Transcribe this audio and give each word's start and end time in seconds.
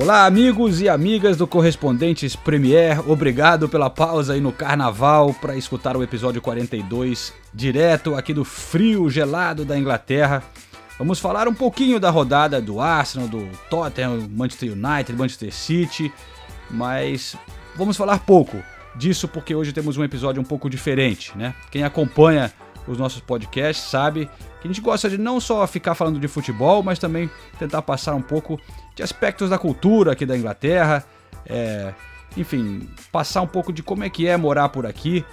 Olá, 0.00 0.26
amigos 0.26 0.80
e 0.80 0.88
amigas 0.88 1.36
do 1.36 1.44
Correspondentes 1.44 2.36
Premier. 2.36 3.10
Obrigado 3.10 3.68
pela 3.68 3.90
pausa 3.90 4.34
aí 4.34 4.40
no 4.40 4.52
carnaval 4.52 5.34
para 5.34 5.56
escutar 5.56 5.96
o 5.96 6.04
episódio 6.04 6.40
42, 6.40 7.34
direto 7.52 8.14
aqui 8.14 8.32
do 8.32 8.44
frio 8.44 9.10
gelado 9.10 9.64
da 9.64 9.76
Inglaterra. 9.76 10.40
Vamos 11.00 11.18
falar 11.18 11.48
um 11.48 11.54
pouquinho 11.54 11.98
da 11.98 12.10
rodada 12.10 12.60
do 12.60 12.80
Arsenal, 12.80 13.26
do 13.26 13.48
Tottenham, 13.68 14.28
Manchester 14.30 14.70
United, 14.72 15.18
Manchester 15.18 15.52
City, 15.52 16.12
mas 16.70 17.34
vamos 17.74 17.96
falar 17.96 18.20
pouco 18.20 18.62
disso 18.94 19.26
porque 19.26 19.52
hoje 19.52 19.72
temos 19.72 19.96
um 19.96 20.04
episódio 20.04 20.40
um 20.40 20.44
pouco 20.44 20.70
diferente, 20.70 21.36
né? 21.36 21.56
Quem 21.72 21.82
acompanha 21.82 22.52
os 22.86 22.98
nossos 22.98 23.20
podcasts 23.20 23.90
sabe 23.90 24.30
que 24.60 24.66
a 24.66 24.68
gente 24.68 24.80
gosta 24.80 25.10
de 25.10 25.18
não 25.18 25.40
só 25.40 25.66
ficar 25.66 25.94
falando 25.94 26.18
de 26.18 26.26
futebol, 26.26 26.82
mas 26.82 26.98
também 26.98 27.30
tentar 27.58 27.82
passar 27.82 28.14
um 28.14 28.22
pouco 28.22 28.60
de 28.98 29.02
aspectos 29.04 29.48
da 29.48 29.56
cultura 29.56 30.10
aqui 30.10 30.26
da 30.26 30.36
Inglaterra, 30.36 31.04
é, 31.46 31.94
enfim, 32.36 32.88
passar 33.12 33.42
um 33.42 33.46
pouco 33.46 33.72
de 33.72 33.80
como 33.80 34.02
é 34.02 34.10
que 34.10 34.26
é 34.26 34.36
morar 34.36 34.70
por 34.70 34.84
aqui. 34.84 35.24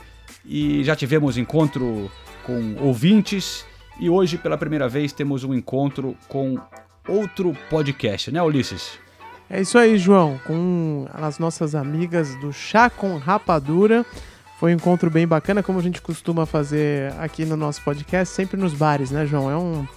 E 0.45 0.83
já 0.83 0.95
tivemos 0.95 1.35
encontro 1.35 2.11
com 2.45 2.75
ouvintes 2.79 3.65
e 3.99 4.07
hoje 4.07 4.37
pela 4.37 4.55
primeira 4.55 4.87
vez 4.87 5.11
temos 5.11 5.43
um 5.43 5.51
encontro 5.51 6.15
com 6.27 6.59
outro 7.07 7.57
podcast, 7.67 8.31
né, 8.31 8.39
Ulisses? 8.39 8.99
É 9.49 9.59
isso 9.61 9.79
aí, 9.79 9.97
João, 9.97 10.39
com 10.45 11.07
as 11.11 11.39
nossas 11.39 11.73
amigas 11.73 12.39
do 12.39 12.53
Chá 12.53 12.87
com 12.87 13.17
Rapadura. 13.17 14.05
Foi 14.59 14.73
um 14.73 14.75
encontro 14.75 15.09
bem 15.09 15.27
bacana, 15.27 15.63
como 15.63 15.79
a 15.79 15.81
gente 15.81 16.01
costuma 16.01 16.45
fazer 16.45 17.13
aqui 17.19 17.45
no 17.45 17.57
nosso 17.57 17.83
podcast, 17.83 18.33
sempre 18.33 18.57
nos 18.57 18.75
bares, 18.75 19.09
né, 19.09 19.25
João? 19.25 19.49
É 19.49 19.57
um 19.57 19.87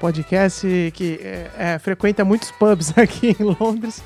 podcast 0.00 0.92
que 0.94 1.20
é, 1.22 1.50
é, 1.56 1.78
frequenta 1.78 2.24
muitos 2.24 2.50
pubs 2.52 2.92
aqui 2.98 3.36
em 3.38 3.44
Londres 3.44 4.02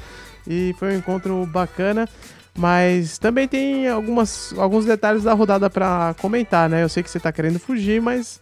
e 0.46 0.74
foi 0.78 0.94
um 0.94 0.98
encontro 0.98 1.46
bacana. 1.46 2.08
Mas 2.56 3.16
também 3.16 3.48
tem 3.48 3.88
algumas, 3.88 4.52
alguns 4.58 4.84
detalhes 4.84 5.22
da 5.22 5.32
rodada 5.32 5.70
para 5.70 6.14
comentar, 6.20 6.68
né? 6.68 6.82
Eu 6.82 6.88
sei 6.88 7.02
que 7.02 7.10
você 7.10 7.16
está 7.16 7.32
querendo 7.32 7.58
fugir, 7.58 8.00
mas 8.00 8.40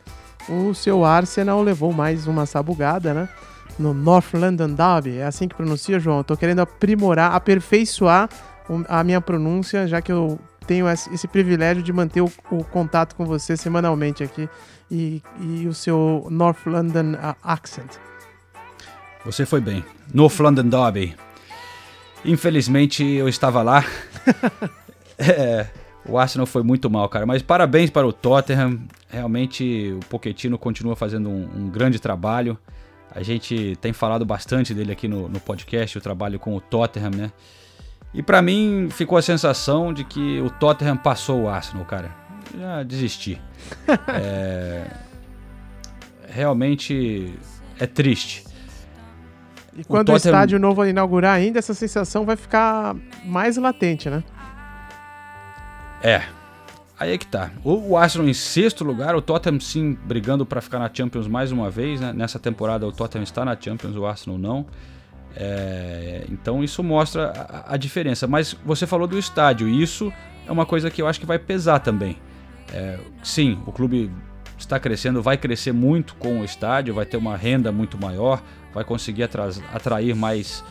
o 0.48 0.74
seu 0.74 1.04
Arsenal 1.04 1.62
levou 1.62 1.92
mais 1.92 2.26
uma 2.26 2.44
sabugada, 2.44 3.14
né? 3.14 3.28
No 3.78 3.94
North 3.94 4.34
London 4.34 4.74
Derby, 4.74 5.18
é 5.18 5.24
assim 5.24 5.46
que 5.46 5.54
pronuncia, 5.54 6.00
João? 6.00 6.24
Tô 6.24 6.36
querendo 6.36 6.60
aprimorar, 6.60 7.34
aperfeiçoar 7.34 8.28
a 8.88 9.04
minha 9.04 9.20
pronúncia, 9.20 9.86
já 9.86 10.02
que 10.02 10.10
eu 10.10 10.38
tenho 10.66 10.88
esse 10.88 11.26
privilégio 11.28 11.82
de 11.82 11.92
manter 11.92 12.20
o, 12.20 12.32
o 12.50 12.64
contato 12.64 13.14
com 13.14 13.24
você 13.24 13.56
semanalmente 13.56 14.22
aqui 14.22 14.48
e, 14.90 15.22
e 15.40 15.66
o 15.66 15.74
seu 15.74 16.26
North 16.30 16.66
London 16.66 17.14
uh, 17.14 17.36
accent. 17.42 17.96
Você 19.24 19.44
foi 19.44 19.60
bem. 19.60 19.84
North 20.12 20.38
London 20.40 20.68
Derby. 20.68 21.14
Infelizmente 22.24 23.04
eu 23.04 23.28
estava 23.28 23.62
lá. 23.62 23.84
é, 25.18 25.66
o 26.04 26.18
Arsenal 26.18 26.46
foi 26.46 26.62
muito 26.62 26.90
mal, 26.90 27.08
cara. 27.08 27.26
Mas 27.26 27.42
parabéns 27.42 27.90
para 27.90 28.06
o 28.06 28.12
Tottenham. 28.12 28.80
Realmente 29.08 29.92
o 29.92 30.00
Pochettino 30.06 30.58
continua 30.58 30.96
fazendo 30.96 31.28
um, 31.28 31.48
um 31.54 31.70
grande 31.70 31.98
trabalho. 31.98 32.58
A 33.10 33.22
gente 33.22 33.76
tem 33.80 33.92
falado 33.92 34.24
bastante 34.24 34.72
dele 34.72 34.92
aqui 34.92 35.08
no, 35.08 35.28
no 35.28 35.40
podcast, 35.40 35.98
o 35.98 36.00
trabalho 36.00 36.38
com 36.38 36.54
o 36.54 36.60
Tottenham, 36.60 37.10
né? 37.10 37.32
E 38.12 38.22
para 38.22 38.42
mim 38.42 38.88
ficou 38.90 39.16
a 39.16 39.22
sensação 39.22 39.92
de 39.92 40.04
que 40.04 40.40
o 40.40 40.50
Tottenham 40.50 40.96
passou 40.96 41.42
o 41.42 41.48
Arsenal, 41.48 41.84
cara. 41.84 42.10
Já 42.58 42.82
desisti. 42.82 43.40
é... 44.08 44.86
Realmente 46.28 47.34
é 47.78 47.86
triste. 47.86 48.44
E 49.76 49.84
quando 49.84 50.08
o, 50.08 50.12
Tottenham... 50.12 50.34
o 50.34 50.36
estádio 50.36 50.58
novo 50.58 50.84
inaugurar 50.84 51.34
ainda, 51.34 51.58
essa 51.58 51.74
sensação 51.74 52.24
vai 52.24 52.36
ficar 52.36 52.96
mais 53.24 53.56
latente, 53.56 54.10
né? 54.10 54.22
É. 56.02 56.22
Aí 56.98 57.14
é 57.14 57.18
que 57.18 57.26
tá. 57.26 57.50
O, 57.64 57.96
Arsenal 57.96 58.28
em 58.28 58.34
sexto 58.34 58.84
lugar, 58.84 59.16
o 59.16 59.22
Tottenham 59.22 59.58
sim 59.58 59.96
brigando 60.04 60.44
para 60.44 60.60
ficar 60.60 60.78
na 60.78 60.90
Champions 60.92 61.26
mais 61.26 61.50
uma 61.50 61.70
vez, 61.70 61.98
né? 61.98 62.12
Nessa 62.12 62.38
temporada 62.38 62.86
o 62.86 62.92
Tottenham 62.92 63.22
está 63.22 63.42
na 63.44 63.58
Champions, 63.58 63.96
o 63.96 64.04
Arsenal 64.04 64.38
não. 64.38 64.66
É, 65.36 66.24
então 66.30 66.62
isso 66.62 66.82
mostra 66.82 67.32
a, 67.32 67.74
a, 67.74 67.76
diferença. 67.76 68.26
Mas 68.26 68.56
você 68.64 68.86
falou 68.86 69.06
do 69.06 69.18
estádio, 69.18 69.68
e 69.68 69.82
isso 69.82 70.12
é 70.46 70.52
uma 70.52 70.66
coisa 70.66 70.90
que 70.90 71.00
eu 71.00 71.06
acho 71.06 71.20
que 71.20 71.26
vai 71.26 71.38
pesar 71.38 71.80
também. 71.80 72.16
É, 72.72 72.98
sim, 73.22 73.58
o 73.66 73.72
clube 73.72 74.10
está 74.58 74.78
crescendo, 74.78 75.22
vai 75.22 75.36
crescer 75.36 75.72
muito 75.72 76.14
com 76.16 76.40
o 76.40 76.44
estádio, 76.44 76.94
vai 76.94 77.06
ter 77.06 77.16
uma 77.16 77.36
renda 77.36 77.72
muito 77.72 78.00
maior, 78.00 78.42
vai 78.72 78.84
conseguir 78.84 79.24
atrair 79.72 80.14
mais 80.14 80.64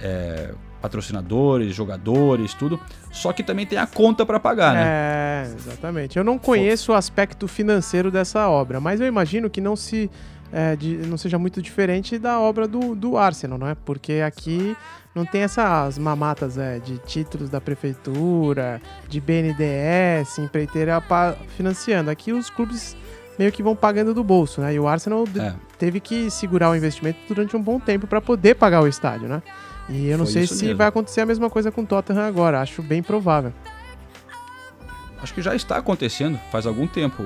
é, 0.00 0.52
patrocinadores, 0.80 1.74
jogadores, 1.74 2.54
tudo. 2.54 2.80
Só 3.10 3.32
que 3.32 3.42
também 3.42 3.66
tem 3.66 3.78
a 3.78 3.86
conta 3.86 4.24
para 4.24 4.38
pagar, 4.38 4.74
né? 4.74 4.82
É, 4.84 5.52
exatamente. 5.54 6.16
Eu 6.16 6.24
não 6.24 6.38
conheço 6.38 6.92
o 6.92 6.94
aspecto 6.94 7.46
financeiro 7.48 8.10
dessa 8.10 8.48
obra, 8.48 8.80
mas 8.80 9.00
eu 9.00 9.06
imagino 9.06 9.50
que 9.50 9.60
não 9.60 9.76
se 9.76 10.10
é, 10.52 10.74
de, 10.76 10.96
não 10.98 11.16
seja 11.16 11.38
muito 11.38 11.62
diferente 11.62 12.18
da 12.18 12.40
obra 12.40 12.66
do, 12.66 12.94
do 12.94 13.16
Arsenal, 13.16 13.58
não 13.58 13.68
é? 13.68 13.74
Porque 13.74 14.14
aqui 14.24 14.76
não 15.14 15.24
tem 15.24 15.42
essas 15.42 15.98
mamatas 15.98 16.58
é, 16.58 16.78
de 16.78 16.98
títulos 16.98 17.48
da 17.48 17.60
prefeitura, 17.60 18.80
de 19.08 19.20
BNDES, 19.20 20.38
empreiteira 20.38 21.02
financiando. 21.56 22.10
Aqui 22.10 22.32
os 22.32 22.50
clubes 22.50 22.96
meio 23.38 23.50
que 23.50 23.62
vão 23.62 23.74
pagando 23.74 24.12
do 24.12 24.22
bolso, 24.22 24.60
né? 24.60 24.74
E 24.74 24.78
o 24.78 24.86
Arsenal 24.86 25.24
é. 25.38 25.54
teve 25.78 25.98
que 25.98 26.30
segurar 26.30 26.70
o 26.70 26.76
investimento 26.76 27.18
durante 27.26 27.56
um 27.56 27.62
bom 27.62 27.80
tempo 27.80 28.06
para 28.06 28.20
poder 28.20 28.54
pagar 28.54 28.82
o 28.82 28.86
estádio, 28.86 29.28
né? 29.28 29.42
E 29.88 30.08
eu 30.08 30.18
não 30.18 30.24
Foi 30.24 30.32
sei 30.34 30.46
se 30.46 30.64
mesmo. 30.64 30.78
vai 30.78 30.86
acontecer 30.86 31.22
a 31.22 31.26
mesma 31.26 31.50
coisa 31.50 31.72
com 31.72 31.82
o 31.82 31.86
Tottenham 31.86 32.22
agora, 32.22 32.60
acho 32.60 32.82
bem 32.82 33.02
provável. 33.02 33.52
Acho 35.22 35.34
que 35.34 35.42
já 35.42 35.54
está 35.54 35.76
acontecendo 35.76 36.38
faz 36.50 36.66
algum 36.66 36.86
tempo. 36.86 37.22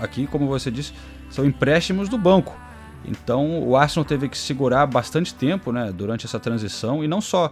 Aqui, 0.00 0.26
como 0.26 0.46
você 0.46 0.70
disse, 0.70 0.92
são 1.30 1.44
empréstimos 1.44 2.08
do 2.08 2.16
banco. 2.16 2.56
Então 3.04 3.62
o 3.62 3.76
Arsenal 3.76 4.04
teve 4.04 4.28
que 4.28 4.36
segurar 4.36 4.86
bastante 4.86 5.34
tempo 5.34 5.72
né, 5.72 5.92
durante 5.92 6.26
essa 6.26 6.38
transição 6.38 7.02
e 7.02 7.08
não 7.08 7.20
só. 7.20 7.50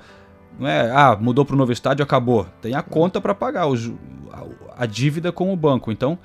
Não 0.59 0.67
é, 0.67 0.91
ah, 0.91 1.17
mudou 1.21 1.45
para 1.45 1.55
o 1.55 1.59
novo 1.59 1.73
estádio, 1.73 2.03
acabou. 2.03 2.47
Tem 2.62 2.75
a 2.75 2.83
conta 2.83 3.21
para 3.21 3.35
pagar 3.35 3.67
os, 3.67 3.93
a, 4.33 4.83
a, 4.85 4.87
dívida 4.87 5.31
com 5.31 5.53
o 5.53 5.56
banco. 5.56 5.93
Então, 5.93 6.19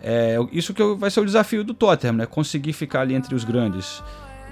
é, 0.00 0.36
isso 0.52 0.72
que 0.72 0.82
vai 0.94 1.10
ser 1.10 1.20
o 1.20 1.26
desafio 1.26 1.64
do 1.64 1.74
Tottenham, 1.74 2.14
né? 2.14 2.26
Conseguir 2.26 2.72
ficar 2.74 3.00
ali 3.00 3.14
entre 3.14 3.34
os 3.34 3.42
grandes. 3.42 4.02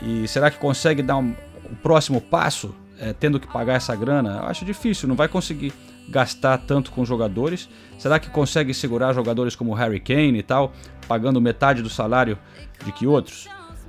E 0.03 0.27
será 0.27 0.51
que 0.51 0.59
consegue 0.59 1.01
dar 1.01 1.17
um, 1.17 1.35
um 1.71 1.75
próximo 1.81 2.21
passo, 2.21 2.75
é, 2.99 3.13
tendo 3.13 3.39
que 3.39 3.47
pagar 3.47 3.75
essa 3.75 3.95
grana? 3.95 4.39
Eu 4.43 4.47
acho 4.47 4.65
difícil, 4.65 5.09
não 5.09 5.15
vai 5.15 5.29
conseguir 5.29 5.73
gastar 6.09 6.59
tanto 6.59 6.91
com 6.91 7.05
jogadores. 7.05 7.69
Será 7.99 8.19
que 8.19 8.29
consegue 8.31 8.75
segurar 8.75 9.13
jogadores 9.13 9.55
como 9.55 9.73
Harry 9.75 10.01
Kane 10.01 10.39
e 10.39 10.43
tal, 10.43 10.73
pagando 11.11 11.41
metade 11.41 11.83
do 11.83 11.91
salário 11.91 12.39
de 12.85 12.93
que 12.93 13.05
outros? 13.05 13.49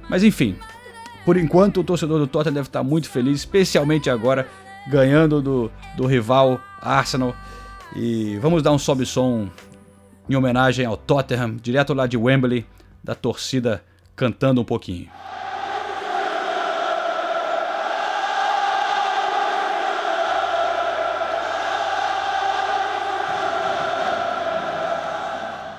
Mas 0.10 0.24
enfim, 0.24 0.56
por 1.24 1.38
enquanto 1.38 1.82
o 1.82 1.84
torcedor 1.84 2.18
do 2.18 2.26
Tottenham 2.26 2.56
deve 2.56 2.68
estar 2.68 2.82
muito 2.82 3.08
feliz, 3.08 3.38
especialmente 3.42 4.10
agora 4.10 4.48
ganhando 4.88 5.40
do, 5.40 5.72
do 5.96 6.08
rival 6.08 6.60
Arsenal. 6.82 7.36
E 7.96 8.40
vamos 8.40 8.64
dar 8.64 8.72
um 8.72 8.80
sobe-som 8.80 9.48
em 10.28 10.36
homenagem 10.36 10.84
ao 10.84 10.98
Tottenham, 10.98 11.58
direto 11.62 11.94
lá 11.94 12.08
de 12.08 12.18
Wembley, 12.18 12.66
da 13.04 13.14
torcida 13.14 13.84
cantando 14.16 14.62
um 14.62 14.66
pouquinho. 14.66 15.08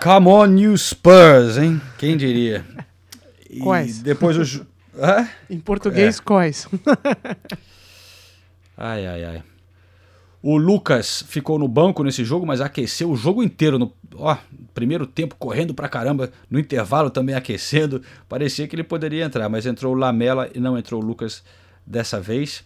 Come 0.02 0.26
on, 0.26 0.46
New 0.48 0.76
Spurs, 0.76 1.58
hein? 1.58 1.80
Quem 1.96 2.16
diria? 2.16 2.64
Quais? 3.62 4.02
depois 4.02 4.36
os. 4.36 4.60
Hã? 4.98 5.28
Em 5.48 5.60
português, 5.60 6.18
é. 6.18 6.22
quais? 6.22 6.66
ai, 8.76 9.06
ai, 9.06 9.24
ai. 9.24 9.42
O 10.42 10.56
Lucas 10.56 11.22
ficou 11.28 11.56
no 11.56 11.68
banco 11.68 12.02
nesse 12.02 12.24
jogo, 12.24 12.44
mas 12.44 12.60
aqueceu 12.60 13.12
o 13.12 13.16
jogo 13.16 13.44
inteiro. 13.44 13.78
No 13.78 13.92
ó, 14.16 14.36
primeiro 14.74 15.06
tempo 15.06 15.36
correndo 15.38 15.72
pra 15.72 15.88
caramba, 15.88 16.32
no 16.50 16.58
intervalo 16.58 17.08
também 17.08 17.36
aquecendo. 17.36 18.02
Parecia 18.28 18.66
que 18.66 18.74
ele 18.74 18.82
poderia 18.82 19.24
entrar, 19.24 19.48
mas 19.48 19.66
entrou 19.66 19.94
o 19.94 19.96
Lamela 19.96 20.50
e 20.52 20.58
não 20.58 20.76
entrou 20.76 21.00
o 21.00 21.04
Lucas 21.06 21.44
dessa 21.86 22.20
vez. 22.20 22.64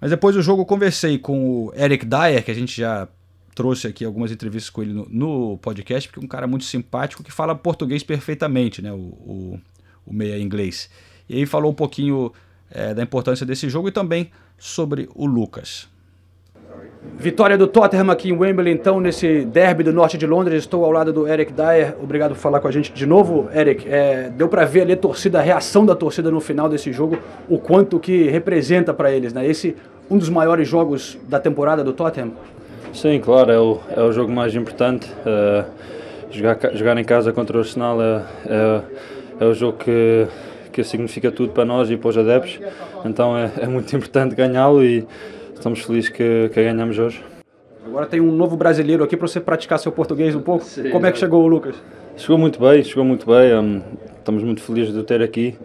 Mas 0.00 0.10
depois 0.10 0.34
do 0.34 0.42
jogo 0.42 0.62
eu 0.62 0.66
conversei 0.66 1.18
com 1.18 1.66
o 1.66 1.72
Eric 1.76 2.04
Dyer, 2.04 2.44
que 2.44 2.50
a 2.50 2.54
gente 2.54 2.80
já 2.80 3.06
trouxe 3.54 3.86
aqui 3.86 4.04
algumas 4.04 4.32
entrevistas 4.32 4.70
com 4.70 4.82
ele 4.82 4.92
no, 4.92 5.06
no 5.08 5.58
podcast, 5.58 6.08
porque 6.08 6.20
é 6.20 6.24
um 6.24 6.28
cara 6.28 6.46
muito 6.46 6.64
simpático 6.64 7.22
que 7.22 7.32
fala 7.32 7.54
português 7.54 8.02
perfeitamente, 8.02 8.82
né? 8.82 8.92
O, 8.92 8.96
o, 8.96 9.60
o 10.06 10.12
meia 10.12 10.38
inglês. 10.38 10.90
E 11.28 11.36
aí 11.36 11.46
falou 11.46 11.70
um 11.70 11.74
pouquinho 11.74 12.32
é, 12.70 12.92
da 12.92 13.02
importância 13.02 13.46
desse 13.46 13.68
jogo 13.68 13.88
e 13.88 13.92
também 13.92 14.30
sobre 14.58 15.08
o 15.14 15.26
Lucas. 15.26 15.88
Vitória 17.16 17.56
do 17.56 17.68
Tottenham 17.68 18.10
aqui 18.10 18.30
em 18.30 18.32
Wembley, 18.32 18.72
então, 18.72 18.98
nesse 18.98 19.44
derby 19.44 19.84
do 19.84 19.92
norte 19.92 20.18
de 20.18 20.26
Londres. 20.26 20.64
Estou 20.64 20.84
ao 20.84 20.90
lado 20.90 21.12
do 21.12 21.28
Eric 21.28 21.52
Dyer. 21.52 21.94
Obrigado 22.02 22.30
por 22.30 22.38
falar 22.38 22.60
com 22.60 22.66
a 22.66 22.72
gente 22.72 22.92
de 22.92 23.06
novo, 23.06 23.48
Eric. 23.54 23.88
É, 23.88 24.30
deu 24.30 24.48
para 24.48 24.64
ver 24.64 24.80
ali 24.80 24.94
a 24.94 24.96
torcida, 24.96 25.38
a 25.38 25.42
reação 25.42 25.86
da 25.86 25.94
torcida 25.94 26.30
no 26.30 26.40
final 26.40 26.68
desse 26.68 26.92
jogo, 26.92 27.16
o 27.48 27.58
quanto 27.58 28.00
que 28.00 28.24
representa 28.28 28.92
para 28.92 29.12
eles, 29.12 29.32
né? 29.32 29.46
Esse 29.46 29.76
um 30.10 30.18
dos 30.18 30.28
maiores 30.28 30.68
jogos 30.68 31.16
da 31.28 31.38
temporada 31.38 31.84
do 31.84 31.92
Tottenham. 31.92 32.32
Sim, 32.94 33.20
claro, 33.20 33.50
é 33.50 33.58
o, 33.58 33.80
é 33.90 34.00
o 34.00 34.12
jogo 34.12 34.32
mais 34.32 34.54
importante. 34.54 35.10
Uh, 35.26 35.64
jogar, 36.30 36.58
jogar 36.74 36.96
em 36.96 37.04
casa 37.04 37.32
contra 37.32 37.56
o 37.56 37.60
Arsenal 37.60 38.00
é, 38.00 38.22
é, 38.46 38.82
é 39.40 39.44
o 39.44 39.52
jogo 39.52 39.78
que, 39.78 40.28
que 40.72 40.84
significa 40.84 41.32
tudo 41.32 41.52
para 41.52 41.64
nós 41.64 41.90
e 41.90 41.96
para 41.96 42.08
os 42.08 42.16
adeptos. 42.16 42.60
Então 43.04 43.36
é, 43.36 43.50
é 43.60 43.66
muito 43.66 43.94
importante 43.96 44.36
ganhá-lo 44.36 44.82
e 44.82 45.04
estamos 45.52 45.80
felizes 45.80 46.08
que, 46.08 46.48
que 46.54 46.62
ganhamos 46.62 46.96
hoje. 46.96 47.22
Agora 47.84 48.06
tem 48.06 48.20
um 48.20 48.30
novo 48.30 48.56
brasileiro 48.56 49.02
aqui 49.02 49.16
para 49.16 49.26
você 49.26 49.40
praticar 49.40 49.78
seu 49.80 49.90
português 49.90 50.34
um 50.34 50.40
pouco. 50.40 50.64
Sim, 50.64 50.90
Como 50.90 51.04
é 51.04 51.12
que 51.12 51.18
chegou 51.18 51.42
o 51.42 51.48
Lucas? 51.48 51.74
Chegou 52.16 52.38
muito 52.38 52.60
bem, 52.60 52.82
chegou 52.84 53.04
muito 53.04 53.26
bem. 53.26 53.54
Um, 53.54 53.82
estamos 54.18 54.44
muito 54.44 54.62
felizes 54.62 54.94
de 54.94 55.00
o 55.00 55.02
ter 55.02 55.20
aqui 55.20 55.58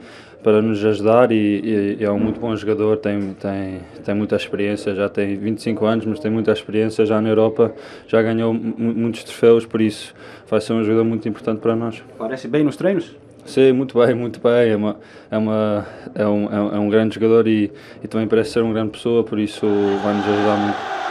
para 0.44 0.62
nos 0.62 0.84
ajudar 0.84 1.32
e, 1.32 1.98
e, 2.00 2.04
é 2.04 2.10
um 2.12 2.20
muito 2.20 2.40
bom 2.40 2.56
jogador, 2.56 2.98
tem, 2.98 3.34
tem, 3.34 3.82
tem 4.04 4.16
muita 4.16 4.36
experiência, 4.36 4.96
já 4.96 5.10
tem 5.10 5.38
25 5.38 5.86
anos, 5.86 6.06
mas 6.06 6.20
tem 6.20 6.32
muita 6.32 6.52
experiência 6.52 7.06
já 7.06 7.22
na 7.22 7.30
Europa, 7.30 7.74
já 8.08 8.22
ganhou 8.22 8.54
muitos 8.54 9.24
troféus, 9.24 9.66
por 9.66 9.82
isso 9.82 10.14
vai 10.50 10.62
ser 10.62 10.74
um 10.74 10.84
jogador 10.84 11.04
muito 11.04 11.28
importante 11.28 11.60
para 11.60 11.76
nós. 11.76 12.02
Parece 12.18 12.48
bem 12.48 12.64
nos 12.64 12.78
treinos? 12.78 13.16
Sim, 13.46 13.74
muito 13.74 13.98
bem, 13.98 14.14
muito 14.14 14.40
bem. 14.40 14.72
É, 14.72 14.76
uma, 14.76 14.96
é, 15.32 15.38
uma, 15.38 15.88
é, 16.14 16.28
um, 16.28 16.76
é 16.76 16.80
um 16.80 16.90
grande 16.90 17.16
jogador 17.16 17.48
e, 17.48 17.72
e 18.04 18.08
também 18.08 18.28
parece 18.28 18.52
ser 18.52 18.62
uma 18.62 18.74
grande 18.74 18.92
pessoa, 18.92 19.24
por 19.24 19.40
isso 19.40 19.66
vai 20.04 20.14
nos 20.14 20.26
ajudar 20.26 20.56
muito. 20.58 21.09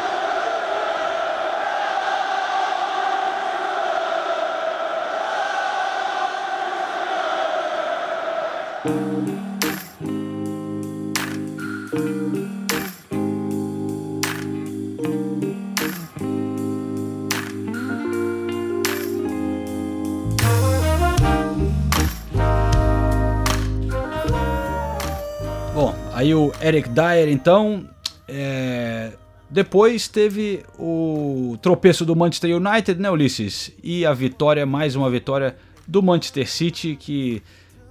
Eric 26.61 26.89
Dyer, 26.89 27.29
então. 27.29 27.89
É... 28.27 29.13
Depois 29.51 30.09
teve 30.09 30.63
o 30.79 31.57
tropeço 31.63 32.05
do 32.05 32.15
Manchester 32.15 32.55
United, 32.55 33.01
né, 33.01 33.11
Ulisses? 33.11 33.73
E 33.83 34.05
a 34.05 34.13
vitória, 34.13 34.67
mais 34.67 34.95
uma 34.95 35.11
vitória 35.11 35.57
do 35.87 36.03
Manchester 36.03 36.47
City, 36.47 36.95
que 36.97 37.43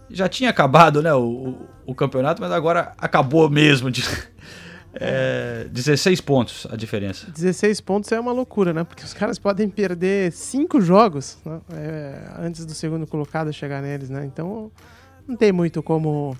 já 0.08 0.30
tinha 0.30 0.52
acabado 0.52 1.02
né, 1.02 1.12
o, 1.16 1.56
o, 1.84 1.96
campeonato, 1.96 2.40
mas 2.40 2.52
agora 2.52 2.94
acabou 2.96 3.50
mesmo. 3.50 3.90
De, 3.90 4.04
é, 4.94 5.68
16 5.72 6.22
pontos 6.22 6.68
a 6.70 6.76
diferença. 6.76 7.26
16 7.32 7.82
pontos 7.82 8.12
é 8.12 8.20
uma 8.20 8.32
loucura, 8.32 8.72
né? 8.72 8.84
Porque 8.84 9.04
os 9.04 9.16
caras 9.16 9.40
podem 9.40 9.68
perder 9.68 10.32
5 10.32 10.80
jogos 10.80 11.40
né? 11.44 11.60
é, 11.74 12.22
antes 12.38 12.68
do 12.68 12.74
segundo 12.76 13.08
colocado 13.08 13.52
chegar 13.52 13.82
neles, 13.82 14.12
né? 14.12 14.24
Então 14.26 14.72
não 15.28 15.36
tem 15.36 15.52
muito 15.52 15.82
como 15.82 16.38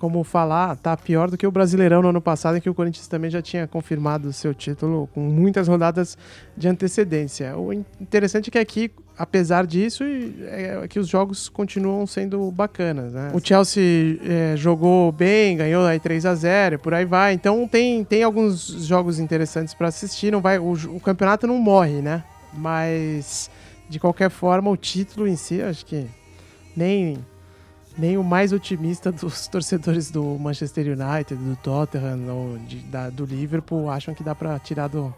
como 0.00 0.24
falar, 0.24 0.76
tá 0.76 0.96
pior 0.96 1.30
do 1.30 1.36
que 1.36 1.46
o 1.46 1.50
Brasileirão 1.50 2.00
no 2.00 2.08
ano 2.08 2.22
passado, 2.22 2.56
em 2.56 2.60
que 2.60 2.70
o 2.70 2.74
Corinthians 2.74 3.06
também 3.06 3.30
já 3.30 3.42
tinha 3.42 3.66
confirmado 3.66 4.28
o 4.28 4.32
seu 4.32 4.54
título 4.54 5.10
com 5.12 5.20
muitas 5.20 5.68
rodadas 5.68 6.16
de 6.56 6.66
antecedência. 6.66 7.54
O 7.58 7.70
interessante 7.70 8.48
é 8.48 8.50
que 8.50 8.58
aqui, 8.58 8.90
apesar 9.18 9.66
disso, 9.66 10.02
é 10.02 10.88
que 10.88 10.98
os 10.98 11.06
jogos 11.06 11.50
continuam 11.50 12.06
sendo 12.06 12.50
bacanas. 12.50 13.12
Né? 13.12 13.30
O 13.34 13.40
Chelsea 13.46 14.18
é, 14.24 14.56
jogou 14.56 15.12
bem, 15.12 15.58
ganhou 15.58 15.84
aí 15.84 16.00
3 16.00 16.24
a 16.24 16.34
0 16.34 16.78
por 16.78 16.94
aí 16.94 17.04
vai. 17.04 17.34
Então 17.34 17.68
tem, 17.68 18.02
tem 18.02 18.22
alguns 18.22 18.68
jogos 18.86 19.18
interessantes 19.18 19.74
para 19.74 19.88
assistir. 19.88 20.32
Não 20.32 20.40
vai, 20.40 20.58
o, 20.58 20.72
o 20.72 21.00
campeonato 21.00 21.46
não 21.46 21.58
morre, 21.58 22.00
né? 22.00 22.24
Mas 22.54 23.50
de 23.86 24.00
qualquer 24.00 24.30
forma, 24.30 24.70
o 24.70 24.78
título 24.78 25.28
em 25.28 25.36
si, 25.36 25.60
acho 25.60 25.84
que 25.84 26.06
nem 26.74 27.18
nem 27.96 28.16
o 28.16 28.24
mais 28.24 28.52
otimista 28.52 29.10
dos 29.12 29.46
torcedores 29.48 30.10
do 30.10 30.22
Manchester 30.38 30.86
United, 30.86 31.34
do 31.34 31.56
Tottenham 31.56 32.28
ou 32.28 32.58
de, 32.58 32.78
da, 32.78 33.10
do 33.10 33.24
Liverpool 33.24 33.90
acham 33.90 34.14
que 34.14 34.22
dá 34.22 34.34
para 34.34 34.58
tirar 34.58 34.88
do, 34.88 35.14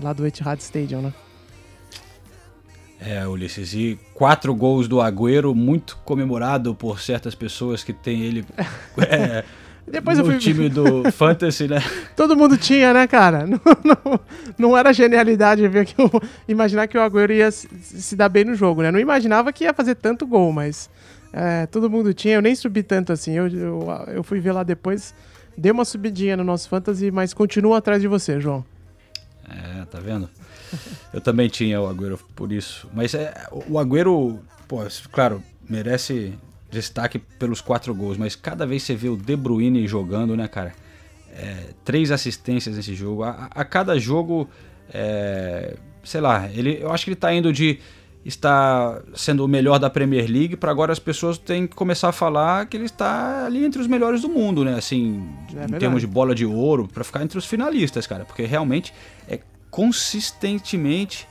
lá 0.00 0.12
do 0.12 0.26
Etihad 0.26 0.60
Stadium, 0.60 1.02
né? 1.02 1.14
É, 2.98 3.26
Ulisses, 3.26 3.74
e 3.74 3.98
quatro 4.14 4.54
gols 4.54 4.88
do 4.88 5.02
Agüero, 5.02 5.54
muito 5.54 5.98
comemorado 6.02 6.74
por 6.74 6.98
certas 6.98 7.34
pessoas 7.34 7.84
que 7.84 7.92
tem 7.92 8.22
ele 8.22 8.42
é, 8.96 9.44
Depois 9.86 10.18
no 10.18 10.24
eu 10.24 10.30
fui... 10.30 10.38
time 10.38 10.68
do 10.68 11.10
Fantasy, 11.12 11.68
né? 11.68 11.82
Todo 12.16 12.36
mundo 12.36 12.56
tinha, 12.56 12.92
né, 12.92 13.06
cara? 13.06 13.46
Não, 13.46 13.60
não, 13.84 14.20
não 14.58 14.76
era 14.76 14.92
genialidade 14.92 15.66
ver 15.68 15.84
que 15.84 15.94
eu, 16.00 16.10
imaginar 16.48 16.88
que 16.88 16.98
o 16.98 17.00
Agüero 17.02 17.32
ia 17.32 17.50
se, 17.50 17.68
se 17.82 18.16
dar 18.16 18.28
bem 18.28 18.44
no 18.44 18.54
jogo, 18.54 18.82
né? 18.82 18.90
Não 18.90 18.98
imaginava 18.98 19.52
que 19.52 19.64
ia 19.64 19.72
fazer 19.72 19.94
tanto 19.94 20.26
gol, 20.26 20.50
mas 20.52 20.90
é, 21.38 21.66
todo 21.66 21.90
mundo 21.90 22.14
tinha, 22.14 22.36
eu 22.36 22.40
nem 22.40 22.54
subi 22.54 22.82
tanto 22.82 23.12
assim. 23.12 23.32
Eu, 23.32 23.46
eu, 23.48 23.86
eu 24.08 24.22
fui 24.22 24.40
ver 24.40 24.52
lá 24.52 24.62
depois, 24.62 25.14
dei 25.54 25.70
uma 25.70 25.84
subidinha 25.84 26.34
no 26.34 26.42
nosso 26.42 26.66
fantasy, 26.66 27.10
mas 27.10 27.34
continua 27.34 27.76
atrás 27.76 28.00
de 28.00 28.08
você, 28.08 28.40
João. 28.40 28.64
É, 29.46 29.84
tá 29.84 30.00
vendo? 30.00 30.30
Eu 31.12 31.20
também 31.20 31.48
tinha 31.48 31.80
o 31.80 31.86
Agüero 31.86 32.18
por 32.34 32.50
isso. 32.50 32.88
Mas 32.92 33.14
é, 33.14 33.32
o 33.68 33.78
Agüero, 33.78 34.40
pô, 34.66 34.78
claro, 35.12 35.42
merece 35.68 36.34
destaque 36.70 37.18
pelos 37.18 37.60
quatro 37.60 37.94
gols, 37.94 38.16
mas 38.16 38.34
cada 38.34 38.66
vez 38.66 38.82
você 38.82 38.94
vê 38.96 39.08
o 39.08 39.16
De 39.16 39.36
Bruyne 39.36 39.86
jogando, 39.86 40.36
né, 40.36 40.48
cara? 40.48 40.74
É, 41.32 41.68
três 41.84 42.10
assistências 42.10 42.76
nesse 42.76 42.94
jogo. 42.94 43.22
A, 43.22 43.48
a 43.54 43.64
cada 43.64 43.98
jogo, 43.98 44.48
é, 44.92 45.76
sei 46.02 46.20
lá, 46.20 46.48
ele, 46.50 46.78
eu 46.80 46.90
acho 46.90 47.04
que 47.04 47.10
ele 47.10 47.16
tá 47.16 47.32
indo 47.32 47.52
de 47.52 47.78
está 48.28 49.00
sendo 49.14 49.44
o 49.44 49.48
melhor 49.48 49.78
da 49.78 49.88
Premier 49.88 50.28
League, 50.28 50.56
para 50.56 50.70
agora 50.70 50.92
as 50.92 50.98
pessoas 50.98 51.38
têm 51.38 51.66
que 51.66 51.74
começar 51.76 52.08
a 52.08 52.12
falar 52.12 52.66
que 52.66 52.76
ele 52.76 52.86
está 52.86 53.46
ali 53.46 53.64
entre 53.64 53.80
os 53.80 53.86
melhores 53.86 54.22
do 54.22 54.28
mundo, 54.28 54.64
né? 54.64 54.74
Assim, 54.74 55.28
é 55.56 55.64
em 55.64 55.78
termos 55.78 56.00
de 56.00 56.06
bola 56.06 56.34
de 56.34 56.44
ouro, 56.44 56.88
para 56.88 57.04
ficar 57.04 57.22
entre 57.22 57.38
os 57.38 57.46
finalistas, 57.46 58.06
cara, 58.06 58.24
porque 58.24 58.44
realmente 58.44 58.92
é 59.28 59.38
consistentemente 59.70 61.28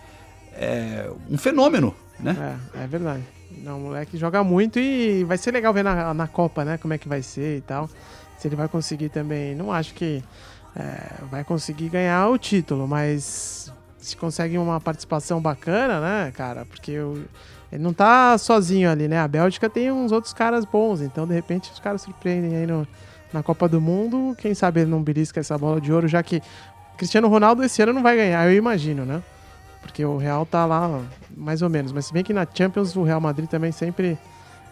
é, 0.54 1.10
um 1.30 1.38
fenômeno, 1.38 1.94
né? 2.20 2.58
É, 2.74 2.84
é 2.84 2.88
verdade. 2.88 3.24
Não, 3.64 3.78
o 3.78 3.82
moleque 3.82 4.18
joga 4.18 4.44
muito 4.44 4.80
e 4.80 5.24
vai 5.24 5.38
ser 5.38 5.52
legal 5.52 5.74
ver 5.74 5.84
na, 5.84 6.14
na 6.14 6.28
Copa, 6.28 6.64
né? 6.64 6.78
Como 6.78 6.94
é 6.94 6.98
que 6.98 7.08
vai 7.08 7.22
ser 7.22 7.58
e 7.58 7.62
tal. 7.62 7.90
Se 8.38 8.48
ele 8.48 8.56
vai 8.56 8.68
conseguir 8.68 9.10
também. 9.10 9.56
Não 9.56 9.72
acho 9.72 9.94
que 9.94 10.24
é, 10.76 11.24
vai 11.30 11.44
conseguir 11.44 11.90
ganhar 11.90 12.28
o 12.30 12.38
título, 12.38 12.88
mas 12.88 13.72
se 14.06 14.18
consegue 14.18 14.58
uma 14.58 14.80
participação 14.80 15.42
bacana, 15.42 16.00
né, 16.00 16.32
cara? 16.32 16.66
Porque 16.66 16.92
eu, 16.92 17.24
ele 17.72 17.84
não 17.84 17.94
tá 17.94 18.38
sozinho 18.38 18.90
ali, 18.90 19.08
né? 19.08 19.20
A 19.20 19.28
Bélgica 19.28 19.70
tem 19.70 19.92
uns 19.92 20.12
outros 20.12 20.34
caras 20.34 20.66
bons, 20.66 21.02
então 21.02 21.28
de 21.28 21.34
repente 21.34 21.72
os 21.72 21.80
caras 21.80 22.02
surpreendem 22.02 22.56
aí 22.56 22.68
no, 22.68 22.88
na 23.34 23.44
Copa 23.44 23.68
do 23.68 23.82
Mundo. 23.82 24.36
Quem 24.38 24.54
sabe 24.54 24.82
ele 24.82 24.90
não 24.90 25.02
belisca 25.02 25.40
essa 25.40 25.58
bola 25.58 25.82
de 25.82 25.92
ouro, 25.92 26.08
já 26.08 26.22
que 26.24 26.42
Cristiano 26.98 27.28
Ronaldo 27.28 27.64
esse 27.64 27.82
ano 27.82 27.94
não 27.94 28.02
vai 28.02 28.16
ganhar, 28.16 28.46
eu 28.50 28.56
imagino, 28.56 29.06
né? 29.06 29.22
Porque 29.82 30.04
o 30.04 30.18
Real 30.18 30.46
tá 30.46 30.66
lá 30.66 31.02
mais 31.36 31.62
ou 31.62 31.70
menos. 31.70 31.92
Mas 31.92 32.08
se 32.08 32.14
bem 32.14 32.24
que 32.24 32.34
na 32.34 32.48
Champions 32.52 32.96
o 32.96 33.04
Real 33.04 33.22
Madrid 33.22 33.48
também 33.48 33.72
sempre 33.72 34.18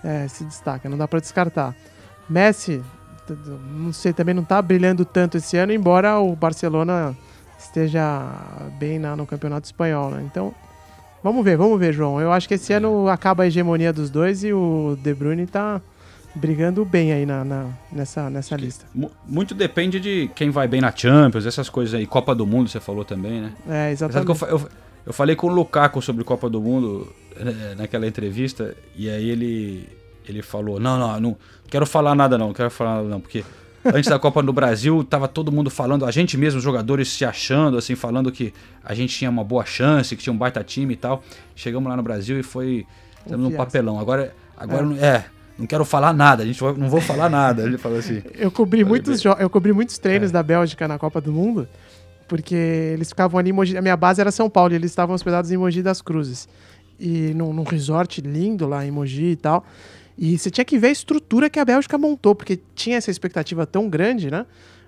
é, 0.03 0.27
se 0.27 0.43
destaca, 0.43 0.89
não 0.89 0.97
dá 0.97 1.07
para 1.07 1.19
descartar. 1.19 1.75
Messi, 2.29 2.81
não 3.75 3.93
sei, 3.93 4.13
também 4.13 4.33
não 4.33 4.43
tá 4.43 4.61
brilhando 4.61 5.05
tanto 5.05 5.37
esse 5.37 5.57
ano, 5.57 5.71
embora 5.71 6.19
o 6.19 6.35
Barcelona 6.35 7.15
esteja 7.65 8.31
bem 8.79 8.99
na, 8.99 9.15
no 9.15 9.25
campeonato 9.25 9.65
espanhol, 9.65 10.11
né? 10.11 10.23
Então, 10.25 10.53
vamos 11.23 11.43
ver, 11.43 11.57
vamos 11.57 11.79
ver, 11.79 11.93
João. 11.93 12.19
Eu 12.19 12.31
acho 12.31 12.47
que 12.47 12.53
esse 12.55 12.73
ano 12.73 13.07
acaba 13.07 13.43
a 13.43 13.47
hegemonia 13.47 13.93
dos 13.93 14.09
dois 14.09 14.43
e 14.43 14.53
o 14.53 14.97
De 15.01 15.13
Bruyne 15.13 15.45
tá 15.45 15.81
brigando 16.35 16.83
bem 16.83 17.13
aí 17.13 17.25
na, 17.25 17.43
na 17.45 17.67
nessa, 17.91 18.29
nessa 18.29 18.55
lista. 18.55 18.85
Muito 19.27 19.53
depende 19.53 19.99
de 19.99 20.29
quem 20.35 20.49
vai 20.49 20.67
bem 20.67 20.81
na 20.81 20.91
Champions, 20.95 21.45
essas 21.45 21.69
coisas 21.69 21.93
aí. 21.93 22.05
Copa 22.07 22.33
do 22.33 22.45
Mundo, 22.45 22.69
você 22.69 22.79
falou 22.79 23.05
também, 23.05 23.41
né? 23.41 23.53
É, 23.69 23.91
exatamente. 23.91 24.41
Eu, 24.41 24.47
eu, 24.49 24.69
eu, 25.05 25.13
falei 25.13 25.35
com 25.35 25.47
o 25.47 25.53
Lukaku 25.53 26.01
sobre 26.01 26.23
Copa 26.23 26.49
do 26.49 26.59
Mundo 26.59 27.13
né, 27.37 27.75
naquela 27.77 28.07
entrevista 28.07 28.75
e 28.95 29.09
aí 29.09 29.29
ele, 29.29 29.87
ele 30.27 30.41
falou, 30.41 30.79
não, 30.79 30.97
não, 30.97 31.19
não 31.19 31.37
quero 31.69 31.85
falar 31.85 32.15
nada 32.15 32.37
não, 32.37 32.47
não 32.47 32.53
quero 32.53 32.71
falar 32.71 32.95
nada 32.95 33.07
não, 33.09 33.21
porque 33.21 33.43
Antes 33.85 34.09
da 34.09 34.17
Copa 34.17 34.41
no 34.41 34.53
Brasil, 34.53 35.03
tava 35.03 35.27
todo 35.27 35.51
mundo 35.51 35.69
falando, 35.69 36.05
a 36.05 36.11
gente 36.11 36.37
mesmo, 36.37 36.57
os 36.57 36.63
jogadores 36.63 37.09
se 37.09 37.25
achando, 37.25 37.77
assim, 37.77 37.95
falando 37.95 38.31
que 38.31 38.53
a 38.83 38.93
gente 38.93 39.17
tinha 39.17 39.29
uma 39.29 39.43
boa 39.43 39.65
chance, 39.65 40.15
que 40.15 40.23
tinha 40.23 40.33
um 40.33 40.37
baita 40.37 40.63
time 40.63 40.93
e 40.93 40.97
tal. 40.97 41.23
Chegamos 41.55 41.89
lá 41.89 41.97
no 41.97 42.03
Brasil 42.03 42.39
e 42.39 42.43
foi 42.43 42.85
um, 43.27 43.47
um 43.47 43.51
papelão. 43.51 43.99
Agora, 43.99 44.33
agora 44.55 44.85
é. 44.95 45.05
é. 45.05 45.25
não 45.59 45.67
quero 45.67 45.83
falar 45.83 46.13
nada, 46.13 46.43
a 46.43 46.45
gente 46.45 46.61
não 46.61 46.89
vou 46.89 47.01
falar 47.01 47.29
nada. 47.29 47.63
Ele 47.63 47.77
falou 47.77 47.97
assim. 47.97 48.21
Eu 48.35 48.51
cobri 48.51 48.85
muitos 48.85 49.23
eu 49.23 49.49
cobri 49.49 49.73
muitos 49.73 49.97
treinos 49.97 50.29
é. 50.29 50.33
da 50.33 50.41
Bélgica 50.43 50.87
na 50.87 50.97
Copa 50.97 51.19
do 51.19 51.31
Mundo, 51.31 51.67
porque 52.27 52.55
eles 52.55 53.09
ficavam 53.09 53.37
ali 53.37 53.49
em 53.49 53.53
Mogi, 53.53 53.77
a 53.77 53.81
minha 53.81 53.97
base 53.97 54.21
era 54.21 54.31
São 54.31 54.49
Paulo, 54.49 54.73
e 54.73 54.75
eles 54.75 54.91
estavam 54.91 55.13
hospedados 55.13 55.51
em 55.51 55.57
Mogi 55.57 55.81
das 55.81 56.01
Cruzes. 56.01 56.47
E 56.99 57.33
num, 57.33 57.51
num 57.51 57.63
resort 57.63 58.21
lindo 58.21 58.65
lá 58.65 58.85
em 58.85 58.91
Mogi 58.91 59.31
e 59.31 59.35
tal. 59.35 59.65
E 60.17 60.37
você 60.37 60.51
tinha 60.51 60.65
que 60.65 60.77
ver 60.77 60.87
a 60.87 60.91
estrutura 60.91 61.49
que 61.49 61.59
a 61.59 61.65
Bélgica 61.65 61.97
montou, 61.97 62.35
porque 62.35 62.59
tinha 62.75 62.97
essa 62.97 63.09
expectativa 63.09 63.65
tão 63.65 63.89
grande, 63.89 64.29
né? 64.29 64.45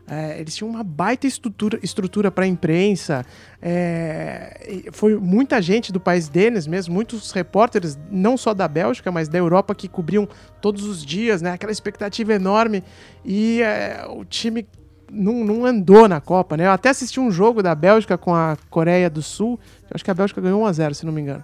É, 0.08 0.39
eles 0.39 0.55
tinham 0.55 0.70
uma 0.70 0.84
baita 0.84 1.25
estrutura, 1.25 1.79
estrutura 1.82 2.29
para 2.29 2.46
imprensa. 2.46 3.25
É, 3.60 4.84
foi 4.91 5.15
muita 5.17 5.60
gente 5.62 5.91
do 5.91 6.00
país 6.00 6.29
deles 6.29 6.67
mesmo, 6.67 6.94
muitos 6.94 7.32
repórteres, 7.32 7.98
não 8.12 8.38
só 8.38 8.53
da 8.53 8.67
Bélgica, 8.67 9.12
mas 9.12 9.27
da 9.27 9.39
Europa, 9.39 9.74
que 9.74 9.88
cobriam 9.88 10.27
todos 10.62 10.84
os 10.84 11.03
dias, 11.03 11.41
né? 11.41 11.51
Aquela 11.51 11.72
expectativa 11.72 12.34
enorme. 12.34 12.84
E 13.24 13.63
é, 13.63 14.05
o 14.08 14.24
time 14.24 14.67
não, 15.12 15.44
não, 15.44 15.65
andou 15.65 16.08
na 16.08 16.22
Copa, 16.22 16.55
né? 16.55 16.67
Eu 16.67 16.72
até 16.72 16.89
assisti 16.89 17.20
um 17.20 17.32
jogo 17.32 17.63
da 17.63 17.74
Bélgica 17.74 18.15
com 18.15 18.34
a 18.34 18.58
Coreia 18.70 19.10
do 19.10 19.24
Sul. 19.24 19.60
acho 19.89 20.03
que 20.03 20.12
a 20.12 20.15
Bélgica 20.15 20.39
ganhou 20.39 20.62
1 20.62 20.65
a 20.67 20.74
0 20.74 20.94
se 20.94 21.05
não 21.05 21.13
me 21.13 21.22
engano. 21.22 21.44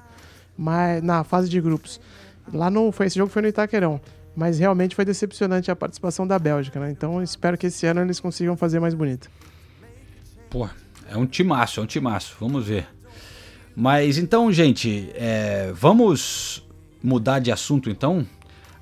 Mas 0.56 1.02
na 1.02 1.24
fase 1.24 1.50
de 1.50 1.60
grupos. 1.60 2.00
Lá 2.54 2.70
no. 2.70 2.92
Foi, 2.92 3.08
esse 3.08 3.18
jogo 3.18 3.32
foi 3.32 3.42
no 3.42 3.48
Itaquerão. 3.48 4.00
Mas 4.36 4.60
realmente 4.60 4.96
foi 4.96 5.04
decepcionante 5.04 5.70
a 5.70 5.76
participação 5.76 6.26
da 6.26 6.40
Bélgica, 6.40 6.80
né? 6.80 6.90
Então 6.90 7.22
espero 7.22 7.58
que 7.58 7.68
esse 7.68 7.86
ano 7.86 8.02
eles 8.02 8.20
consigam 8.20 8.56
fazer 8.56 8.80
mais 8.80 8.94
bonito. 8.94 9.30
Pô, 10.50 10.70
é 11.10 11.18
um 11.18 11.26
timaço, 11.26 11.80
é 11.80 11.84
um 11.84 11.86
timaço. 11.86 12.36
Vamos 12.40 12.66
ver. 12.66 12.88
Mas 13.76 14.18
então, 14.18 14.52
gente, 14.52 15.12
é, 15.16 15.72
vamos 15.74 16.66
mudar 17.04 17.40
de 17.40 17.52
assunto 17.52 17.90
então. 17.90 18.26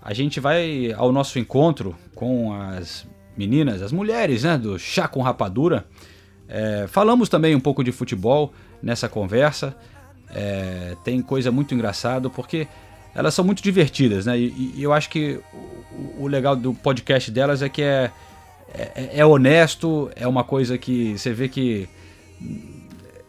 A 0.01 0.13
gente 0.13 0.39
vai 0.39 0.93
ao 0.93 1.11
nosso 1.11 1.39
encontro 1.39 1.95
com 2.15 2.53
as 2.53 3.07
meninas, 3.37 3.81
as 3.81 3.91
mulheres, 3.91 4.43
né, 4.43 4.57
do 4.57 4.77
Chá 4.77 5.07
com 5.07 5.21
Rapadura. 5.21 5.85
É, 6.47 6.87
falamos 6.87 7.29
também 7.29 7.55
um 7.55 7.59
pouco 7.59 7.83
de 7.83 7.91
futebol 7.91 8.53
nessa 8.81 9.07
conversa. 9.07 9.75
É, 10.31 10.95
tem 11.03 11.21
coisa 11.21 11.51
muito 11.51 11.73
engraçada 11.73 12.29
porque 12.29 12.67
elas 13.19 13.33
são 13.33 13.43
muito 13.43 13.61
divertidas, 13.61 14.25
né? 14.25 14.39
E, 14.39 14.75
e 14.77 14.81
eu 14.81 14.93
acho 14.93 15.09
que 15.09 15.41
o, 15.53 16.23
o, 16.23 16.27
legal 16.27 16.55
do 16.55 16.73
podcast 16.73 17.29
delas 17.29 17.61
é 17.61 17.67
que 17.67 17.81
é, 17.81 18.11
é, 18.73 19.19
é, 19.19 19.25
honesto, 19.25 20.09
é 20.15 20.25
uma 20.25 20.41
coisa 20.41 20.77
que 20.77 21.17
você 21.17 21.33
vê 21.33 21.49
que 21.49 21.89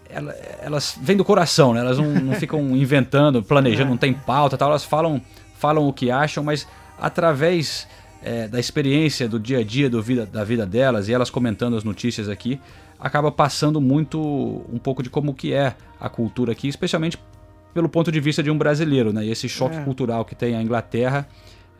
ela, 0.08 0.32
elas 0.62 0.96
vêm 1.02 1.16
do 1.16 1.24
coração, 1.24 1.74
né? 1.74 1.80
Elas 1.80 1.98
não, 1.98 2.06
não 2.06 2.34
ficam 2.38 2.60
inventando, 2.76 3.42
planejando, 3.42 3.88
é. 3.88 3.90
não 3.90 3.96
tem 3.96 4.14
pauta, 4.14 4.56
tal. 4.56 4.68
Elas 4.68 4.84
falam, 4.84 5.20
falam 5.56 5.88
o 5.88 5.92
que 5.92 6.08
acham, 6.08 6.44
mas 6.44 6.68
através 6.96 7.88
é, 8.22 8.46
da 8.46 8.60
experiência 8.60 9.28
do 9.28 9.40
dia 9.40 9.58
a 9.58 9.64
dia 9.64 9.90
do 9.90 10.00
vida, 10.00 10.24
da 10.24 10.44
vida 10.44 10.64
delas 10.64 11.08
e 11.08 11.12
elas 11.12 11.30
comentando 11.30 11.76
as 11.76 11.82
notícias 11.82 12.28
aqui, 12.28 12.60
acaba 12.96 13.32
passando 13.32 13.80
muito 13.80 14.20
um 14.72 14.78
pouco 14.78 15.02
de 15.02 15.10
como 15.10 15.34
que 15.34 15.52
é 15.52 15.74
a 15.98 16.08
cultura 16.08 16.52
aqui, 16.52 16.68
especialmente 16.68 17.18
pelo 17.72 17.88
ponto 17.88 18.10
de 18.10 18.20
vista 18.20 18.42
de 18.42 18.50
um 18.50 18.58
brasileiro, 18.58 19.12
né? 19.12 19.24
E 19.24 19.30
esse 19.30 19.48
choque 19.48 19.76
é. 19.76 19.84
cultural 19.84 20.24
que 20.24 20.34
tem 20.34 20.56
a 20.56 20.62
Inglaterra 20.62 21.28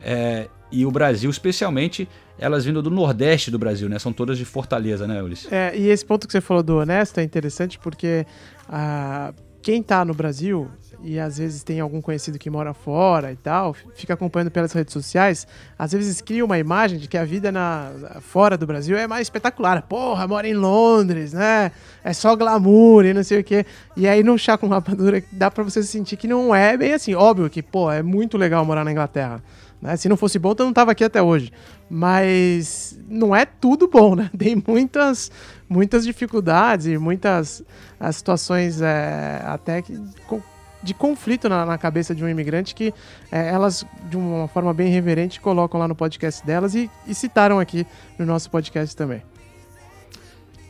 é, 0.01 0.47
e 0.71 0.85
o 0.85 0.91
Brasil, 0.91 1.29
especialmente 1.29 2.07
elas 2.39 2.65
vindo 2.65 2.81
do 2.81 2.89
Nordeste 2.89 3.51
do 3.51 3.59
Brasil, 3.59 3.87
né? 3.87 3.99
São 3.99 4.11
todas 4.11 4.37
de 4.37 4.45
Fortaleza, 4.45 5.05
né, 5.07 5.21
Ulisses? 5.21 5.51
É, 5.51 5.77
e 5.77 5.89
esse 5.89 6.03
ponto 6.03 6.25
que 6.25 6.33
você 6.33 6.41
falou 6.41 6.63
do 6.63 6.77
honesto 6.77 7.19
é 7.19 7.23
interessante 7.23 7.77
porque 7.77 8.25
ah, 8.67 9.33
quem 9.61 9.81
está 9.81 10.03
no 10.03 10.13
Brasil 10.13 10.69
e 11.03 11.19
às 11.19 11.37
vezes 11.37 11.63
tem 11.63 11.79
algum 11.79 12.01
conhecido 12.01 12.37
que 12.37 12.49
mora 12.49 12.73
fora 12.73 13.31
e 13.31 13.35
tal, 13.35 13.73
fica 13.95 14.13
acompanhando 14.13 14.51
pelas 14.51 14.71
redes 14.71 14.93
sociais, 14.93 15.47
às 15.77 15.91
vezes 15.91 16.21
cria 16.21 16.43
uma 16.45 16.57
imagem 16.57 16.99
de 16.99 17.07
que 17.07 17.17
a 17.17 17.25
vida 17.25 17.51
na, 17.51 17.91
fora 18.21 18.57
do 18.57 18.67
Brasil 18.67 18.97
é 18.97 19.07
mais 19.07 19.23
espetacular. 19.23 19.81
Porra, 19.83 20.27
mora 20.27 20.47
em 20.47 20.53
Londres, 20.53 21.33
né? 21.33 21.71
É 22.03 22.13
só 22.13 22.35
glamour 22.35 23.05
e 23.05 23.13
não 23.13 23.23
sei 23.23 23.39
o 23.39 23.43
quê. 23.43 23.65
E 23.95 24.07
aí 24.07 24.23
no 24.23 24.37
Chá 24.37 24.57
com 24.57 24.67
Rapadura 24.67 25.23
dá 25.31 25.49
pra 25.49 25.63
você 25.63 25.83
sentir 25.83 26.17
que 26.17 26.27
não 26.27 26.53
é 26.53 26.77
bem 26.77 26.93
assim. 26.93 27.15
Óbvio 27.15 27.49
que, 27.49 27.61
pô, 27.61 27.91
é 27.91 28.01
muito 28.03 28.37
legal 28.37 28.63
morar 28.65 28.83
na 28.83 28.91
Inglaterra. 28.91 29.41
Né? 29.81 29.97
Se 29.97 30.07
não 30.07 30.15
fosse 30.15 30.37
bom, 30.37 30.53
eu 30.57 30.65
não 30.65 30.73
tava 30.73 30.91
aqui 30.91 31.03
até 31.03 31.21
hoje. 31.21 31.51
Mas 31.89 32.97
não 33.09 33.35
é 33.35 33.45
tudo 33.45 33.87
bom, 33.87 34.15
né? 34.15 34.29
Tem 34.37 34.61
muitas, 34.65 35.31
muitas 35.67 36.05
dificuldades 36.05 36.85
e 36.85 36.97
muitas 36.97 37.63
as 37.99 38.15
situações 38.15 38.81
é, 38.81 39.41
até 39.45 39.81
que 39.81 39.99
de 40.83 40.93
conflito 40.93 41.47
na, 41.47 41.65
na, 41.65 41.77
cabeça 41.77 42.13
de 42.15 42.23
um 42.23 42.29
imigrante 42.29 42.73
que 42.73 42.93
é, 43.31 43.49
elas, 43.49 43.85
de 44.09 44.17
uma 44.17 44.47
forma 44.47 44.73
bem 44.73 44.91
reverente, 44.91 45.39
colocam 45.39 45.79
lá 45.79 45.87
no 45.87 45.95
podcast 45.95 46.45
delas 46.45 46.75
e, 46.75 46.89
e, 47.07 47.13
citaram 47.13 47.59
aqui 47.59 47.85
no 48.17 48.25
nosso 48.25 48.49
podcast 48.49 48.95
também. 48.95 49.21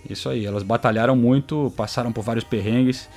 Isso 0.10 0.30
aí, 0.30 0.46
elas 0.46 0.64
batalharam 0.64 1.16
muito, 1.16 1.72
passaram 1.78 2.12
por 2.12 2.24
vários 2.24 2.44
perrengues. 2.44 3.08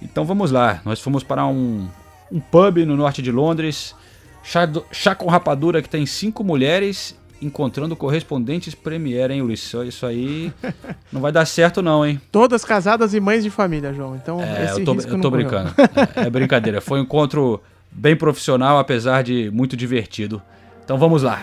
Então 0.00 0.24
vamos 0.24 0.50
lá, 0.50 0.80
nós 0.84 1.00
fomos 1.00 1.24
para 1.24 1.46
um, 1.46 1.88
um 2.30 2.38
pub 2.38 2.78
no 2.78 2.96
norte 2.96 3.22
de 3.22 3.32
Londres, 3.32 3.94
chá, 4.42 4.66
do, 4.66 4.84
chá 4.92 5.14
com 5.14 5.26
rapadura 5.26 5.80
que 5.82 5.88
tem 5.88 6.04
cinco 6.06 6.44
mulheres 6.44 7.16
encontrando 7.40 7.94
correspondentes 7.94 8.74
Premiere, 8.74 9.34
hein, 9.34 9.42
Ulisses? 9.42 9.72
Isso 9.88 10.06
aí 10.06 10.52
não 11.12 11.20
vai 11.20 11.32
dar 11.32 11.46
certo, 11.46 11.82
não, 11.82 12.04
hein? 12.04 12.20
Todas 12.30 12.64
casadas 12.64 13.14
e 13.14 13.20
mães 13.20 13.42
de 13.42 13.50
família, 13.50 13.92
João. 13.92 14.16
Então, 14.16 14.40
é, 14.40 14.72
eu 14.72 14.84
tô, 14.84 14.94
eu 14.94 15.20
tô 15.20 15.30
brincando. 15.30 15.74
é, 16.16 16.26
é 16.26 16.30
brincadeira. 16.30 16.80
Foi 16.80 16.98
um 16.98 17.02
encontro 17.02 17.60
bem 17.90 18.16
profissional, 18.16 18.78
apesar 18.78 19.22
de 19.22 19.50
muito 19.50 19.76
divertido. 19.76 20.42
Então 20.84 20.98
vamos 20.98 21.22
lá. 21.22 21.42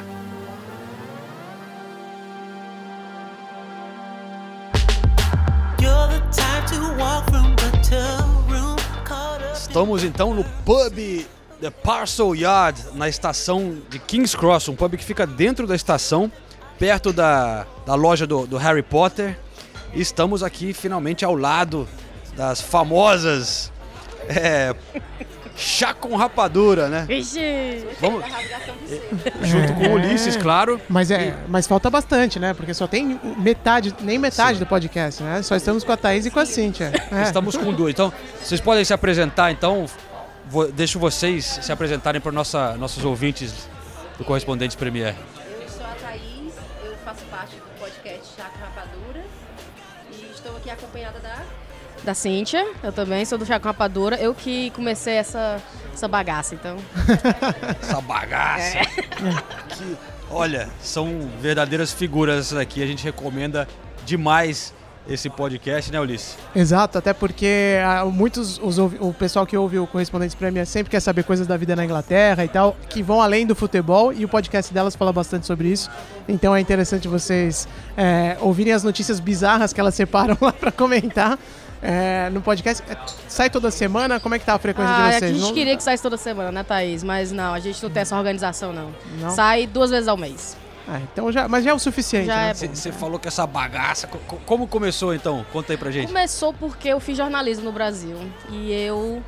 Estamos 9.74 10.04
então 10.04 10.36
no 10.36 10.44
pub 10.64 11.26
The 11.64 11.70
Parcel 11.70 12.36
Yard, 12.36 12.78
na 12.94 13.08
estação 13.08 13.78
de 13.90 13.98
King's 13.98 14.36
Cross, 14.36 14.68
um 14.68 14.76
pub 14.76 14.98
que 14.98 15.06
fica 15.06 15.26
dentro 15.26 15.66
da 15.66 15.74
estação, 15.74 16.30
perto 16.78 17.14
da, 17.14 17.66
da 17.86 17.96
loja 17.96 18.28
do, 18.28 18.46
do 18.46 18.58
Harry 18.58 18.84
Potter. 18.84 19.40
E 19.94 20.02
estamos 20.02 20.44
aqui 20.44 20.74
finalmente 20.74 21.24
ao 21.24 21.34
lado 21.34 21.88
das 22.36 22.60
famosas 22.60 23.72
é, 24.28 24.76
chá 25.56 25.94
com 25.94 26.14
rapadura, 26.18 26.90
né? 26.90 27.06
Vixe! 27.08 27.88
Vamos, 28.02 28.26
junto 29.42 29.74
com 29.76 29.88
o 29.88 29.94
Ulisses, 29.94 30.36
claro. 30.36 30.82
Mas, 30.90 31.12
é, 31.12 31.34
mas 31.48 31.66
falta 31.66 31.90
bastante, 31.90 32.42
né? 32.42 32.54
Porque 32.54 32.74
só 32.74 32.88
tem 32.88 33.18
metade, 33.38 33.96
nem 34.02 34.20
metade 34.20 34.58
Sim. 34.58 34.66
do 34.66 34.68
podcast, 34.68 35.24
né? 35.24 35.42
Só 35.42 35.56
estamos 35.56 35.86
com 35.86 35.94
a 35.94 35.96
Thaís 35.96 36.26
e 36.26 36.30
com 36.30 36.42
a 36.42 36.46
Cíntia. 36.46 36.92
É. 37.10 37.24
Estamos 37.24 37.56
com 37.56 37.72
dois. 37.72 37.94
Então, 37.94 38.12
vocês 38.42 38.60
podem 38.60 38.84
se 38.84 38.94
apresentar, 38.94 39.50
então, 39.50 39.86
vou, 40.48 40.72
deixo 40.72 41.00
vocês 41.00 41.60
se 41.62 41.72
apresentarem 41.72 42.22
para 42.22 42.32
nossa, 42.32 42.76
nossos 42.78 43.04
ouvintes 43.04 43.68
do 44.18 44.24
Correspondente 44.24 44.78
Premier. 44.78 45.16
Eu 45.62 45.70
sou 45.70 45.86
a 45.86 45.96
Thaís, 45.96 46.54
eu 46.84 46.96
faço 47.04 47.24
parte 47.26 47.56
do 47.56 47.80
podcast 47.80 48.36
Chakra 48.36 48.66
Rapadura 48.66 49.24
e 50.12 50.32
estou 50.34 50.56
aqui 50.58 50.70
acompanhada 50.70 51.20
da... 51.20 51.44
Da 52.04 52.14
Cíntia, 52.14 52.68
eu 52.84 52.92
também 52.92 53.24
sou 53.24 53.38
do 53.38 53.46
Chakra 53.46 53.72
Rapadura, 53.72 54.18
eu 54.18 54.36
que 54.36 54.72
comecei 54.72 55.14
essa, 55.14 55.62
essa 55.94 56.08
bagaça, 56.08 56.54
então... 56.54 56.76
essa 57.82 58.02
bagaça! 58.02 58.80
É. 58.80 58.86
Que, 59.70 59.98
olha, 60.30 60.70
são 60.82 61.30
verdadeiras 61.40 61.94
figuras 61.94 62.48
essas 62.48 62.58
aqui, 62.58 62.84
a 62.84 62.86
gente 62.86 63.04
recomenda 63.06 63.68
demais 64.06 64.74
esse 65.08 65.30
podcast, 65.30 65.92
né, 65.92 66.00
Ulisses? 66.00 66.38
Exato, 66.56 66.98
até 66.98 67.14
porque 67.14 67.78
ah, 67.86 68.06
muitos, 68.06 68.60
os, 68.62 68.78
o 68.78 69.14
pessoal 69.18 69.46
que 69.46 69.56
ouve 69.56 69.80
o 69.80 69.88
Correspondentes 69.88 70.36
Premier 70.36 70.66
sempre 70.66 70.90
quer 70.90 71.00
saber 71.00 71.24
coisas 71.24 71.46
da 71.46 71.58
vida 71.58 71.76
na 71.76 71.84
Inglaterra 71.84 72.44
e 72.46 72.48
tal, 72.48 72.76
que 72.90 73.04
vão 73.04 73.22
além 73.22 73.46
do 73.46 73.56
futebol, 73.56 74.14
e 74.14 74.24
o 74.24 74.30
podcast 74.30 74.74
delas 74.74 74.96
fala 74.96 75.12
bastante 75.12 75.46
sobre 75.46 75.68
isso. 75.68 75.90
Então 76.28 76.56
é 76.56 76.60
interessante 76.60 77.08
vocês 77.08 77.68
é, 77.98 78.38
ouvirem 78.40 78.74
as 78.74 78.84
notícias 78.84 79.20
bizarras 79.20 79.74
que 79.74 79.80
elas 79.80 79.96
separam 79.96 80.38
lá 80.42 80.54
para 80.54 80.72
comentar. 80.72 81.38
É, 81.86 82.30
no 82.30 82.40
podcast. 82.40 82.82
É, 82.90 82.96
sai 83.28 83.50
toda 83.50 83.70
semana? 83.70 84.18
Como 84.18 84.34
é 84.34 84.40
que 84.40 84.46
tá 84.46 84.54
a 84.54 84.58
frequência 84.58 84.90
ah, 84.90 85.10
de 85.10 85.20
vocês? 85.20 85.24
A 85.24 85.34
gente 85.34 85.42
não... 85.42 85.54
queria 85.54 85.76
que 85.76 85.84
saísse 85.84 86.02
toda 86.02 86.16
semana, 86.16 86.50
né, 86.50 86.64
Thaís? 86.64 87.04
Mas 87.04 87.30
não, 87.34 87.54
a 87.54 87.60
gente 87.60 87.84
não 87.84 87.90
tem 87.90 88.04
essa 88.04 88.16
organização, 88.16 88.72
não. 88.72 88.90
não? 89.20 89.30
Sai 89.32 89.68
duas 89.68 89.90
vezes 89.90 90.08
ao 90.08 90.16
mês. 90.16 90.56
Ah, 90.88 91.00
então 91.00 91.32
já, 91.32 91.48
mas 91.48 91.64
já 91.64 91.72
é 91.72 91.74
o 91.74 91.80
suficiente. 91.80 92.28
Você 92.54 92.68
né? 92.68 92.96
é 92.96 93.00
falou 93.00 93.18
que 93.18 93.28
essa 93.28 93.48
bagaça. 93.48 94.08
Como 94.46 94.68
começou 94.68 95.14
então? 95.14 95.46
Conta 95.52 95.74
aí 95.74 95.78
pra 95.78 95.92
gente. 95.92 96.08
Começou 96.08 96.54
porque 96.54 96.90
eu 96.90 97.00
fiz 97.00 97.18
jornalismo 97.18 97.66
no 97.66 97.72
Brasil. 97.72 98.18
E 98.50 98.72
eu. 98.72 99.24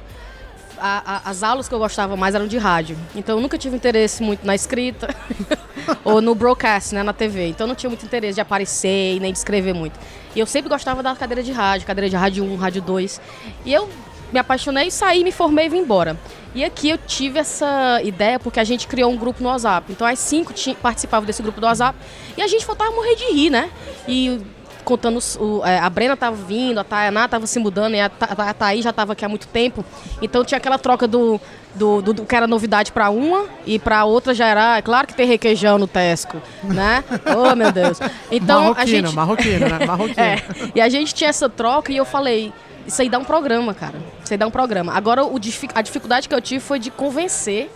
A, 0.78 1.20
a, 1.28 1.30
as 1.30 1.42
aulas 1.42 1.70
que 1.70 1.74
eu 1.74 1.80
gostava 1.80 2.18
mais 2.18 2.36
eram 2.36 2.48
de 2.48 2.58
rádio. 2.58 2.98
Então 3.16 3.38
eu 3.38 3.42
nunca 3.42 3.58
tive 3.58 3.78
interesse 3.78 4.22
muito 4.22 4.46
na 4.46 4.54
escrita. 4.54 5.08
ou 6.04 6.22
no 6.22 6.36
broadcast, 6.36 6.94
né, 6.94 7.04
na 7.04 7.14
TV. 7.14 7.48
Então 7.48 7.66
não 7.68 7.76
tinha 7.76 7.90
muito 7.90 8.06
interesse 8.06 8.36
de 8.36 8.42
aparecer 8.42 9.16
e 9.16 9.20
nem 9.20 9.32
de 9.32 9.38
escrever 9.38 9.74
muito. 9.74 9.98
E 10.36 10.40
eu 10.40 10.46
sempre 10.46 10.70
gostava 10.70 11.02
da 11.02 11.16
cadeira 11.16 11.42
de 11.42 11.52
rádio, 11.52 11.88
cadeira 11.88 12.10
de 12.10 12.16
rádio 12.16 12.44
1, 12.44 12.56
rádio 12.58 12.82
2. 12.82 13.22
E 13.66 13.74
eu 13.74 13.90
me 14.34 14.40
apaixonei, 14.40 14.92
saí, 14.92 15.24
me 15.24 15.32
formei 15.32 15.68
e 15.68 15.70
vim 15.70 15.78
embora. 15.80 16.18
E 16.56 16.64
aqui 16.64 16.90
eu 16.90 16.98
tive 16.98 17.38
essa 17.38 18.02
ideia 18.02 18.40
porque 18.40 18.62
a 18.62 18.64
gente 18.64 18.88
criou 18.88 19.12
um 19.12 19.18
grupo 19.18 19.44
no 19.44 19.50
WhatsApp. 19.50 19.92
Então 19.92 20.08
as 20.08 20.18
cinco 20.18 20.54
participavam 20.82 21.28
desse 21.28 21.44
grupo 21.44 21.60
do 21.60 21.68
WhatsApp 21.68 22.00
e 22.38 22.42
a 22.42 22.48
gente 22.48 22.66
faltava 22.66 22.92
morrer 22.92 23.16
de 23.16 23.26
rir, 23.26 23.50
né? 23.50 23.70
E 24.08 24.42
contando, 24.86 25.20
o, 25.40 25.66
é, 25.66 25.80
a 25.80 25.90
Brena 25.90 26.16
tava 26.16 26.36
vindo, 26.36 26.80
a 26.80 26.84
Tayaná 26.84 27.28
tava 27.28 27.48
se 27.48 27.60
mudando 27.60 27.96
e 27.96 28.00
a, 28.00 28.10
a 28.22 28.54
Thaís 28.54 28.84
já 28.84 28.94
tava 28.94 29.14
aqui 29.14 29.26
há 29.26 29.30
muito 29.30 29.48
tempo. 29.48 29.84
Então 30.22 30.46
tinha 30.46 30.58
aquela 30.58 30.78
troca 30.78 31.08
do, 31.08 31.42
do, 31.74 32.02
do, 32.02 32.14
do 32.14 32.26
que 32.26 32.36
era 32.36 32.48
novidade 32.48 32.92
pra 32.92 33.10
uma 33.10 33.46
e 33.66 33.78
pra 33.78 34.06
outra 34.06 34.34
já 34.34 34.48
era, 34.48 34.78
é 34.78 34.82
claro 34.82 35.08
que 35.08 35.14
tem 35.14 35.28
requeijão 35.28 35.78
no 35.78 35.88
Tesco, 35.88 36.42
né? 36.64 37.04
oh, 37.36 37.54
meu 37.56 37.72
Deus. 37.72 38.00
Então 38.32 38.60
a 38.60 38.62
marroquino, 38.62 39.08
gente... 39.08 39.16
marroquino, 39.16 39.68
né? 39.68 39.86
Marroquino. 39.86 40.16
É, 40.18 40.42
e 40.74 40.80
a 40.80 40.88
gente 40.88 41.14
tinha 41.14 41.30
essa 41.30 41.50
troca 41.50 41.92
e 41.92 41.98
eu 41.98 42.06
falei, 42.06 42.54
isso 42.86 43.02
aí 43.02 43.10
dá 43.10 43.18
um 43.18 43.24
programa, 43.24 43.74
cara. 43.74 43.96
Isso 44.24 44.34
aí 44.34 44.38
dá 44.38 44.48
um 44.48 44.52
programa. 44.52 44.94
Agora, 44.94 45.26
o 45.26 45.40
a 45.74 45.82
dificuldade 45.82 46.30
que 46.30 46.36
eu 46.36 46.42
tive 46.42 46.60
foi 46.60 46.80
de 46.80 46.92
convencer 46.92 47.70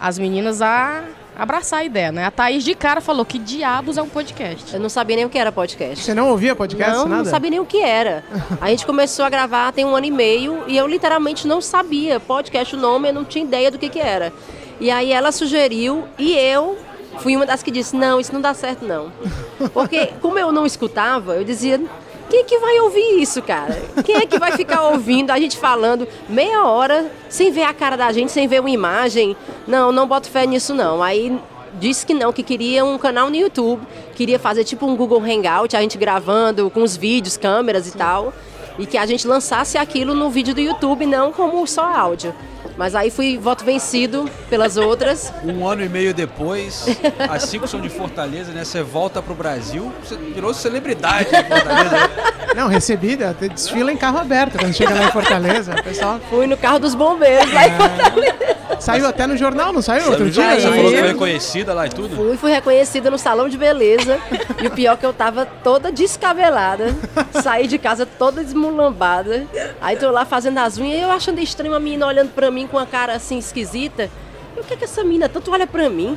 as 0.00 0.18
meninas 0.18 0.62
a 0.62 1.04
abraçar 1.38 1.80
a 1.80 1.84
ideia, 1.84 2.10
né? 2.10 2.24
A 2.24 2.30
Thaís 2.32 2.64
de 2.64 2.74
cara 2.74 3.00
falou 3.00 3.24
que 3.24 3.38
diabos 3.38 3.96
é 3.96 4.02
um 4.02 4.08
podcast. 4.08 4.74
Eu 4.74 4.80
não 4.80 4.88
sabia 4.88 5.14
nem 5.14 5.24
o 5.24 5.28
que 5.28 5.38
era 5.38 5.52
podcast. 5.52 6.04
Você 6.04 6.12
não 6.12 6.30
ouvia 6.30 6.56
podcast, 6.56 6.92
não, 6.92 7.08
nada? 7.08 7.22
não 7.22 7.30
sabia 7.30 7.50
nem 7.50 7.60
o 7.60 7.64
que 7.64 7.80
era. 7.80 8.24
A 8.60 8.68
gente 8.70 8.84
começou 8.84 9.24
a 9.24 9.30
gravar 9.30 9.72
tem 9.72 9.84
um 9.84 9.94
ano 9.94 10.06
e 10.06 10.10
meio 10.10 10.64
e 10.66 10.76
eu 10.76 10.86
literalmente 10.86 11.46
não 11.46 11.60
sabia 11.60 12.18
podcast, 12.18 12.74
o 12.74 12.78
nome, 12.78 13.08
eu 13.08 13.14
não 13.14 13.24
tinha 13.24 13.44
ideia 13.44 13.70
do 13.70 13.78
que, 13.78 13.88
que 13.88 14.00
era. 14.00 14.32
E 14.80 14.90
aí 14.90 15.12
ela 15.12 15.30
sugeriu 15.30 16.04
e 16.18 16.32
eu 16.32 16.76
fui 17.18 17.36
uma 17.36 17.46
das 17.46 17.62
que 17.62 17.70
disse, 17.70 17.94
não, 17.94 18.18
isso 18.18 18.32
não 18.32 18.40
dá 18.40 18.52
certo 18.52 18.84
não. 18.84 19.12
Porque 19.72 20.08
como 20.20 20.38
eu 20.38 20.50
não 20.50 20.66
escutava, 20.66 21.34
eu 21.34 21.44
dizia, 21.44 21.80
quem 22.28 22.40
é 22.40 22.44
que 22.44 22.58
vai 22.58 22.80
ouvir 22.80 23.20
isso, 23.20 23.42
cara? 23.42 23.80
Quem 24.04 24.16
é 24.16 24.26
que 24.26 24.38
vai 24.38 24.52
ficar 24.52 24.82
ouvindo 24.88 25.30
a 25.30 25.38
gente 25.38 25.56
falando 25.56 26.06
meia 26.28 26.64
hora 26.64 27.10
sem 27.28 27.50
ver 27.50 27.62
a 27.62 27.72
cara 27.72 27.96
da 27.96 28.12
gente, 28.12 28.30
sem 28.30 28.46
ver 28.46 28.60
uma 28.60 28.70
imagem? 28.70 29.36
Não, 29.66 29.90
não 29.90 30.06
boto 30.06 30.28
fé 30.28 30.46
nisso 30.46 30.74
não. 30.74 31.02
Aí 31.02 31.38
disse 31.78 32.04
que 32.04 32.14
não, 32.14 32.32
que 32.32 32.42
queria 32.42 32.84
um 32.84 32.98
canal 32.98 33.30
no 33.30 33.36
YouTube, 33.36 33.86
queria 34.14 34.38
fazer 34.38 34.64
tipo 34.64 34.86
um 34.86 34.96
Google 34.96 35.22
Hangout, 35.22 35.76
a 35.76 35.80
gente 35.80 35.96
gravando 35.96 36.70
com 36.70 36.82
os 36.82 36.96
vídeos, 36.96 37.36
câmeras 37.36 37.86
e 37.86 37.96
tal, 37.96 38.32
e 38.78 38.86
que 38.86 38.98
a 38.98 39.06
gente 39.06 39.26
lançasse 39.26 39.78
aquilo 39.78 40.14
no 40.14 40.30
vídeo 40.30 40.54
do 40.54 40.60
YouTube, 40.60 41.06
não 41.06 41.32
como 41.32 41.66
só 41.66 41.84
áudio. 41.84 42.34
Mas 42.76 42.94
aí 42.94 43.10
fui 43.10 43.36
voto 43.36 43.64
vencido 43.64 44.30
pelas 44.48 44.76
outras. 44.76 45.32
Um 45.44 45.66
ano 45.66 45.84
e 45.84 45.88
meio 45.88 46.14
depois, 46.14 46.86
as 47.28 47.42
cinco 47.44 47.66
são 47.66 47.80
de 47.80 47.88
Fortaleza, 47.88 48.52
né? 48.52 48.64
Você 48.64 48.82
volta 48.82 49.20
pro 49.20 49.34
Brasil, 49.34 49.92
você 50.02 50.16
virou 50.16 50.54
celebridade 50.54 51.28
em 51.34 51.44
Fortaleza. 51.44 51.90
né? 51.90 52.10
Não, 52.54 52.66
recebida, 52.66 53.30
até 53.30 53.48
desfila 53.48 53.92
em 53.92 53.96
carro 53.96 54.18
aberto 54.18 54.58
quando 54.58 54.72
chega 54.72 54.92
lá 54.94 55.04
em 55.04 55.12
Fortaleza. 55.12 55.74
O 55.78 55.82
pessoal 55.82 56.20
Fui 56.30 56.46
no 56.46 56.56
carro 56.56 56.78
dos 56.78 56.94
bombeiros 56.94 57.52
lá 57.52 57.66
em 57.68 57.70
Fortaleza. 57.76 58.36
saiu 58.80 59.06
até 59.06 59.26
no 59.26 59.36
jornal, 59.36 59.72
não 59.72 59.82
saiu? 59.82 60.10
Outro 60.10 60.28
dia? 60.30 60.54
Você 60.54 60.68
falou 60.68 60.90
que 60.90 60.98
foi 60.98 61.08
reconhecida 61.08 61.74
lá 61.74 61.86
e 61.86 61.90
tudo? 61.90 62.16
Fui, 62.16 62.36
fui 62.36 62.50
reconhecida 62.52 63.10
no 63.10 63.18
salão 63.18 63.48
de 63.48 63.56
beleza. 63.56 64.18
E 64.60 64.66
o 64.66 64.70
pior 64.70 64.94
é 64.94 64.96
que 64.96 65.06
eu 65.06 65.12
tava 65.12 65.46
toda 65.46 65.92
descabelada. 65.92 66.94
Saí 67.42 67.66
de 67.66 67.78
casa 67.78 68.04
toda 68.06 68.42
desmulambada. 68.42 69.46
Aí 69.80 69.96
tô 69.96 70.10
lá 70.10 70.24
fazendo 70.24 70.58
as 70.58 70.78
unhas 70.78 70.98
e 70.98 71.02
eu 71.02 71.10
achando 71.10 71.40
estranho 71.40 71.74
a 71.74 71.80
menina 71.80 72.06
olhando 72.06 72.30
pra 72.30 72.47
mim 72.50 72.66
com 72.66 72.76
uma 72.76 72.86
cara 72.86 73.14
assim 73.14 73.38
esquisita. 73.38 74.10
E 74.56 74.60
o 74.60 74.64
que 74.64 74.74
é 74.74 74.76
que 74.76 74.84
essa 74.84 75.02
menina 75.04 75.28
tanto 75.28 75.50
olha 75.52 75.66
pra 75.66 75.88
mim? 75.88 76.16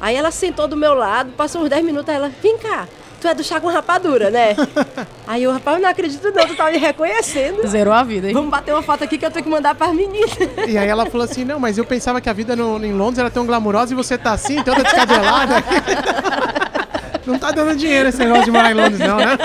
Aí 0.00 0.16
ela 0.16 0.30
sentou 0.30 0.66
do 0.66 0.76
meu 0.76 0.94
lado, 0.94 1.30
passou 1.36 1.62
uns 1.62 1.68
10 1.68 1.84
minutos, 1.84 2.08
aí 2.08 2.16
ela, 2.16 2.30
vem 2.42 2.58
cá, 2.58 2.88
tu 3.20 3.28
é 3.28 3.34
do 3.34 3.44
chá 3.44 3.60
com 3.60 3.68
rapadura, 3.68 4.30
né? 4.30 4.56
Aí 5.28 5.44
eu, 5.44 5.52
rapaz, 5.52 5.76
eu 5.76 5.82
não 5.84 5.88
acredito 5.88 6.24
não, 6.34 6.44
tu 6.46 6.56
tá 6.56 6.68
me 6.70 6.76
reconhecendo. 6.78 7.64
Zerou 7.68 7.94
a 7.94 8.02
vida, 8.02 8.26
hein? 8.26 8.34
Vamos 8.34 8.50
bater 8.50 8.72
uma 8.72 8.82
foto 8.82 9.04
aqui 9.04 9.16
que 9.16 9.24
eu 9.24 9.30
tenho 9.30 9.44
que 9.44 9.50
mandar 9.50 9.76
pras 9.76 9.94
meninas. 9.94 10.32
E 10.66 10.76
aí 10.76 10.88
ela 10.88 11.06
falou 11.06 11.24
assim, 11.24 11.44
não, 11.44 11.60
mas 11.60 11.78
eu 11.78 11.84
pensava 11.84 12.20
que 12.20 12.28
a 12.28 12.32
vida 12.32 12.56
no- 12.56 12.84
em 12.84 12.92
Londres 12.92 13.20
era 13.20 13.30
tão 13.30 13.46
glamurosa 13.46 13.92
e 13.92 13.96
você 13.96 14.18
tá 14.18 14.32
assim, 14.32 14.60
toda 14.64 14.82
descabelada. 14.82 15.54
Não 17.24 17.38
tá 17.38 17.52
dando 17.52 17.76
dinheiro 17.76 18.08
esse 18.08 18.18
negócio 18.18 18.46
de 18.46 18.50
morar 18.50 18.72
em 18.72 18.74
Londres, 18.74 18.98
não, 18.98 19.16
né? 19.16 19.38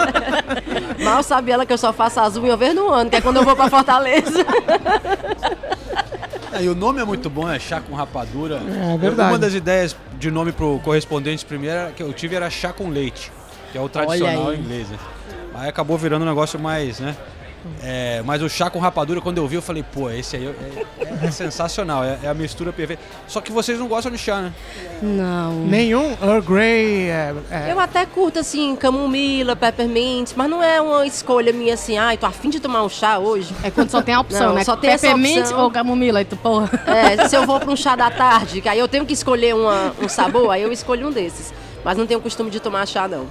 Mal 1.04 1.22
sabe 1.22 1.52
ela 1.52 1.64
que 1.64 1.72
eu 1.72 1.78
só 1.78 1.94
faço 1.94 2.20
unhas 2.20 2.36
uma 2.36 2.58
vez 2.58 2.74
no 2.74 2.90
ano, 2.90 3.08
que 3.08 3.16
é 3.18 3.22
quando 3.22 3.38
eu 3.38 3.44
vou 3.44 3.56
pra 3.56 3.70
Fortaleza. 3.70 4.44
É, 6.58 6.64
e 6.64 6.70
o 6.70 6.76
nome 6.76 7.02
é 7.02 7.06
muito 7.06 7.30
bom, 7.30 7.50
é 7.50 7.60
chá 7.60 7.80
com 7.82 7.94
rapadura. 7.94 8.62
É 8.94 8.98
verdade. 8.98 9.32
Uma 9.32 9.40
das 9.40 9.54
ideias 9.54 9.96
de 10.18 10.32
nome 10.32 10.52
pro 10.52 10.80
correspondente 10.80 11.46
primeiro 11.46 11.92
que 11.94 12.04
eu 12.04 12.12
tive 12.14 12.36
era 12.36 12.50
chá 12.50 12.74
com 12.74 12.90
leite, 12.90 13.32
que 13.72 13.78
é 13.78 13.82
o 13.82 13.88
tradicional 13.88 14.54
inglês. 14.54 14.90
Né? 14.90 14.98
Aí 15.54 15.70
acabou 15.70 15.98
virando 15.98 16.24
um 16.24 16.28
negócio 16.28 16.60
mais, 16.60 17.00
né? 17.00 17.16
É, 17.84 18.22
mas 18.26 18.42
o 18.42 18.50
chá 18.50 18.70
com 18.70 18.80
rapadura, 18.80 19.20
quando 19.20 19.38
eu 19.40 19.48
vi, 19.48 19.56
eu 19.56 19.62
falei, 19.62 19.84
pô, 19.84 20.10
esse 20.10 20.36
aí 20.38 20.46
é, 20.48 21.04
é- 21.04 21.28
é 21.28 21.32
sensacional, 21.32 22.04
é, 22.04 22.18
é 22.24 22.28
a 22.28 22.34
mistura 22.34 22.72
perfeita. 22.72 23.02
Só 23.28 23.42
que 23.42 23.52
vocês 23.52 23.78
não 23.78 23.88
gostam 23.88 24.12
de 24.12 24.18
chá, 24.18 24.42
né? 24.42 24.54
Não. 25.02 25.54
Nenhum 25.66 26.16
Earl 26.22 26.42
Grey. 26.42 27.10
É, 27.10 27.34
é, 27.52 27.72
Eu 27.72 27.80
até 27.80 28.06
curto 28.06 28.40
assim, 28.40 28.76
camomila, 28.76 29.56
peppermint, 29.56 30.32
mas 30.36 30.50
não 30.50 30.62
é 30.64 30.80
uma 30.82 31.06
escolha 31.06 31.52
minha 31.52 31.74
assim, 31.74 31.98
ai, 31.98 32.18
tô 32.18 32.26
afim 32.26 32.50
de 32.50 32.60
tomar 32.60 32.84
um 32.84 32.90
chá 32.90 33.18
hoje. 33.20 33.54
É 33.64 33.70
quando 33.70 33.90
só 33.90 34.02
tem 34.02 34.14
a 34.16 34.22
opção, 34.22 34.48
Não, 34.50 34.56
né? 34.56 34.64
só 34.64 34.76
tem 34.78 34.92
essa 34.92 35.08
Peppermint 35.08 35.40
opção. 35.40 35.60
ou 35.64 35.72
camomila, 35.72 36.20
aí 36.20 36.26
tu, 36.26 36.38
porra. 36.38 36.70
É, 36.88 37.28
se 37.28 37.36
eu 37.36 37.46
vou 37.46 37.60
pra 37.60 37.72
um 37.72 37.76
chá 37.76 37.96
da 37.96 38.10
tarde, 38.10 38.62
que 38.62 38.70
aí 38.70 38.80
eu 38.80 38.88
tenho 38.88 39.06
que 39.06 39.14
escolher 39.14 39.54
uma- 39.56 39.94
um 40.02 40.08
sabor, 40.08 40.52
aí 40.52 40.62
eu 40.64 40.72
escolho 40.72 41.08
um 41.08 41.12
desses. 41.12 41.54
Mas 41.84 41.98
não 41.98 42.06
tenho 42.08 42.20
costume 42.20 42.50
de 42.50 42.60
tomar 42.60 42.86
chá, 42.88 43.08
não. 43.08 43.26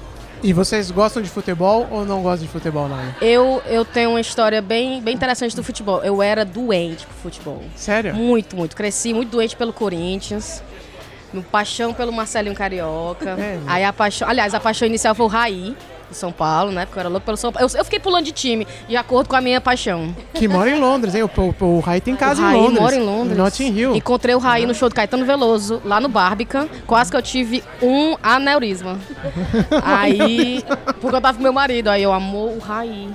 E 0.46 0.52
vocês 0.52 0.92
gostam 0.92 1.20
de 1.20 1.28
futebol 1.28 1.88
ou 1.90 2.04
não 2.04 2.22
gostam 2.22 2.46
de 2.46 2.52
futebol, 2.52 2.88
não? 2.88 3.00
Eu, 3.20 3.60
eu 3.66 3.84
tenho 3.84 4.10
uma 4.10 4.20
história 4.20 4.62
bem, 4.62 5.02
bem 5.02 5.12
interessante 5.12 5.56
do 5.56 5.64
futebol. 5.64 6.04
Eu 6.04 6.22
era 6.22 6.44
doente 6.44 7.04
pro 7.04 7.16
futebol. 7.16 7.64
Sério? 7.74 8.14
Muito, 8.14 8.54
muito. 8.54 8.76
Cresci 8.76 9.12
muito 9.12 9.28
doente 9.28 9.56
pelo 9.56 9.72
Corinthians. 9.72 10.62
Meu 11.32 11.42
paixão 11.42 11.92
pelo 11.92 12.12
Marcelinho 12.12 12.54
Carioca. 12.54 13.30
É. 13.30 13.58
Aí 13.66 13.82
a 13.82 13.92
paixão. 13.92 14.28
Aliás, 14.28 14.54
a 14.54 14.60
paixão 14.60 14.86
inicial 14.86 15.16
foi 15.16 15.26
o 15.26 15.28
Raí, 15.28 15.76
do 16.08 16.14
São 16.14 16.32
Paulo, 16.32 16.72
né? 16.72 16.86
Porque 16.86 16.98
eu 16.98 17.00
era 17.00 17.08
louco 17.08 17.24
pelo 17.24 17.36
São 17.36 17.52
Paulo. 17.52 17.68
Eu, 17.68 17.78
eu 17.78 17.84
fiquei 17.84 17.98
pulando 17.98 18.24
de 18.24 18.32
time, 18.32 18.66
de 18.88 18.96
acordo 18.96 19.28
com 19.28 19.36
a 19.36 19.40
minha 19.40 19.60
paixão. 19.60 20.14
Que 20.34 20.46
mora 20.48 20.70
em 20.70 20.78
Londres, 20.78 21.14
hein? 21.14 21.22
O, 21.22 21.30
o, 21.64 21.76
o 21.76 21.80
Rai 21.80 22.00
tem 22.00 22.16
casa 22.16 22.40
o 22.40 22.44
em 22.44 22.48
Raí 22.48 22.60
Londres. 22.60 22.80
mora 22.80 22.96
em 22.96 23.00
Londres. 23.00 23.38
Notting 23.38 23.72
Hill. 23.72 23.96
Encontrei 23.96 24.34
o 24.34 24.38
Raí 24.38 24.66
no 24.66 24.74
show 24.74 24.88
do 24.88 24.94
Caetano 24.94 25.24
Veloso, 25.24 25.80
lá 25.84 26.00
no 26.00 26.08
Barbican. 26.08 26.68
Quase 26.86 27.10
que 27.10 27.16
eu 27.16 27.22
tive 27.22 27.62
um 27.82 28.16
aneurisma. 28.22 28.98
aí, 29.82 30.64
porque 31.00 31.16
eu 31.16 31.20
tava 31.20 31.36
com 31.36 31.42
meu 31.42 31.52
marido, 31.52 31.88
aí 31.88 32.02
eu 32.02 32.12
amou 32.12 32.56
o 32.56 32.58
Raí. 32.58 33.08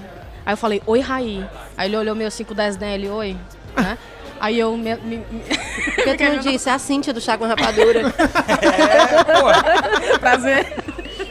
Aí 0.45 0.53
eu 0.53 0.57
falei, 0.57 0.81
oi 0.85 0.99
Raí. 0.99 1.45
Aí 1.77 1.87
ele 1.87 1.97
olhou 1.97 2.15
meio 2.15 2.27
assim 2.27 2.43
com 2.43 2.53
10 2.53 2.77
né? 2.77 2.95
Ele, 2.95 3.09
oi. 3.09 3.37
Né? 3.75 3.97
Aí 4.39 4.57
eu 4.57 4.75
me, 4.75 4.95
me, 4.95 5.17
me... 5.17 5.43
Porque 5.95 6.15
tu 6.17 6.23
não 6.23 6.39
disse, 6.39 6.67
é 6.67 6.73
a 6.73 6.79
Cíntia 6.79 7.13
do 7.13 7.21
chá 7.21 7.37
com 7.37 7.45
rapadura. 7.45 8.11
prazer. 10.19 10.73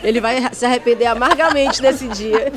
Ele 0.03 0.21
vai 0.21 0.53
se 0.55 0.65
arrepender 0.65 1.07
amargamente 1.07 1.83
nesse 1.83 2.09
dia. 2.09 2.53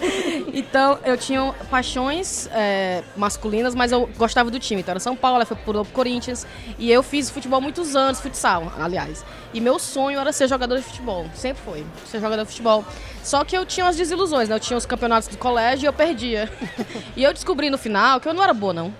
Então, 0.53 0.99
eu 1.03 1.17
tinha 1.17 1.53
paixões 1.69 2.47
é, 2.51 3.03
masculinas, 3.15 3.75
mas 3.75 3.91
eu 3.91 4.09
gostava 4.17 4.51
do 4.51 4.59
time. 4.59 4.81
Então, 4.81 4.93
era 4.93 4.99
São 4.99 5.15
Paulo, 5.15 5.45
foi 5.45 5.57
pro 5.57 5.85
Corinthians. 5.85 6.45
E 6.77 6.91
eu 6.91 7.03
fiz 7.03 7.29
futebol 7.29 7.59
muitos 7.59 7.95
anos, 7.95 8.19
futsal, 8.19 8.71
aliás. 8.79 9.25
E 9.53 9.59
meu 9.59 9.77
sonho 9.77 10.19
era 10.19 10.31
ser 10.31 10.47
jogador 10.47 10.77
de 10.77 10.83
futebol. 10.83 11.25
Sempre 11.35 11.61
foi, 11.63 11.85
ser 12.09 12.19
jogador 12.19 12.43
de 12.43 12.49
futebol. 12.49 12.83
Só 13.23 13.45
que 13.45 13.55
eu 13.55 13.65
tinha 13.65 13.85
umas 13.85 13.95
desilusões, 13.95 14.49
né? 14.49 14.55
Eu 14.55 14.59
tinha 14.59 14.77
os 14.77 14.85
campeonatos 14.85 15.29
do 15.29 15.37
colégio 15.37 15.85
e 15.85 15.87
eu 15.87 15.93
perdia. 15.93 16.51
E 17.15 17.23
eu 17.23 17.31
descobri 17.31 17.69
no 17.69 17.77
final 17.77 18.19
que 18.19 18.27
eu 18.27 18.33
não 18.33 18.43
era 18.43 18.53
boa, 18.53 18.73
não. 18.73 18.93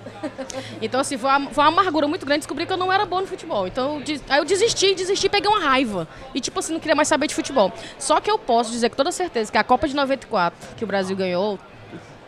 Então, 0.82 1.00
assim, 1.02 1.18
foi 1.18 1.30
uma, 1.30 1.50
foi 1.50 1.64
uma 1.64 1.70
amargura 1.70 2.08
muito 2.08 2.26
grande 2.26 2.42
descobrir 2.42 2.68
que 2.68 2.74
eu 2.74 2.78
não 2.78 2.94
era 2.94 3.06
boa 3.06 3.22
no 3.22 3.28
futebol. 3.28 3.66
Então, 3.66 4.02
eu 4.08 4.22
aí 4.30 4.40
eu 4.40 4.46
desisti, 4.46 4.94
desisti, 4.94 5.28
peguei 5.28 5.50
uma 5.50 5.60
raiva. 5.60 6.08
E, 6.34 6.40
tipo 6.40 6.60
assim, 6.60 6.74
não 6.74 6.80
queria 6.80 6.96
mais 6.96 7.08
saber 7.08 7.26
de 7.26 7.34
futebol. 7.34 7.72
Só 7.98 8.20
que 8.20 8.30
eu 8.30 8.33
posso 8.40 8.72
dizer 8.72 8.90
com 8.90 8.96
toda 8.96 9.12
certeza 9.12 9.52
que 9.52 9.58
a 9.58 9.64
Copa 9.64 9.88
de 9.88 9.96
94, 9.96 10.76
que 10.76 10.84
o 10.84 10.88
Brasil 10.88 11.16
ganhou, 11.16 11.60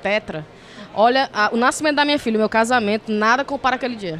Tetra, 0.02 0.46
olha, 0.94 1.30
a- 1.34 1.50
o 1.52 1.58
nascimento 1.58 1.96
da 1.96 2.06
minha 2.06 2.20
filha, 2.20 2.36
o 2.36 2.40
meu 2.40 2.48
casamento, 2.50 3.12
nada 3.12 3.44
compara 3.44 3.76
aquele 3.76 3.96
dia. 3.96 4.20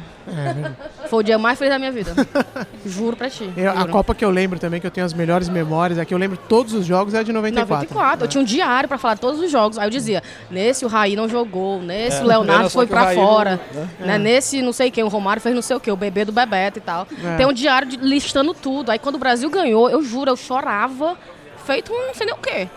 Foi 1.08 1.20
o 1.20 1.22
dia 1.22 1.38
mais 1.38 1.56
feliz 1.56 1.72
da 1.72 1.78
minha 1.78 1.92
vida. 1.92 2.12
Juro 2.84 3.16
pra 3.16 3.30
ti. 3.30 3.48
Eu- 3.56 3.70
a. 3.70 3.86
Copa 3.86 4.12
que 4.12 4.24
eu 4.24 4.30
lembro 4.30 4.58
também, 4.58 4.80
que 4.80 4.86
eu 4.86 4.90
tenho 4.90 5.06
as 5.06 5.12
melhores 5.14 5.48
memórias, 5.48 5.96
aqui 5.96 6.12
eu 6.12 6.18
lembro 6.18 6.36
todos 6.48 6.72
os 6.72 6.84
jogos, 6.84 7.14
é 7.14 7.20
a 7.20 7.22
de 7.22 7.32
94. 7.32 7.94
94. 7.94 8.24
Eu 8.24 8.28
tinha 8.28 8.40
um 8.40 8.44
diário 8.44 8.88
pra 8.88 8.98
falar 8.98 9.14
de 9.14 9.20
todos 9.20 9.40
os 9.40 9.48
jogos. 9.48 9.78
Aí 9.78 9.86
eu 9.86 9.90
dizia, 9.90 10.20
nesse 10.50 10.84
o 10.84 10.88
Raí 10.88 11.14
não 11.14 11.28
jogou, 11.28 11.80
nesse 11.80 12.18
É, 12.18 12.24
o 12.24 12.26
Leonardo 12.26 12.68
foi 12.68 12.84
que 12.86 12.92
pra 12.92 13.14
fora, 13.14 13.60
não- 13.72 13.80
né? 13.82 13.88
né? 14.00 14.18
Nesse 14.18 14.60
não 14.60 14.72
sei 14.72 14.90
quem, 14.90 15.04
o 15.04 15.08
Romário 15.08 15.40
fez 15.40 15.54
não 15.54 15.62
sei 15.62 15.76
o 15.76 15.80
quê, 15.80 15.92
o 15.92 15.96
bebê 15.96 16.24
do 16.24 16.32
Bebeto 16.32 16.78
e 16.78 16.82
tal. 16.82 17.06
É. 17.24 17.36
Tem 17.36 17.46
um 17.46 17.52
diário 17.52 17.86
de- 17.86 17.96
listando 17.98 18.52
tudo. 18.52 18.90
Aí 18.90 18.98
quando 18.98 19.14
o 19.14 19.18
Brasil 19.18 19.48
ganhou, 19.48 19.88
eu 19.88 20.02
juro, 20.02 20.32
eu 20.32 20.36
chorava, 20.36 21.16
feito 21.66 21.92
um 21.92 22.06
não 22.06 22.14
sei 22.14 22.26
nem 22.26 22.34
o 22.34 22.38
quê. 22.38 22.68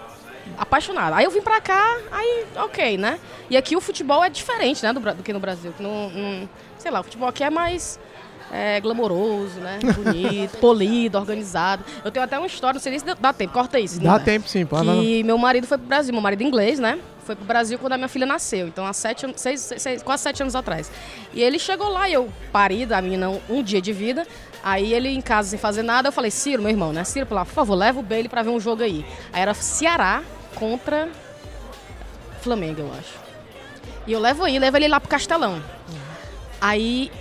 Apaixonada. 0.58 1.16
Aí 1.16 1.26
eu 1.26 1.32
vim 1.32 1.42
pra 1.42 1.62
cá, 1.62 1.98
aí, 2.12 2.46
ok, 2.58 2.98
né? 2.98 3.20
E 3.50 3.56
aqui 3.56 3.76
o 3.76 3.82
futebol 3.82 4.24
é 4.24 4.30
diferente, 4.30 4.84
né, 4.84 4.92
do, 4.92 5.00
do 5.00 5.24
que 5.24 5.32
no 5.32 5.40
Brasil. 5.40 5.72
Que 5.78 5.84
não, 5.84 6.10
não- 6.10 6.50
sei 6.78 6.90
lá, 6.92 7.00
o 7.00 7.04
futebol 7.04 7.30
aqui 7.30 7.44
é 7.44 7.50
mais 7.50 8.00
é, 8.52 8.80
glamouroso, 8.82 9.60
né? 9.60 9.80
Bonito, 9.96 10.58
polido, 10.60 11.18
organizado. 11.20 11.84
Eu 12.04 12.12
tenho 12.12 12.24
até 12.26 12.38
uma 12.38 12.48
história, 12.48 12.74
não 12.74 12.82
sei 12.82 12.90
nem 12.92 13.00
se 13.00 13.06
dá 13.06 13.32
tempo, 13.32 13.54
corta 13.54 13.80
isso. 13.80 14.00
Dá 14.00 14.18
né? 14.18 14.24
tempo 14.26 14.48
sim, 14.50 14.66
pode 14.66 14.86
Que 14.88 15.24
meu 15.24 15.38
marido 15.38 15.68
foi 15.68 15.78
pro 15.78 15.88
Brasil, 15.88 16.12
meu 16.14 16.22
marido 16.22 16.42
é 16.42 16.46
inglês, 16.48 16.80
né? 16.80 17.00
Foi 17.24 17.36
pro 17.36 17.46
Brasil 17.46 17.78
quando 17.78 17.94
a 17.94 17.98
minha 17.98 18.08
filha 18.10 18.26
nasceu, 18.26 18.68
então 18.68 18.88
há 18.88 18.92
sete, 18.92 19.28
seis, 19.36 19.62
seis- 19.78 20.02
quase 20.02 20.24
sete 20.24 20.42
anos 20.42 20.56
atrás. 20.56 20.92
E 21.32 21.44
ele 21.44 21.60
chegou 21.60 21.88
lá 21.90 22.10
e 22.10 22.14
eu 22.14 22.28
pari 22.52 22.88
da 22.88 23.00
menina 23.04 23.30
um 23.48 23.62
dia 23.62 23.80
de 23.80 23.94
vida. 23.94 24.26
Aí 24.64 24.94
ele 24.94 25.10
em 25.10 25.22
casa 25.22 25.50
sem 25.50 25.60
fazer 25.60 25.84
nada, 25.84 26.10
eu 26.10 26.12
falei, 26.12 26.32
Ciro, 26.32 26.62
meu 26.62 26.72
irmão, 26.72 26.92
né? 26.92 27.04
Ciro, 27.04 27.26
por 27.26 27.36
lá, 27.36 27.46
por 27.46 27.54
favor, 27.54 27.76
leva 27.76 28.00
o 28.00 28.04
Bailey 28.04 28.30
pra 28.30 28.44
ver 28.44 28.50
um 28.50 28.60
jogo 28.60 28.84
aí. 28.84 29.06
Aí 29.32 29.42
era 29.42 29.54
Ceará 29.54 30.24
contra 30.56 31.10
Flamengo, 32.42 32.82
eu 32.82 32.92
acho. 32.94 33.14
E 34.06 34.12
eu 34.12 34.20
levo 34.20 34.44
aí, 34.44 34.60
levo 34.60 34.78
ele 34.78 34.88
lá 34.88 35.00
pro 35.00 35.10
Castelão. 35.10 35.64
Aí 36.60 37.12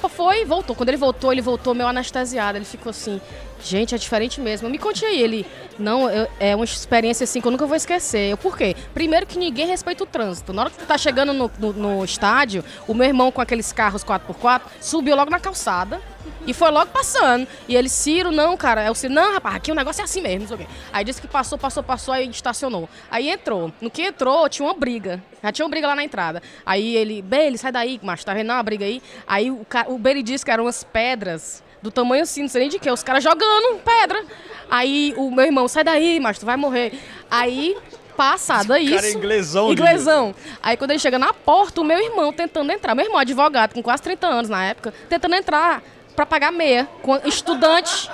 Pô, 0.00 0.08
Foi, 0.08 0.44
voltou. 0.44 0.76
Quando 0.76 0.90
ele 0.90 0.98
voltou, 0.98 1.32
ele 1.32 1.42
voltou 1.42 1.74
meio 1.74 1.88
anestesiado. 1.88 2.58
Ele 2.58 2.64
ficou 2.64 2.90
assim, 2.90 3.20
gente, 3.62 3.94
é 3.94 3.98
diferente 3.98 4.40
mesmo. 4.40 4.68
Me 4.68 4.78
conte 4.78 5.04
aí. 5.04 5.20
Ele, 5.20 5.46
não, 5.78 6.08
eu- 6.10 6.28
é 6.38 6.54
uma 6.54 6.64
experiência 6.64 7.24
assim 7.24 7.40
que 7.40 7.46
eu 7.46 7.50
nunca 7.52 7.66
vou 7.66 7.76
esquecer. 7.76 8.30
Eu, 8.30 8.36
por 8.36 8.56
quê? 8.56 8.74
Primeiro 8.94 9.26
que 9.26 9.38
ninguém 9.38 9.66
respeita 9.66 10.04
o 10.04 10.06
trânsito. 10.06 10.52
Na 10.52 10.62
hora 10.62 10.70
que 10.70 10.78
tu 10.78 10.86
tá 10.86 10.96
chegando 10.98 11.32
no, 11.32 11.50
no- 11.58 11.72
no 11.72 12.04
estádio, 12.04 12.64
o 12.86 12.94
meu 12.94 13.06
irmão 13.06 13.30
com 13.32 13.40
aqueles 13.40 13.72
carros 13.72 14.04
4x4 14.04 14.62
subiu 14.80 15.16
logo 15.16 15.30
na 15.30 15.40
calçada. 15.40 16.00
E 16.44 16.52
foi 16.54 16.70
logo 16.70 16.90
passando. 16.92 17.46
E 17.68 17.74
ele, 17.76 17.88
Ciro, 17.88 18.30
não, 18.30 18.56
cara. 18.56 18.84
Eu 18.86 18.94
Ciro, 18.94 19.12
não, 19.12 19.34
rapaz, 19.34 19.56
aqui 19.56 19.70
o 19.72 19.74
negócio 19.74 20.00
é 20.00 20.04
assim 20.04 20.20
mesmo, 20.20 20.40
não 20.40 20.46
sei 20.48 20.56
o 20.56 20.58
quê. 20.60 20.66
Aí 20.92 21.04
disse 21.04 21.20
que 21.20 21.26
passou, 21.28 21.58
passou, 21.58 21.82
passou, 21.82 22.14
aí 22.14 22.28
estacionou. 22.28 22.88
Aí 23.10 23.28
entrou. 23.28 23.72
No 23.80 23.90
que 23.90 24.02
entrou, 24.02 24.48
tinha 24.48 24.66
uma 24.66 24.74
briga. 24.74 25.22
Já 25.42 25.50
tinha 25.52 25.64
uma 25.66 25.70
briga 25.70 25.88
lá 25.88 25.94
na 25.96 26.04
entrada. 26.04 26.40
Aí 26.64 26.96
ele, 26.96 27.20
Bailey, 27.22 27.58
sai 27.58 27.72
daí, 27.72 27.98
macho, 28.02 28.24
tá 28.24 28.32
vendo 28.34 28.50
uma 28.52 28.62
briga 28.62 28.84
aí? 28.84 29.02
Aí 29.26 29.50
o, 29.50 29.64
o 29.88 29.98
Bailey 29.98 30.22
disse 30.22 30.44
que 30.44 30.50
eram 30.50 30.64
umas 30.64 30.82
pedras 30.84 31.62
do 31.82 31.90
tamanho 31.90 32.22
assim, 32.22 32.42
não 32.42 32.48
sei 32.48 32.62
nem 32.62 32.70
de 32.70 32.78
que, 32.78 32.90
os 32.90 33.02
caras 33.02 33.22
jogando 33.22 33.80
pedra. 33.84 34.24
Aí 34.70 35.14
o 35.16 35.30
meu 35.30 35.44
irmão, 35.44 35.68
sai 35.68 35.84
daí, 35.84 36.18
macho, 36.18 36.40
tu 36.40 36.46
vai 36.46 36.56
morrer. 36.56 36.98
Aí, 37.30 37.76
passado 38.16 38.76
isso. 38.76 38.94
cara 38.94 39.06
é 39.06 39.12
inglesão, 39.12 39.72
Inglesão. 39.72 40.34
Aí 40.62 40.76
quando 40.76 40.90
ele 40.90 40.98
chega 40.98 41.18
na 41.18 41.32
porta, 41.32 41.80
o 41.80 41.84
meu 41.84 42.00
irmão 42.00 42.32
tentando 42.32 42.72
entrar. 42.72 42.94
Meu 42.94 43.04
irmão, 43.04 43.18
advogado, 43.18 43.74
com 43.74 43.82
quase 43.82 44.02
30 44.02 44.26
anos 44.26 44.48
na 44.48 44.64
época, 44.64 44.92
tentando 45.08 45.34
entrar 45.34 45.82
pra 46.16 46.24
pagar 46.26 46.50
meia. 46.50 46.88
Estudante, 47.24 48.10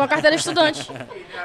com 0.00 0.04
a 0.04 0.08
carteira 0.08 0.34
de 0.36 0.40
estudante. 0.40 0.90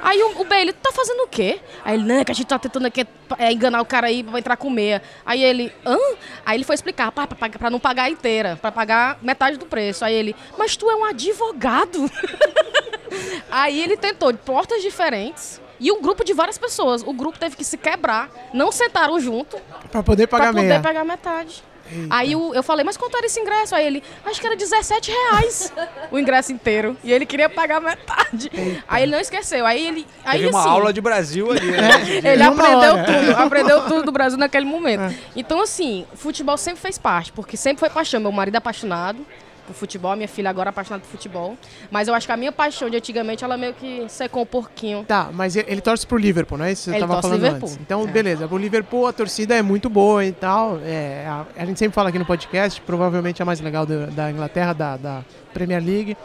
Aí 0.01 0.21
o, 0.23 0.41
o 0.41 0.45
Bailey, 0.45 0.73
tu 0.73 0.79
tá 0.81 0.91
fazendo 0.91 1.21
o 1.23 1.27
quê? 1.27 1.59
Aí 1.83 1.95
ele, 1.95 2.03
não, 2.03 2.15
é 2.15 2.25
que 2.25 2.31
a 2.31 2.35
gente 2.35 2.47
tá 2.47 2.57
tentando 2.57 2.85
aqui 2.87 3.05
é, 3.37 3.51
enganar 3.51 3.81
o 3.81 3.85
cara 3.85 4.07
aí 4.07 4.23
pra 4.23 4.39
entrar 4.39 4.57
com 4.57 4.69
meia. 4.69 5.01
Aí 5.25 5.43
ele, 5.43 5.71
hã? 5.85 5.97
Aí 6.45 6.57
ele 6.57 6.63
foi 6.63 6.75
explicar, 6.75 7.11
pra, 7.11 7.27
pagar- 7.27 7.59
pra 7.59 7.69
não 7.69 7.79
pagar 7.79 8.09
inteira, 8.09 8.57
pra 8.61 8.71
pagar 8.71 9.17
metade 9.21 9.57
do 9.57 9.65
preço. 9.65 10.03
Aí 10.05 10.13
ele, 10.13 10.35
mas 10.57 10.75
tu 10.75 10.89
é 10.89 10.95
um 10.95 11.05
advogado? 11.05 12.09
Aí 13.51 13.81
ele 13.81 13.95
tentou 13.97 14.31
de 14.31 14.37
portas 14.39 14.81
diferentes 14.81 15.61
e 15.79 15.91
um 15.91 16.01
grupo 16.01 16.23
de 16.23 16.33
várias 16.33 16.57
pessoas. 16.57 17.01
O 17.03 17.13
grupo 17.13 17.37
teve 17.39 17.55
que 17.55 17.63
se 17.63 17.77
quebrar, 17.77 18.29
não 18.53 18.71
sentaram 18.71 19.19
junto 19.19 19.57
Pra 19.91 20.03
poder 20.03 20.27
pagar 20.27 20.45
pra 20.45 20.53
poder 20.53 20.67
meia. 20.67 20.81
pegar 20.81 21.03
metade. 21.03 21.63
Aí 22.09 22.35
o- 22.35 22.53
eu 22.53 22.63
falei, 22.63 22.83
mas 22.83 22.97
quanto 22.97 23.15
era 23.17 23.25
esse 23.25 23.39
ingresso? 23.39 23.75
Aí 23.75 23.85
ele, 23.85 24.03
acho 24.25 24.39
que 24.41 24.47
era 24.47 24.55
17 24.55 25.11
reais 25.11 25.71
o 26.11 26.17
ingresso 26.17 26.51
inteiro. 26.51 26.97
E 27.03 27.11
ele 27.13 27.25
queria 27.25 27.47
pagar 27.49 27.79
metade. 27.79 28.51
Aí 28.87 29.03
ele 29.03 29.11
não 29.11 29.19
esqueceu. 29.19 29.65
Aí 29.65 29.87
ele. 29.87 30.07
Aí, 30.23 30.39
Teve 30.39 30.49
uma 30.51 30.59
assim, 30.61 30.69
aula 30.69 30.91
de 30.93 31.01
Brasil 31.01 31.51
ali, 31.51 31.65
né? 31.71 31.89
ele 32.23 32.43
uma 32.47 32.51
aprendeu 32.63 32.93
hora. 32.93 33.03
tudo, 33.05 33.31
aprendeu 33.37 33.81
tudo 33.87 34.03
do 34.03 34.11
Brasil 34.11 34.37
naquele 34.39 34.65
momento. 34.65 35.13
Então, 35.35 35.61
assim, 35.61 36.05
futebol 36.15 36.57
sempre 36.57 36.81
fez 36.81 36.97
parte, 36.97 37.31
porque 37.31 37.55
sempre 37.55 37.79
foi 37.79 37.89
paixão. 37.89 38.19
Meu 38.19 38.31
marido 38.31 38.55
é 38.55 38.57
apaixonado 38.57 39.25
por 39.65 39.73
futebol, 39.73 40.15
minha 40.15 40.27
filha 40.27 40.49
agora 40.49 40.69
é 40.69 40.71
apaixonada 40.71 41.01
por 41.03 41.09
futebol. 41.09 41.57
Mas 41.91 42.07
eu 42.07 42.13
acho 42.13 42.25
que 42.27 42.31
a 42.31 42.37
minha 42.37 42.51
paixão 42.51 42.89
de 42.89 42.97
antigamente, 42.97 43.43
ela 43.43 43.57
meio 43.57 43.73
que 43.73 44.05
secou 44.07 44.43
um 44.43 44.45
pouquinho. 44.45 45.03
Tá, 45.03 45.29
mas 45.33 45.55
ele, 45.55 45.81
torce 45.81 46.05
pro 46.05 46.17
Liverpool, 46.17 46.57
não 46.57 46.65
é 46.65 46.71
isso 46.71 46.83
que 46.83 46.89
você 46.91 46.95
Ele 46.97 47.07
tava 47.07 47.21
falando 47.21 47.41
Liverpool. 47.41 47.69
antes? 47.69 47.79
Então, 47.81 48.03
É. 48.03 48.07
beleza. 48.07 48.47
O 48.49 48.57
Liverpool, 48.57 49.07
a 49.07 49.13
torcida 49.13 49.55
é 49.55 49.61
muito 49.61 49.89
boa 49.89 50.23
e 50.25 50.31
tal. 50.31 50.79
É, 50.83 51.25
a, 51.27 51.45
a 51.57 51.65
gente 51.65 51.79
sempre 51.79 51.95
fala 51.95 52.09
aqui 52.09 52.19
no 52.19 52.25
podcast, 52.25 52.79
provavelmente 52.81 53.41
é 53.41 53.43
a 53.43 53.45
mais 53.45 53.59
legal 53.59 53.85
da, 53.85 54.05
da 54.07 54.31
Inglaterra, 54.31 54.73
da, 54.73 54.97
da 54.97 55.21
Premier 55.53 55.83
League. 55.83 56.15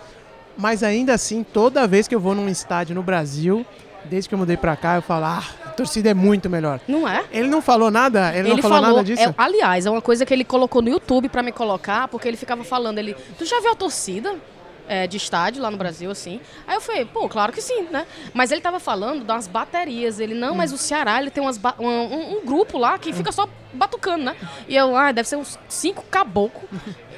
Mas 0.56 0.82
ainda 0.82 1.14
assim, 1.14 1.42
toda 1.42 1.86
vez 1.86 2.06
que 2.06 2.14
eu 2.14 2.20
vou 2.20 2.34
num 2.34 2.48
estádio 2.48 2.94
no 2.94 3.02
Brasil, 3.02 3.64
desde 4.04 4.28
que 4.28 4.34
eu 4.34 4.38
mudei 4.38 4.56
pra 4.56 4.76
cá, 4.76 4.96
eu 4.96 5.02
falo, 5.02 5.24
ah, 5.26 5.42
torcida 5.80 6.10
é 6.10 6.14
muito 6.14 6.48
melhor. 6.50 6.80
Não 6.86 7.08
é? 7.08 7.24
Ele 7.32 7.48
não 7.48 7.62
falou 7.62 7.90
nada? 7.90 8.34
Ele, 8.36 8.50
não 8.50 8.58
falou, 8.58 8.80
nada 8.80 9.02
disso? 9.04 9.22
é, 9.22 9.34
aliás, 9.36 9.86
é 9.86 9.90
uma 9.90 10.02
coisa 10.02 10.26
que 10.26 10.32
ele 10.34 10.44
colocou 10.44 10.82
no 10.82 10.88
YouTube 10.90 11.28
pra 11.28 11.42
me 11.42 11.52
colocar, 11.52 12.06
porque 12.08 12.28
ele 12.28 12.36
ficava 12.36 12.62
falando, 12.64 12.98
ele, 12.98 13.14
tu 13.38 13.44
já 13.44 13.60
viu 13.60 13.72
a 13.72 13.74
torcida? 13.74 14.34
é, 14.92 15.06
de 15.06 15.16
estádio 15.18 15.62
lá 15.62 15.70
no 15.70 15.76
Brasil, 15.76 16.10
assim. 16.10 16.40
Aí 16.66 16.74
eu 16.74 16.80
falei, 16.80 17.04
pô, 17.04 17.28
claro 17.28 17.52
que 17.52 17.62
sim, 17.62 17.82
né? 17.92 18.04
Mas 18.34 18.50
ele 18.50 18.60
tava 18.60 18.80
falando 18.80 19.22
das 19.22 19.46
baterias. 19.46 20.18
Ele, 20.18 20.34
não, 20.34 20.52
mas 20.52 20.72
o 20.72 20.76
Ceará, 20.76 21.20
ele 21.20 21.30
tem 21.30 21.40
umas 21.40 21.60
um, 21.78 21.86
um- 21.86 22.38
um 22.38 22.44
grupo 22.44 22.76
lá 22.76 22.98
que 22.98 23.12
fica 23.12 23.30
só 23.30 23.48
batucando, 23.72 24.24
né? 24.24 24.34
E 24.66 24.74
eu, 24.74 24.96
ah, 24.96 25.12
deve 25.12 25.28
ser 25.28 25.36
uns 25.36 25.56
cinco 25.68 26.02
caboclos. 26.10 26.68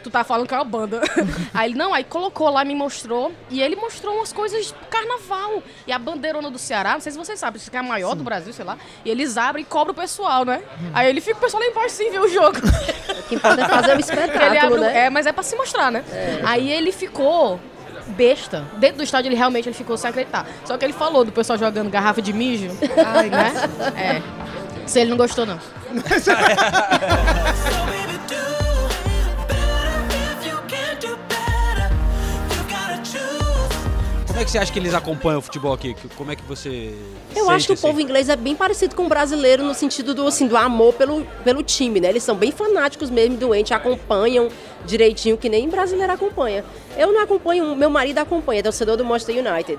Tu 0.02 0.10
tá 0.10 0.24
falando 0.24 0.46
que 0.48 0.54
é 0.54 0.56
uma 0.56 0.64
banda. 0.64 1.00
aí 1.54 1.70
ele, 1.70 1.78
não, 1.78 1.94
aí 1.94 2.04
colocou 2.04 2.48
lá, 2.50 2.64
me 2.64 2.74
mostrou. 2.74 3.32
E 3.50 3.62
ele 3.62 3.76
mostrou 3.76 4.16
umas 4.16 4.32
coisas 4.32 4.72
do 4.72 4.86
carnaval. 4.90 5.62
E 5.86 5.92
a 5.92 5.98
bandeirona 5.98 6.50
do 6.50 6.58
Ceará, 6.58 6.94
não 6.94 7.00
sei 7.00 7.12
se 7.12 7.18
vocês 7.18 7.38
sabem, 7.38 7.58
isso 7.60 7.70
que 7.70 7.76
é 7.76 7.80
a 7.80 7.82
maior 7.82 8.14
do 8.14 8.24
Brasil, 8.24 8.52
sei 8.52 8.64
lá. 8.64 8.76
E 9.04 9.10
eles 9.10 9.36
abrem 9.36 9.62
e 9.62 9.66
cobram 9.66 9.92
o 9.92 9.96
pessoal, 9.96 10.44
né? 10.44 10.62
Aí 10.92 11.08
ele 11.08 11.20
fica 11.20 11.36
o 11.36 11.40
pessoal 11.40 11.62
lá 11.62 11.68
embaixo 11.68 11.94
sim 11.94 12.10
ver 12.10 12.20
o 12.20 12.28
jogo. 12.28 12.58
Que 13.28 13.38
pode 13.38 13.62
fazer 13.66 13.88
o 13.88 13.92
ele 13.92 14.00
espetáculo, 14.00 14.58
abre, 14.58 14.74
o- 14.74 14.80
né? 14.80 15.06
É, 15.06 15.10
mas 15.10 15.26
é 15.26 15.32
pra 15.32 15.42
se 15.42 15.56
mostrar, 15.56 15.90
né? 15.90 16.04
Aí 16.44 16.70
ele 16.70 16.92
ficou 16.92 17.58
besta. 18.08 18.64
Dentro 18.76 18.98
do 18.98 19.02
estádio 19.04 19.28
ele 19.28 19.36
realmente 19.36 19.68
ele 19.68 19.74
ficou 19.74 19.96
sem 19.96 20.10
acreditar. 20.10 20.46
Só 20.66 20.76
que 20.76 20.84
ele 20.84 20.92
falou 20.92 21.24
do 21.24 21.32
pessoal 21.32 21.58
jogando 21.58 21.88
garrafa 21.88 22.20
de 22.20 22.32
mijo, 22.32 22.68
Ai, 23.06 23.30
né? 23.30 23.52
É. 23.96 24.22
Se 24.86 25.00
ele 25.00 25.10
não 25.10 25.16
gostou, 25.16 25.46
não. 25.46 25.58
Como 34.32 34.40
é 34.40 34.44
que 34.46 34.50
você 34.50 34.58
acha 34.58 34.72
que 34.72 34.78
eles 34.78 34.94
acompanham 34.94 35.38
o 35.40 35.42
futebol 35.42 35.74
aqui? 35.74 35.94
Como 36.16 36.32
é 36.32 36.36
que 36.36 36.42
você. 36.42 36.94
Eu 37.36 37.44
sente, 37.44 37.54
acho 37.54 37.66
que 37.66 37.72
o 37.72 37.74
assim? 37.74 37.86
povo 37.86 38.00
inglês 38.00 38.28
é 38.30 38.36
bem 38.36 38.56
parecido 38.56 38.96
com 38.96 39.04
o 39.04 39.08
brasileiro 39.08 39.62
no 39.62 39.74
sentido 39.74 40.14
do, 40.14 40.26
assim, 40.26 40.46
do 40.46 40.56
amor 40.56 40.94
pelo, 40.94 41.24
pelo 41.44 41.62
time, 41.62 42.00
né? 42.00 42.08
Eles 42.08 42.22
são 42.22 42.34
bem 42.34 42.50
fanáticos 42.50 43.10
mesmo, 43.10 43.36
doentes, 43.36 43.72
acompanham 43.72 44.48
direitinho, 44.86 45.36
que 45.36 45.50
nem 45.50 45.68
brasileiro 45.68 46.12
acompanha. 46.12 46.64
Eu 46.96 47.12
não 47.12 47.20
acompanho, 47.22 47.76
meu 47.76 47.90
marido 47.90 48.18
acompanha, 48.18 48.60
é 48.60 48.62
torcedor 48.62 48.96
do 48.96 49.04
Manchester 49.04 49.36
United. 49.36 49.78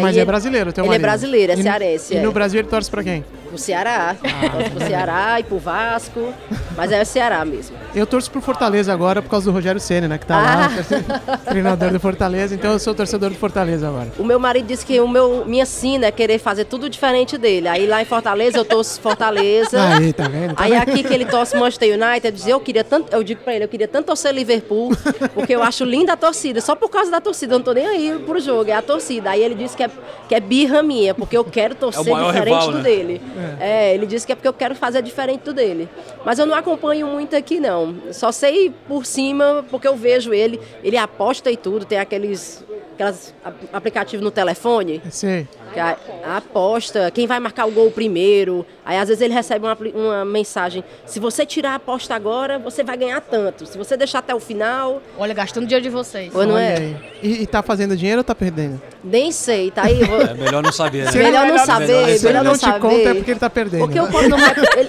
Mas 0.00 0.16
e 0.16 0.20
é 0.20 0.24
brasileiro, 0.24 0.72
teu 0.72 0.82
ele 0.84 0.88
marido. 0.88 1.04
é 1.04 1.06
brasileiro, 1.06 1.52
é 1.52 1.54
E 1.54 1.58
no- 1.58 1.62
cearense. 1.62 2.14
E 2.14 2.16
é. 2.16 2.22
no 2.22 2.32
Brasil 2.32 2.60
ele 2.60 2.68
torce 2.68 2.90
pra 2.90 3.04
quem? 3.04 3.22
Pro 3.48 3.58
Ceará. 3.58 4.16
Torce 4.50 4.70
pro 4.70 4.80
Ceará 4.86 5.40
e 5.40 5.44
pro 5.44 5.58
Vasco. 5.58 6.32
Mas 6.76 6.92
é 6.92 7.00
o 7.02 7.06
Ceará 7.06 7.44
mesmo. 7.44 7.76
Eu 7.94 8.06
torço 8.06 8.30
pro 8.30 8.40
Fortaleza 8.40 8.92
agora 8.92 9.22
por 9.22 9.28
causa 9.30 9.46
do 9.46 9.52
Rogério 9.52 9.80
Ceni, 9.80 10.08
né? 10.08 10.18
Que 10.18 10.26
tá 10.26 10.40
lá, 10.40 10.70
treinador 11.46 11.90
do 11.90 12.00
Fortaleza. 12.00 12.54
Então 12.54 12.72
eu 12.72 12.78
sou 12.78 12.94
torcedor 12.94 13.30
do 13.30 13.36
Fortaleza 13.36 13.88
agora. 13.88 14.12
O 14.18 14.24
meu 14.24 14.38
marido 14.38 14.66
disse 14.66 14.84
que 14.84 15.00
o 15.00 15.08
meu, 15.08 15.44
minha 15.46 15.66
sina 15.66 16.06
é 16.06 16.10
querer 16.10 16.38
fazer 16.38 16.64
tudo 16.64 16.88
diferente 16.88 17.38
dele. 17.38 17.68
Aí 17.68 17.86
lá 17.86 18.02
em 18.02 18.04
Fortaleza 18.04 18.58
eu 18.58 18.64
torço 18.64 19.00
Fortaleza. 19.00 19.78
Aí, 19.94 20.12
tá 20.12 20.28
vendo? 20.28 20.54
Tá 20.54 20.64
Aí 20.64 20.72
vendo? 20.72 20.82
aqui 20.82 21.02
que 21.02 21.12
ele 21.12 21.24
torce 21.24 21.56
Manchester 21.56 21.98
United, 21.98 22.42
eu, 22.42 22.56
eu 22.56 22.60
queria 22.60 22.84
tanto, 22.84 23.12
eu 23.14 23.22
digo 23.22 23.42
pra 23.42 23.54
ele, 23.54 23.64
eu 23.64 23.68
queria 23.68 23.88
tanto 23.88 24.06
torcer 24.06 24.32
Liverpool, 24.32 24.90
porque 25.34 25.54
eu 25.54 25.62
acho 25.62 25.84
linda 25.84 26.14
a 26.14 26.16
torcida, 26.16 26.60
só 26.60 26.74
por 26.74 26.88
causa 26.88 27.10
da 27.10 27.20
torcida, 27.20 27.54
eu 27.54 27.58
não 27.58 27.64
tô 27.64 27.72
nem 27.72 27.86
aí 27.86 28.18
pro 28.24 28.40
jogo, 28.40 28.70
é 28.70 28.74
a 28.74 28.82
torcida. 28.82 29.30
Aí 29.30 29.42
ele 29.42 29.54
disse 29.54 29.76
que 29.76 29.82
é, 29.82 29.90
que 30.28 30.34
é 30.34 30.40
birra 30.40 30.82
minha, 30.82 31.14
porque 31.14 31.36
eu 31.36 31.44
quero 31.44 31.74
torcer 31.74 32.12
maior 32.12 32.32
diferente 32.32 32.54
rival, 32.54 32.72
do 32.72 32.78
né? 32.78 32.82
dele. 32.82 33.22
É. 33.60 33.94
ele 33.94 34.06
disse 34.06 34.26
que 34.26 34.32
é 34.32 34.34
porque 34.34 34.48
eu 34.48 34.52
quero 34.52 34.74
fazer 34.74 35.02
diferente 35.02 35.42
do 35.42 35.52
dele. 35.52 35.88
Mas 36.24 36.38
eu 36.38 36.46
não 36.46 36.56
acompanho 36.64 37.06
muito 37.06 37.36
aqui 37.36 37.60
não, 37.60 37.94
só 38.12 38.32
sei 38.32 38.72
por 38.88 39.04
cima, 39.04 39.64
porque 39.70 39.86
eu 39.86 39.94
vejo 39.94 40.32
ele, 40.32 40.58
ele 40.82 40.96
aposta 40.96 41.50
e 41.50 41.56
tudo, 41.56 41.84
tem 41.84 41.98
aqueles, 41.98 42.64
aquelas 42.94 43.34
a- 43.44 43.52
aplicativos 43.72 44.24
no 44.24 44.30
telefone, 44.30 45.02
Sei. 45.10 45.46
Que 45.74 45.80
a, 45.80 45.96
a 46.24 46.36
aposta, 46.38 47.10
quem 47.10 47.26
vai 47.26 47.38
marcar 47.40 47.66
o 47.66 47.70
gol 47.72 47.90
primeiro. 47.90 48.64
Aí 48.84 48.96
às 48.96 49.08
vezes 49.08 49.20
ele 49.22 49.34
recebe 49.34 49.66
uma, 49.66 49.76
uma 49.94 50.24
mensagem: 50.24 50.84
se 51.04 51.18
você 51.20 51.44
tirar 51.44 51.72
a 51.72 51.74
aposta 51.74 52.14
agora, 52.14 52.58
você 52.58 52.82
vai 52.84 52.96
ganhar 52.96 53.20
tanto. 53.20 53.66
Se 53.66 53.76
você 53.76 53.96
deixar 53.96 54.20
até 54.20 54.34
o 54.34 54.40
final, 54.40 55.02
Olha, 55.18 55.34
gastando 55.34 55.64
dinheiro 55.66 55.82
de 55.82 55.90
vocês. 55.90 56.34
ou 56.34 56.46
não 56.46 56.56
é? 56.56 56.94
E, 57.22 57.42
e 57.42 57.46
tá 57.46 57.62
fazendo 57.62 57.96
dinheiro 57.96 58.20
ou 58.20 58.24
tá 58.24 58.34
perdendo? 58.34 58.80
Nem 59.02 59.32
sei, 59.32 59.70
tá 59.70 59.82
aí. 59.82 60.04
vou- 60.04 60.20
É 60.22 60.34
melhor 60.34 60.62
não 60.62 60.72
saber, 60.72 61.04
né? 61.04 61.10
Se 61.12 61.18
ele- 61.18 61.24
Melhor 61.26 61.40
não 61.46 61.50
melhor- 61.52 61.66
saber, 61.66 61.86
Se 61.86 61.92
ele 61.94 62.24
melhor 62.28 62.44
não 62.44 62.50
não 62.52 62.58
te 62.58 62.60
saber. 62.64 62.80
conta 62.80 63.08
é 63.10 63.14
porque 63.14 63.30
ele 63.32 63.40
tá 63.40 63.50
perdendo. 63.50 63.80
Porque 63.80 64.00
o 64.00 64.06
povo 64.06 64.28
não 64.28 64.38
vai. 64.38 64.54
Ele, 64.76 64.88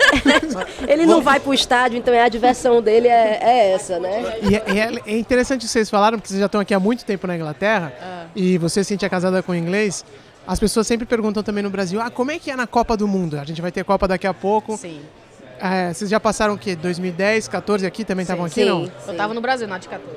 ele 0.88 1.06
não 1.06 1.22
vai 1.22 1.40
pro 1.40 1.54
estádio, 1.54 1.98
então 1.98 2.14
é 2.14 2.22
a 2.24 2.30
diversão 2.30 2.82
dele 2.82 3.08
é, 3.08 3.40
é 3.42 3.72
essa, 3.74 4.00
né? 4.00 4.36
E, 4.50 4.56
é- 4.56 4.64
é, 4.80 5.14
é 5.14 5.18
interessante 5.18 5.62
que 5.62 5.68
vocês 5.68 5.90
falaram, 5.90 6.18
porque 6.18 6.30
vocês 6.30 6.40
já 6.40 6.46
estão 6.46 6.62
aqui 6.62 6.74
há 6.74 6.80
muito 6.80 7.06
tempo 7.06 7.26
na 7.28 7.36
Inglaterra, 7.36 7.94
e 8.36 8.58
você 8.58 8.84
se 8.84 8.90
sentia 8.90 9.10
casada 9.10 9.42
com 9.44 9.54
inglês. 9.56 10.04
As 10.48 10.60
pessoas 10.60 10.86
sempre 10.86 11.06
perguntam 11.06 11.42
também 11.42 11.64
no 11.64 11.70
Brasil, 11.70 12.00
ah, 12.00 12.10
como 12.10 12.32
é 12.32 12.40
que 12.40 12.52
é 12.52 12.56
na 12.56 12.68
Copa 12.68 12.96
do 12.96 13.08
Mundo? 13.08 13.40
A 13.40 13.44
gente 13.44 13.62
vai 13.62 13.72
ter 13.72 13.84
Copa 13.84 14.08
daqui 14.08 14.28
a 14.28 14.34
pouco. 14.34 14.78
Sim. 14.78 15.02
É, 15.60 15.94
vocês 15.94 16.10
já 16.10 16.20
passaram 16.20 16.54
o 16.54 16.58
quê? 16.58 16.76
2010, 16.76 17.48
14 17.48 17.86
aqui? 17.86 18.04
Também 18.04 18.24
estavam 18.24 18.46
aqui, 18.46 18.56
sim, 18.56 18.66
não? 18.66 18.86
sim. 18.86 18.92
Eu 19.08 19.16
tava 19.16 19.34
no 19.34 19.40
Brasil 19.40 19.68
na 19.68 19.78
de 19.78 19.88
14. 19.88 20.16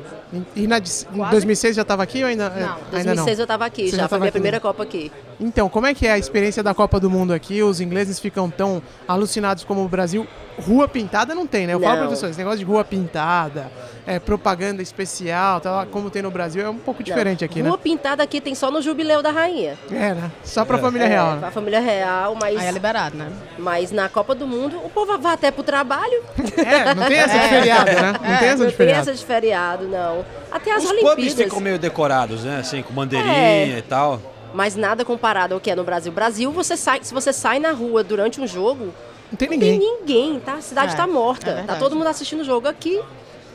E 0.57 0.67
na 0.67 0.79
de, 0.81 0.91
em 1.13 1.31
2006 1.31 1.77
já 1.77 1.83
estava 1.83 2.03
aqui 2.03 2.23
ou 2.23 2.29
ainda, 2.29 2.47
é, 2.47 2.61
Não, 2.61 2.77
ainda 2.93 3.15
não? 3.15 3.25
2006 3.25 3.39
eu 3.39 3.47
tava 3.47 3.65
aqui, 3.65 3.89
Você 3.89 3.97
já, 3.97 4.03
já 4.03 4.09
foi 4.09 4.19
minha 4.19 4.29
aqui, 4.29 4.33
primeira? 4.33 4.59
Copa 4.59 4.83
aqui. 4.83 5.13
Então, 5.41 5.69
como 5.69 5.87
é 5.87 5.95
que 5.95 6.07
é 6.07 6.13
a 6.13 6.19
experiência 6.19 6.63
da 6.63 6.75
Copa 6.75 6.99
do 6.99 7.09
Mundo 7.09 7.33
aqui? 7.33 7.63
Os 7.63 7.81
ingleses 7.81 8.19
ficam 8.19 8.51
tão 8.51 8.83
alucinados 9.07 9.63
como 9.63 9.85
o 9.85 9.89
Brasil. 9.89 10.27
Rua 10.67 10.89
pintada 10.89 11.35
não 11.35 11.47
tem, 11.47 11.67
né? 11.67 11.75
Eu 11.75 11.81
falo, 11.81 11.93
Não. 11.97 12.03
professor, 12.07 12.29
esse 12.29 12.39
negócio 12.39 12.59
de 12.59 12.65
rua 12.65 12.83
pintada, 12.85 13.71
é, 14.07 14.19
propaganda 14.19 14.83
especial, 14.83 15.61
tal, 15.61 15.87
como 15.87 16.11
tem 16.11 16.21
no 16.21 16.31
Brasil, 16.31 16.65
é 16.65 16.69
um 16.69 16.79
pouco 16.79 17.03
diferente 17.03 17.45
aqui, 17.45 17.61
Rua 17.61 17.73
né? 17.73 17.79
pintada 17.83 18.23
aqui 18.23 18.41
tem 18.41 18.55
só 18.55 18.71
no 18.71 18.83
Jubileu 18.83 19.23
da 19.23 19.31
Rainha. 19.31 19.79
É, 19.91 20.15
né? 20.15 20.31
Só 20.43 20.65
pra 20.65 20.79
família 20.79 21.07
real, 21.07 21.33
né? 21.35 21.41
Pra 21.41 21.51
família 21.53 21.81
real, 21.81 22.35
mas, 22.41 22.59
Aí 22.59 22.67
é 22.67 22.71
liberado, 22.73 23.17
né? 23.17 23.31
mas 23.59 23.93
na 23.93 24.09
Copa 24.09 24.35
do 24.35 24.47
Mundo 24.47 24.79
o 24.85 24.91
povo 24.91 25.17
vai 25.19 25.35
até 25.35 25.51
pro 25.51 25.63
trabalho. 25.63 26.23
É, 26.57 26.95
não 26.95 27.07
tem 27.07 27.19
essa 27.19 27.39
de 27.39 27.49
feriado, 27.49 27.91
né? 27.93 28.13
Não 28.13 28.39
tem 28.39 28.49
essa 28.49 28.57
não 28.57 28.57
de 28.57 28.63
tem 28.67 28.71
feriado. 28.77 29.01
essa 29.03 29.15
de 29.15 29.25
feriado, 29.25 29.85
não. 29.89 30.25
Até 30.51 30.73
as 30.73 30.83
Os 30.85 30.91
pubs 30.91 31.05
Olimpíadas. 31.05 31.45
ficam 31.45 31.61
meio 31.61 31.79
decorados, 31.79 32.45
né? 32.45 32.59
Assim, 32.61 32.83
com 32.83 32.93
bandeirinha 32.93 33.33
É. 33.77 33.79
e 33.79 33.83
tal. 33.83 34.21
Mas 34.55 34.75
nada 34.75 35.05
comparado 35.05 35.55
ao 35.55 35.61
que 35.61 35.71
é 35.71 35.77
no 35.77 35.85
Brasil. 35.85 36.11
Brasil, 36.11 36.51
você 36.51 36.77
sai, 36.77 37.01
se 37.03 37.13
você 37.15 37.33
sai 37.33 37.59
na 37.59 37.71
rua 37.73 38.03
durante 38.03 38.41
um 38.41 38.47
jogo, 38.47 38.93
Não 39.31 39.37
tem 39.37 39.49
não 39.49 39.59
tem 39.59 39.73
ninguém. 39.73 39.79
ninguém, 40.01 40.41
tá? 40.41 40.55
A 40.55 40.61
cidade 40.63 40.95
É, 40.95 40.97
tá 40.97 41.07
morta. 41.07 41.51
é 41.51 41.63
tá 41.63 41.77
todo 41.77 41.95
mundo 41.97 42.07
assistindo 42.09 42.41
o 42.41 42.45
jogo 42.45 42.67
aqui. 42.69 43.01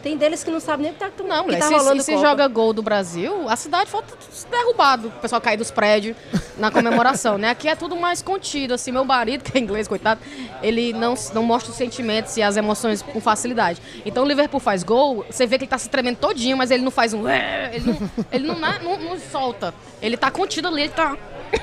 Tem 0.04 0.18
deles 0.18 0.44
que 0.44 0.52
não 0.52 0.60
sabem 0.60 0.84
nem 0.84 0.92
o 0.92 0.96
que 0.96 1.00
tá, 1.00 1.10
Não, 1.24 1.46
que 1.46 1.56
tá 1.56 1.66
se, 1.68 1.74
rolando 1.74 2.02
se, 2.02 2.08
se 2.08 2.12
Copa. 2.12 2.28
joga 2.28 2.46
gol 2.50 2.74
do 2.74 2.82
Brasil, 2.84 3.48
a 3.48 3.56
cidade 3.56 3.90
tudo 3.90 4.04
derrubado. 4.52 5.08
O 5.08 5.12
pessoal 5.12 5.40
cair 5.40 5.56
dos 5.56 5.72
prédios 5.72 6.18
na 6.58 6.70
comemoração, 6.70 7.38
né? 7.38 7.50
Aqui 7.50 7.70
é 7.70 7.76
tudo 7.76 7.96
mais 7.96 8.22
contido, 8.22 8.74
assim. 8.74 8.92
Meu 8.92 9.06
marido, 9.06 9.46
que 9.50 9.58
é 9.58 9.62
inglês, 9.62 9.88
coitado, 9.88 10.20
ele 10.62 10.92
não, 10.92 11.14
não 11.34 11.42
mostra 11.44 11.72
os 11.72 11.78
sentimentos 11.78 12.36
e 12.36 12.42
as 12.44 12.58
emoções 12.58 13.02
com 13.02 13.22
facilidade. 13.22 13.82
Então 14.06 14.26
o 14.26 14.28
Liverpool 14.28 14.60
faz 14.60 14.84
gol, 14.84 15.26
você 15.30 15.48
vê 15.48 15.58
que 15.58 15.64
ele 15.64 15.70
tá 15.70 15.78
se 15.78 15.88
tremendo 15.90 16.18
todinho, 16.18 16.58
mas 16.58 16.70
ele 16.70 16.84
não 16.84 16.92
faz 16.92 17.14
um... 17.14 17.24
Ele 17.30 17.86
não, 17.94 18.10
ele 18.30 18.46
não, 18.46 18.60
né, 18.60 18.80
não, 18.84 19.00
não 19.00 19.18
solta. 19.18 19.74
Ele 20.02 20.18
tá 20.18 20.30
contido 20.30 20.68
ali, 20.68 20.82
ele 20.82 20.90
tá 20.92 21.16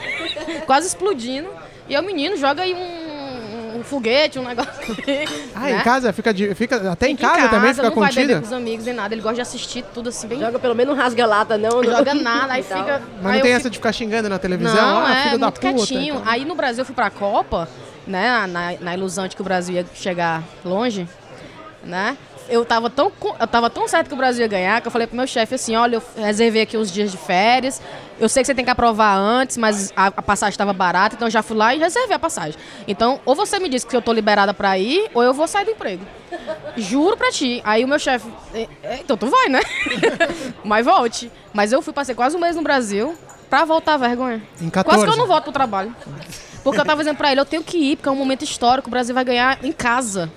quase 0.64 0.86
explodindo. 0.86 1.50
E 1.88 1.94
aí 1.96 2.02
o 2.02 2.06
menino 2.06 2.36
joga 2.36 2.62
aí 2.62 2.72
um, 2.72 2.99
um 3.76 3.82
foguete, 3.82 4.38
um 4.38 4.44
negócio. 4.46 4.70
Ah, 5.54 5.70
em 5.70 5.74
né? 5.74 5.82
casa 5.82 6.12
fica, 6.12 6.32
de- 6.32 6.54
fica 6.54 6.90
até 6.92 7.08
em 7.08 7.16
Fica 7.16 7.28
casa, 7.28 7.48
também 7.48 7.74
fica 7.74 7.88
não 7.88 7.94
vai 7.94 8.08
beber 8.08 8.22
contida. 8.22 8.40
com 8.40 8.46
os 8.46 8.52
amigos 8.52 8.84
nem 8.86 8.94
nada. 8.94 9.14
Ele 9.14 9.20
gosta 9.22 9.34
de 9.36 9.40
assistir 9.42 9.84
tudo 9.94 10.08
assim, 10.08 10.26
bem... 10.28 10.38
Joga 10.40 10.58
pelo 10.58 10.74
menos 10.74 10.94
um 10.94 10.96
rasga-lata, 10.96 11.58
não. 11.58 11.70
Não 11.70 11.82
não. 11.82 11.96
joga 11.98 12.14
nada, 12.14 12.52
aí 12.54 12.60
E 12.60 12.64
tal. 12.64 12.78
fica... 12.78 12.92
Mas 13.00 13.02
aí 13.02 13.22
não 13.22 13.30
tem 13.32 13.40
fico- 13.42 13.56
essa 13.56 13.70
de 13.70 13.76
ficar 13.78 13.92
xingando 13.92 14.28
na 14.28 14.38
televisão? 14.38 14.74
Não, 14.74 15.06
ah, 15.06 15.14
é, 15.18 15.22
filho 15.24 15.38
da 15.38 15.46
muito 15.46 15.60
puta. 15.60 15.74
quietinho. 15.86 16.14
então. 16.16 16.22
Aí 16.32 16.44
no 16.44 16.54
Brasil 16.54 16.82
eu 16.82 16.86
fui 16.86 16.94
pra 16.94 17.10
Copa, 17.10 17.68
né, 18.06 18.46
na, 18.46 18.72
na 18.80 18.94
ilusão 18.94 19.26
de 19.28 19.34
que 19.36 19.42
o 19.42 19.44
Brasil 19.44 19.74
ia 19.74 19.86
chegar 19.94 20.42
longe, 20.64 21.06
né? 21.84 22.16
Eu 22.50 22.64
tava, 22.64 22.90
tão, 22.90 23.12
eu 23.38 23.46
tava 23.46 23.70
tão 23.70 23.86
certo 23.86 24.08
que 24.08 24.14
o 24.14 24.16
Brasil 24.16 24.42
ia 24.42 24.48
ganhar 24.48 24.80
que 24.80 24.88
eu 24.88 24.90
falei 24.90 25.06
pro 25.06 25.16
meu 25.16 25.26
chefe 25.26 25.54
assim, 25.54 25.76
olha, 25.76 25.96
eu 25.96 26.02
reservei 26.16 26.62
aqui 26.62 26.76
os 26.76 26.90
dias 26.90 27.10
de 27.12 27.16
férias, 27.16 27.80
eu 28.18 28.28
sei 28.28 28.42
que 28.42 28.46
você 28.48 28.54
tem 28.54 28.64
que 28.64 28.70
aprovar 28.70 29.16
antes, 29.16 29.56
mas 29.56 29.92
a, 29.96 30.06
a 30.08 30.22
passagem 30.22 30.50
estava 30.50 30.72
barata, 30.72 31.14
então 31.14 31.28
eu 31.28 31.32
já 31.32 31.42
fui 31.42 31.56
lá 31.56 31.74
e 31.74 31.78
reservei 31.78 32.14
a 32.16 32.18
passagem. 32.18 32.58
Então, 32.88 33.20
ou 33.24 33.34
você 33.36 33.58
me 33.60 33.68
diz 33.68 33.84
que 33.84 33.94
eu 33.96 34.02
tô 34.02 34.12
liberada 34.12 34.52
pra 34.52 34.76
ir, 34.76 35.08
ou 35.14 35.22
eu 35.22 35.32
vou 35.32 35.46
sair 35.46 35.64
do 35.64 35.70
emprego. 35.70 36.04
Juro 36.76 37.16
pra 37.16 37.30
ti. 37.30 37.60
Aí 37.64 37.84
o 37.84 37.88
meu 37.88 37.98
chefe, 37.98 38.28
"É, 38.52 38.68
é, 38.82 38.94
então 38.96 39.16
tu 39.16 39.26
vai, 39.26 39.48
né? 39.48 39.60
mas 40.64 40.84
volte. 40.84 41.30
Mas 41.52 41.72
eu 41.72 41.80
fui, 41.80 41.92
passei 41.92 42.14
quase 42.14 42.36
um 42.36 42.40
mês 42.40 42.56
no 42.56 42.62
Brasil 42.62 43.14
pra 43.48 43.64
voltar 43.64 43.94
a 43.94 43.96
vergonha. 43.96 44.42
Quase 44.58 44.70
14. 44.70 45.04
que 45.04 45.10
eu 45.12 45.16
não 45.16 45.26
volto 45.26 45.44
pro 45.44 45.52
trabalho. 45.52 45.94
Porque 46.62 46.78
eu 46.78 46.84
tava 46.84 47.00
dizendo 47.02 47.16
pra 47.16 47.32
ele, 47.32 47.40
eu 47.40 47.46
tenho 47.46 47.62
que 47.64 47.78
ir, 47.78 47.96
porque 47.96 48.08
é 48.08 48.12
um 48.12 48.16
momento 48.16 48.44
histórico, 48.44 48.88
o 48.88 48.90
Brasil 48.90 49.14
vai 49.14 49.24
ganhar 49.24 49.58
em 49.64 49.72
casa. 49.72 50.30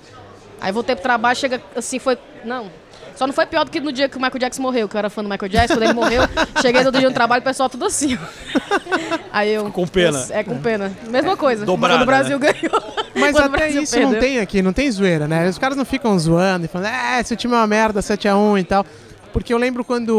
Aí 0.63 0.71
voltei 0.71 0.95
pro 0.95 1.04
trabalho, 1.04 1.38
chega 1.38 1.62
assim, 1.76 1.99
foi. 1.99 2.17
Não. 2.45 2.71
Só 3.17 3.28
não 3.28 3.34
foi 3.34 3.45
pior 3.45 3.65
do 3.65 3.69
que 3.69 3.82
no 3.82 3.91
dia 3.91 4.08
que 4.08 4.17
o 4.17 4.19
Michael 4.19 4.39
Jackson 4.39 4.62
morreu, 4.62 4.88
que 4.88 4.95
eu 4.95 4.99
era 4.99 5.10
fã 5.10 5.21
do 5.21 5.30
Michael 5.30 5.49
Jackson, 5.49 5.76
quando 5.76 5.84
ele 5.84 5.93
morreu, 5.93 6.21
cheguei 6.62 6.84
todo 6.84 6.97
dia 6.97 7.08
no 7.08 7.13
trabalho, 7.13 7.41
o 7.41 7.43
pessoal 7.43 7.69
tudo 7.69 7.86
assim. 7.86 8.17
Aí 9.32 9.54
eu. 9.54 9.69
Com 9.71 9.86
pena. 9.86 10.26
É, 10.30 10.41
com 10.41 10.58
pena. 10.60 10.91
Mesma 11.10 11.36
coisa. 11.36 11.65
Dobrada, 11.65 11.95
quando 11.95 12.04
o 12.04 12.06
Brasil 12.06 12.39
né? 12.39 12.54
ganhou. 12.54 12.82
Mas 13.13 13.34
Quando 13.34 13.45
até 13.45 13.58
Brasil 13.58 13.84
isso 13.84 13.99
não 13.99 14.12
perdeu. 14.12 14.21
tem 14.21 14.39
aqui, 14.39 14.62
não 14.62 14.73
tem 14.73 14.89
zoeira, 14.89 15.28
né? 15.28 15.47
Os 15.47 15.58
caras 15.58 15.78
não 15.78 15.86
ficam 15.86 16.17
zoando 16.17 16.65
e 16.65 16.67
falando, 16.69 16.88
é, 16.88 17.19
esse 17.19 17.36
time 17.36 17.54
é 17.54 17.58
uma 17.58 17.67
merda, 17.67 17.99
7x1 17.99 18.60
e 18.60 18.63
tal. 18.63 18.86
Porque 19.34 19.54
eu 19.54 19.58
lembro 19.58 19.84
quando 19.84 20.17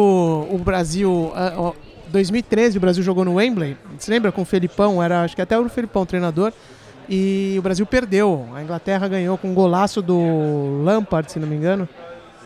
o 0.50 0.58
Brasil. 0.58 1.32
ah, 1.34 1.54
ó, 1.56 1.72
2013 2.08 2.76
o 2.76 2.80
Brasil 2.80 3.02
jogou 3.02 3.24
no 3.24 3.34
Wembley. 3.34 3.76
Você 3.98 4.10
lembra 4.10 4.30
com 4.30 4.42
o 4.42 4.44
Felipão? 4.44 5.02
Era, 5.02 5.22
acho 5.22 5.34
que 5.34 5.42
até 5.42 5.58
o 5.58 5.68
Felipão 5.68 6.02
o 6.02 6.06
treinador. 6.06 6.52
E 7.08 7.56
o 7.58 7.62
Brasil 7.62 7.84
perdeu. 7.84 8.48
A 8.54 8.62
Inglaterra 8.62 9.06
ganhou 9.08 9.36
com 9.36 9.48
um 9.48 9.54
golaço 9.54 10.00
do 10.00 10.82
Lampard, 10.82 11.30
se 11.30 11.38
não 11.38 11.46
me 11.46 11.56
engano. 11.56 11.88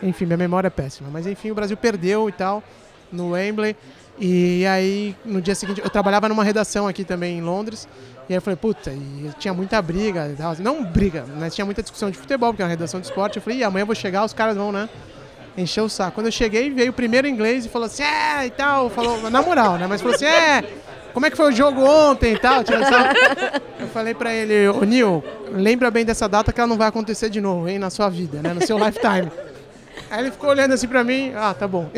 Enfim, 0.02 0.26
minha 0.26 0.36
memória 0.36 0.68
é 0.68 0.70
péssima. 0.70 1.08
Mas 1.12 1.26
enfim, 1.26 1.50
o 1.50 1.54
Brasil 1.54 1.76
perdeu 1.76 2.28
e 2.28 2.32
tal 2.32 2.62
no 3.10 3.30
Wembley. 3.30 3.76
E 4.20 4.66
aí, 4.66 5.14
no 5.24 5.40
dia 5.40 5.54
seguinte, 5.54 5.80
eu 5.82 5.88
trabalhava 5.88 6.28
numa 6.28 6.42
redação 6.42 6.88
aqui 6.88 7.04
também 7.04 7.38
em 7.38 7.40
Londres. 7.40 7.88
E 8.28 8.32
aí 8.32 8.36
eu 8.36 8.42
falei, 8.42 8.56
puta, 8.56 8.90
e 8.90 9.30
tinha 9.38 9.54
muita 9.54 9.80
briga. 9.80 10.34
Não 10.58 10.84
briga, 10.84 11.24
mas 11.38 11.54
tinha 11.54 11.64
muita 11.64 11.82
discussão 11.82 12.10
de 12.10 12.18
futebol, 12.18 12.50
porque 12.50 12.62
é 12.62 12.64
uma 12.64 12.70
redação 12.70 13.00
de 13.00 13.06
esporte. 13.06 13.36
Eu 13.36 13.42
falei, 13.42 13.60
e 13.60 13.64
amanhã 13.64 13.82
eu 13.82 13.86
vou 13.86 13.94
chegar, 13.94 14.24
os 14.24 14.32
caras 14.32 14.56
vão, 14.56 14.72
né? 14.72 14.88
Encher 15.56 15.82
o 15.82 15.88
saco. 15.88 16.12
Quando 16.12 16.26
eu 16.26 16.32
cheguei, 16.32 16.70
veio 16.70 16.90
o 16.90 16.92
primeiro 16.92 17.26
inglês 17.26 17.64
e 17.64 17.68
falou 17.68 17.86
assim, 17.86 18.02
é, 18.02 18.46
e 18.46 18.50
tal. 18.50 18.90
Falou, 18.90 19.30
na 19.30 19.40
moral, 19.40 19.76
né? 19.78 19.86
Mas 19.86 20.00
falou 20.00 20.14
assim, 20.14 20.26
é, 20.26 20.64
como 21.14 21.26
é 21.26 21.30
que 21.30 21.36
foi 21.36 21.48
o 21.52 21.52
jogo 21.56 21.82
ontem 21.84 22.34
e 22.34 22.38
tal? 22.38 22.64
Sarro. 22.66 23.60
Eu 23.80 23.88
falei 23.88 24.14
pra 24.14 24.32
ele, 24.32 24.68
ô 24.68 24.82
Nil, 24.84 25.22
lembra 25.52 25.90
bem 25.90 26.04
dessa 26.04 26.28
data 26.28 26.52
que 26.52 26.60
ela 26.60 26.66
não 26.68 26.76
vai 26.76 26.88
acontecer 26.88 27.28
de 27.30 27.40
novo, 27.40 27.68
hein, 27.68 27.78
na 27.78 27.90
sua 27.90 28.08
vida, 28.08 28.40
né? 28.42 28.52
No 28.54 28.64
seu 28.66 28.78
lifetime. 28.78 29.30
Aí 30.10 30.20
ele 30.20 30.30
ficou 30.30 30.48
olhando 30.50 30.72
assim 30.72 30.86
pra 30.88 31.02
mim, 31.04 31.32
ah, 31.36 31.52
tá 31.52 31.66
bom. 31.68 31.90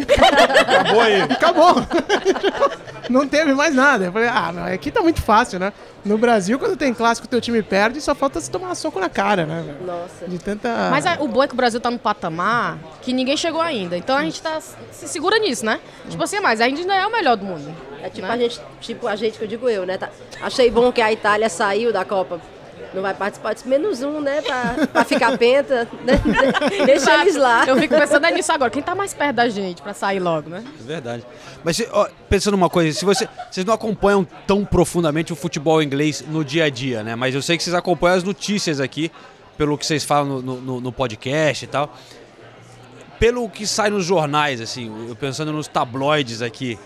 Acabou 0.66 1.00
aí. 1.00 1.20
Acabou. 1.22 1.74
Não 3.08 3.26
teve 3.26 3.52
mais 3.54 3.74
nada. 3.74 4.04
Eu 4.04 4.12
falei, 4.12 4.28
ah, 4.28 4.52
não, 4.52 4.64
aqui 4.66 4.88
tá 4.90 5.00
muito 5.02 5.20
fácil, 5.20 5.58
né? 5.58 5.72
No 6.04 6.16
Brasil, 6.16 6.58
quando 6.60 6.76
tem 6.76 6.94
clássico, 6.94 7.26
teu 7.26 7.40
time 7.40 7.60
perde, 7.60 8.00
só 8.00 8.14
falta 8.14 8.40
se 8.40 8.48
tomar 8.48 8.72
soco 8.76 9.00
na 9.00 9.08
cara, 9.08 9.44
né? 9.44 9.64
Nossa. 9.84 10.28
De 10.28 10.38
tanta. 10.38 10.68
Mas 10.90 11.04
a- 11.04 11.16
o 11.18 11.26
bom 11.26 11.42
é 11.42 11.48
que 11.48 11.54
o 11.54 11.56
Brasil 11.56 11.80
tá 11.80 11.90
num 11.90 11.98
patamar 11.98 12.78
que 13.02 13.12
ninguém 13.12 13.36
chegou 13.36 13.60
ainda. 13.60 13.96
Então 13.96 14.16
a 14.16 14.22
gente 14.22 14.40
tá, 14.40 14.60
se 14.60 15.08
segura 15.08 15.40
nisso, 15.40 15.66
né? 15.66 15.80
Tipo 16.08 16.22
assim, 16.22 16.38
mas 16.38 16.60
a 16.60 16.68
gente 16.68 16.82
ainda 16.82 16.94
é 16.94 17.04
o 17.06 17.10
melhor 17.10 17.36
do 17.36 17.44
mundo. 17.44 17.74
É 18.02 18.08
tipo 18.10 18.26
né? 18.26 18.32
a 18.34 18.36
gente, 18.36 18.60
tipo 18.80 19.06
a 19.06 19.16
gente 19.16 19.38
que 19.38 19.44
eu 19.44 19.48
digo 19.48 19.68
eu, 19.68 19.84
né? 19.86 19.98
Tá- 19.98 20.10
achei 20.42 20.70
bom 20.70 20.90
que 20.92 21.00
a 21.00 21.12
Itália 21.12 21.48
saiu 21.48 21.92
da 21.92 22.04
Copa. 22.04 22.40
Não 22.92 23.02
vai 23.02 23.14
participar, 23.14 23.52
disse 23.54 23.68
menos 23.68 24.02
um, 24.02 24.20
né? 24.20 24.42
Pra, 24.42 24.86
pra 24.88 25.04
ficar 25.04 25.38
penta. 25.38 25.86
né? 26.04 26.20
Deixa 26.84 27.20
eles 27.22 27.36
lá. 27.36 27.64
Eu 27.64 27.76
fico 27.76 27.94
pensando 27.94 28.26
é 28.26 28.32
nisso 28.32 28.50
agora. 28.50 28.68
Quem 28.68 28.82
tá 28.82 28.96
mais 28.96 29.14
perto 29.14 29.36
da 29.36 29.48
gente 29.48 29.80
pra 29.80 29.94
sair 29.94 30.18
logo, 30.18 30.50
né? 30.50 30.64
É 30.80 30.82
verdade. 30.82 31.24
Mas 31.62 31.80
ó, 31.92 32.08
pensando 32.28 32.54
uma 32.54 32.68
coisa, 32.68 32.92
se 32.98 33.04
você, 33.04 33.28
vocês 33.48 33.64
não 33.64 33.72
acompanham 33.74 34.26
tão 34.44 34.64
profundamente 34.64 35.32
o 35.32 35.36
futebol 35.36 35.80
inglês 35.80 36.24
no 36.26 36.44
dia 36.44 36.64
a 36.64 36.68
dia, 36.68 37.04
né? 37.04 37.14
Mas 37.14 37.32
eu 37.32 37.42
sei 37.42 37.56
que 37.56 37.62
vocês 37.62 37.74
acompanham 37.74 38.16
as 38.16 38.24
notícias 38.24 38.80
aqui, 38.80 39.12
pelo 39.56 39.78
que 39.78 39.86
vocês 39.86 40.02
falam 40.02 40.40
no, 40.42 40.60
no- 40.60 40.80
no 40.80 40.90
podcast 40.90 41.64
e 41.64 41.68
tal. 41.68 41.94
Pelo 43.20 43.48
que 43.48 43.66
sai 43.66 43.90
nos 43.90 44.04
jornais, 44.04 44.60
assim, 44.60 45.06
eu 45.08 45.14
pensando 45.14 45.52
nos 45.52 45.68
tabloides 45.68 46.40
aqui, 46.40 46.78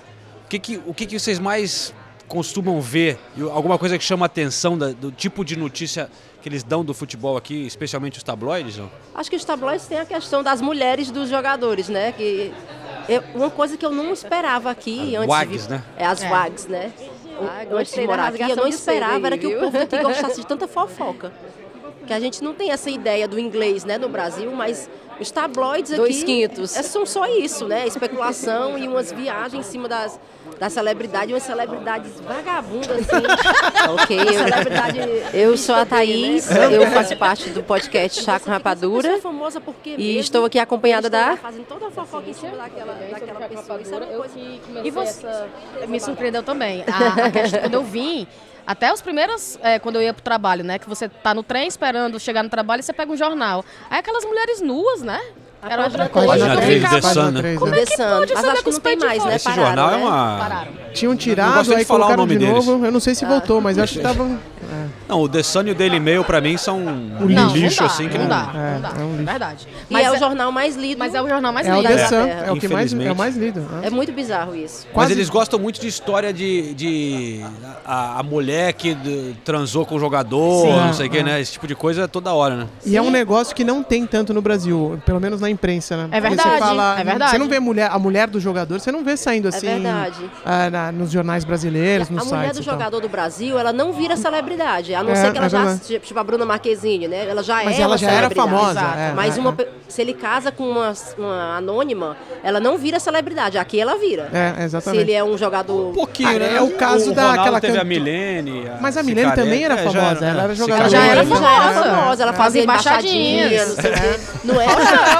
que, 0.58 0.76
que, 0.76 0.82
o 0.86 0.94
que, 0.94 1.06
que 1.06 1.18
vocês 1.18 1.38
mais 1.38 1.94
costumam 2.28 2.80
ver? 2.80 3.18
Alguma 3.52 3.78
coisa 3.78 3.98
que 3.98 4.04
chama 4.04 4.24
a 4.24 4.26
atenção 4.26 4.76
da- 4.78 4.92
do 4.92 5.10
tipo 5.12 5.44
de 5.44 5.56
notícia 5.56 6.10
que 6.42 6.48
eles 6.48 6.62
dão 6.62 6.84
do 6.84 6.92
futebol 6.92 7.36
aqui, 7.36 7.66
especialmente 7.66 8.18
os 8.18 8.22
tabloides? 8.24 8.76
Não? 8.78 8.90
Acho 9.14 9.30
que 9.30 9.36
os 9.36 9.44
tabloides 9.44 9.86
têm 9.86 9.98
a 9.98 10.04
questão 10.06 10.42
das 10.42 10.60
mulheres 10.60 11.10
dos 11.10 11.28
jogadores, 11.28 11.88
né? 11.88 12.12
Que 12.12 12.52
eu- 13.08 13.22
uma 13.34 13.50
coisa 13.50 13.76
que 13.76 13.84
eu 13.84 13.90
não 13.90 14.12
esperava 14.12 14.70
aqui 14.70 15.14
As 15.16 15.22
antes. 15.22 15.28
wags, 15.28 15.62
de, 15.66 15.70
né? 15.72 15.82
É, 15.96 16.06
as 16.06 16.22
É. 16.22 16.28
wags, 16.28 16.66
né? 16.66 16.92
Ah, 17.40 17.64
antes 17.72 17.92
de 17.94 18.06
morar 18.06 18.28
aqui, 18.28 18.42
eu 18.42 18.56
não 18.56 18.68
esperava 18.68 19.26
era 19.26 19.36
que 19.38 19.46
o 19.46 19.58
povo 19.58 19.76
aqui 19.78 19.98
gostasse 20.02 20.40
de 20.40 20.46
tanta 20.46 20.68
fofoca. 20.68 21.32
Que 22.06 22.12
a 22.12 22.20
gente 22.20 22.44
não 22.44 22.52
tem 22.54 22.70
essa 22.70 22.90
ideia 22.90 23.26
do 23.26 23.38
inglês, 23.40 23.82
né, 23.84 23.96
no 23.96 24.08
Brasil, 24.10 24.52
mas 24.54 24.88
os 25.20 25.30
tabloides 25.30 25.92
aqui 25.92 26.00
Dois 26.00 26.22
quintos. 26.24 26.76
é- 26.76 26.82
são 26.82 27.04
só 27.06 27.26
isso, 27.26 27.66
né? 27.66 27.86
Especulação 27.86 28.78
e 28.78 28.86
umas 28.88 29.12
viagens 29.12 29.66
em 29.66 29.70
cima 29.70 29.88
das, 29.88 30.18
das 30.58 30.72
celebridades, 30.72 31.30
umas 31.30 31.42
celebridades 31.42 32.20
vagabundas, 32.20 32.90
assim. 32.90 33.24
Ok, 33.94 34.18
eu, 34.18 34.32
Celebridade 34.32 34.98
eu 35.34 35.56
sou 35.56 35.74
a 35.74 35.84
Thaís, 35.86 36.48
né? 36.48 36.74
eu 36.76 36.86
faço 36.90 37.16
parte 37.16 37.50
do 37.50 37.62
podcast 37.62 38.22
Chá 38.22 38.40
com 38.40 38.48
Eu 38.50 38.54
Rapadura. 38.54 39.12
sou 39.12 39.20
famosa 39.20 39.60
porque 39.60 39.90
E 39.90 39.96
mesmo 39.98 40.20
estou 40.20 40.44
aqui 40.44 40.58
acompanhada 40.58 41.08
da- 41.10 41.36
Fazendo 41.36 41.66
toda 41.66 41.86
a 41.86 41.90
fofoca 41.90 42.28
em 42.28 42.32
cima 42.32 42.56
daquela, 42.56 42.92
daquela 42.94 43.40
pessoa. 43.48 43.80
Isso 43.80 43.94
é 43.94 43.96
uma 43.98 44.06
Eu 44.06 44.18
coisa... 44.20 44.34
que 44.34 44.60
E 44.84 44.90
você? 44.90 45.26
essa... 45.26 45.48
Me 45.86 46.00
surpreendeu 46.00 46.42
também. 46.42 46.82
A, 46.86 47.26
a 47.26 47.30
questão, 47.30 47.60
quando 47.60 47.74
eu 47.74 47.82
vim, 47.84 48.26
até 48.66 48.92
os 48.92 49.00
primeiros, 49.02 49.58
é, 49.62 49.78
quando 49.78 49.96
eu 49.96 50.02
ia 50.02 50.12
pro 50.14 50.22
trabalho, 50.22 50.64
né? 50.64 50.78
Que 50.78 50.88
você 50.88 51.08
tá 51.08 51.34
no 51.34 51.42
trem 51.42 51.66
esperando 51.68 52.18
chegar 52.18 52.42
no 52.42 52.48
trabalho 52.48 52.80
e 52.80 52.82
você 52.82 52.92
pega 52.92 53.12
um 53.12 53.16
jornal. 53.16 53.64
Aí 53.90 53.98
aquelas 53.98 54.24
mulheres 54.24 54.60
nuas, 54.60 55.02
né? 55.02 55.20
Era 55.66 55.84
outra 55.84 56.08
coisa. 56.10 56.28
Página 56.28 56.56
três, 56.56 56.82
ficava- 56.82 57.00
The 57.00 57.08
Sun, 57.14 57.30
né? 57.30 57.56
Como 57.56 57.70
né? 57.70 57.80
é 57.80 57.86
que 57.86 57.96
pode 57.96 58.34
Mas 58.34 58.44
acho 58.44 58.64
que 58.64 58.70
não 58.70 58.80
tem 58.80 58.96
mais, 58.98 59.24
né? 59.24 59.36
Esse 59.36 59.44
Pararam, 59.44 59.64
jornal 59.66 59.88
é 59.90 59.96
né? 59.96 60.04
uma. 60.04 60.38
Pararam. 60.38 60.72
Tinham 60.92 61.16
tirado, 61.16 61.58
aí 61.58 61.64
falar 61.64 61.80
o 61.82 61.86
colocaram 61.86 62.16
nome 62.18 62.32
de 62.38 62.38
deles. 62.46 62.66
novo. 62.66 62.84
Eu 62.84 62.92
não 62.92 63.00
sei 63.00 63.14
se 63.14 63.24
voltou, 63.24 63.60
mas 63.62 63.78
eu 63.78 63.84
acho 63.84 63.94
que 63.94 64.00
tava. 64.00 64.28
É. 64.74 64.86
Não, 65.08 65.20
o 65.22 65.28
The 65.28 65.42
Sun 65.42 65.62
e 65.66 65.70
o 65.70 65.74
Daily 65.74 66.00
Mail, 66.00 66.24
pra 66.24 66.40
mim, 66.40 66.56
são 66.56 66.78
um 66.78 67.26
Não, 67.28 67.48
lixo, 67.54 67.82
não 67.82 67.88
dá, 67.88 67.92
assim, 67.94 68.08
que 68.08 68.18
não 68.18 68.24
não... 68.24 68.30
dá, 68.30 68.50
É, 68.54 68.74
não 68.74 68.80
dá. 68.80 68.88
é 68.88 69.04
um 69.04 69.10
lixo. 69.12 69.24
Verdade. 69.24 69.68
E 69.90 69.92
Mas 69.92 70.06
é 70.06 70.10
o 70.12 70.18
jornal 70.18 70.52
mais 70.52 70.76
lido. 70.76 70.98
Mas 70.98 71.14
é 71.14 71.22
o 71.22 71.28
jornal 71.28 71.52
mais 71.52 71.66
É 71.66 71.72
o 71.74 71.76
lido. 71.80 71.88
The 71.88 72.06
Sun, 72.06 72.16
é 72.26 72.52
o 72.52 72.56
que 72.56 72.68
mais, 72.68 72.92
é 72.92 73.12
o 73.12 73.16
mais 73.16 73.36
lido. 73.36 73.60
né? 73.60 73.80
É 73.84 73.90
muito 73.90 74.12
bizarro 74.12 74.54
isso. 74.54 74.84
Mas 74.86 74.92
Quase- 74.94 75.12
eles 75.12 75.28
gostam 75.30 75.58
muito 75.58 75.80
de 75.80 75.86
história 75.86 76.32
de, 76.32 76.74
de 76.74 77.44
a, 77.84 78.20
a 78.20 78.22
mulher 78.22 78.72
que 78.72 78.96
transou 79.44 79.84
com 79.86 79.94
o 79.96 79.98
jogador, 80.00 80.66
Sim. 80.66 80.72
não 80.72 80.92
sei 80.92 81.06
o 81.06 81.10
que, 81.10 81.18
ah. 81.18 81.24
né? 81.24 81.40
Esse 81.40 81.52
tipo 81.52 81.66
de 81.66 81.74
coisa 81.74 82.02
é 82.04 82.06
toda 82.06 82.32
hora, 82.32 82.56
né? 82.56 82.66
E 82.84 82.96
é 82.96 83.02
um 83.02 83.10
negócio 83.10 83.54
que 83.54 83.64
não 83.64 83.82
tem 83.82 84.06
tanto 84.06 84.32
no 84.34 84.40
Brasil, 84.42 85.00
pelo 85.06 85.20
menos 85.20 85.40
na 85.40 85.48
imprensa, 85.50 85.96
né? 85.96 86.08
É 86.10 86.20
Porque 86.20 86.34
verdade, 86.36 86.50
Você 86.50 86.58
fala, 86.58 87.00
é 87.00 87.04
verdade. 87.04 87.30
Você 87.30 87.38
não 87.38 87.48
vê 87.48 87.60
mulher, 87.60 87.90
a 87.90 87.98
mulher 87.98 88.28
do 88.28 88.40
jogador, 88.40 88.78
você 88.80 88.90
não 88.92 89.04
vê 89.04 89.16
saindo 89.16 89.48
assim 89.48 89.66
verdade. 89.66 90.30
ah, 90.44 90.70
na- 90.70 90.92
nos 90.92 91.10
jornais 91.10 91.44
brasileiros, 91.44 92.08
nos 92.10 92.22
a 92.22 92.24
mulher 92.36 92.44
sites. 92.48 92.58
do 92.58 92.64
jogador 92.64 93.00
do 93.00 93.08
Brasil, 93.08 93.58
ela 93.58 93.72
não 93.72 93.92
vira 93.92 94.16
celebridade. 94.16 94.63
A 94.64 95.02
não 95.02 95.12
É, 95.12 95.14
ser 95.14 95.30
que 95.32 95.36
ela 95.38 95.46
é 95.46 95.50
já, 95.50 95.58
verdade. 95.64 95.98
tipo 96.00 96.18
a 96.18 96.24
Bruna 96.24 96.44
Marquezine, 96.44 97.08
né? 97.08 97.26
Ela 97.28 97.42
já 97.42 97.62
Mas 97.64 97.78
é 97.78 97.82
ela 97.82 97.96
já 97.98 98.06
era 98.10 98.28
celebridade. 98.28 98.50
famosa, 98.50 98.80
é, 98.96 99.12
Mas 99.14 99.36
é, 99.36 99.40
uma 99.40 99.54
é. 99.58 99.66
se 99.88 100.00
ele 100.02 100.14
casa 100.14 100.50
com 100.52 100.64
uma, 100.68 100.92
uma 101.18 101.56
anônima, 101.58 102.16
ela 102.42 102.58
não 102.60 102.76
vira 102.78 102.98
celebridade. 102.98 103.58
Aqui 103.58 103.80
ela 103.80 103.96
vira. 103.96 104.28
É, 104.32 104.54
Se 104.58 104.62
exatamente. 104.64 105.00
ele 105.02 105.12
é 105.12 105.22
um 105.24 105.36
jogador. 105.38 105.90
Um 105.90 105.92
pouquinho, 105.92 106.28
Ah, 106.30 106.38
né? 106.38 106.56
é 106.56 106.60
o 106.62 106.70
caso 106.72 107.10
o 107.10 107.14
daquela 107.14 107.60
teve 107.60 107.72
canto- 107.74 107.82
a 107.82 107.84
Milene. 107.84 108.68
a 108.68 108.78
Mas 108.80 108.96
a 108.96 109.02
Milene 109.02 109.32
também 109.32 109.64
era 109.64 109.74
É, 109.74 109.78
famosa, 109.78 110.24
ela 110.26 110.42
era 110.44 110.52
é. 110.52 110.56
jogadora. 110.56 110.88
já 110.88 110.98
era 111.04 111.20
Ela 111.20 111.36
já 111.36 111.62
era 111.70 111.72
famosa. 111.82 112.22
Ela 112.22 112.32
fazia 112.32 112.62
Embaixadinhas. 112.62 113.52
embaixadinhas, 113.52 113.68
não 113.68 113.82
sei 113.82 113.90
o 113.90 113.94
quê. 113.94 114.20
Não 114.44 114.60
é? 114.60 114.66
Não, 114.66 114.74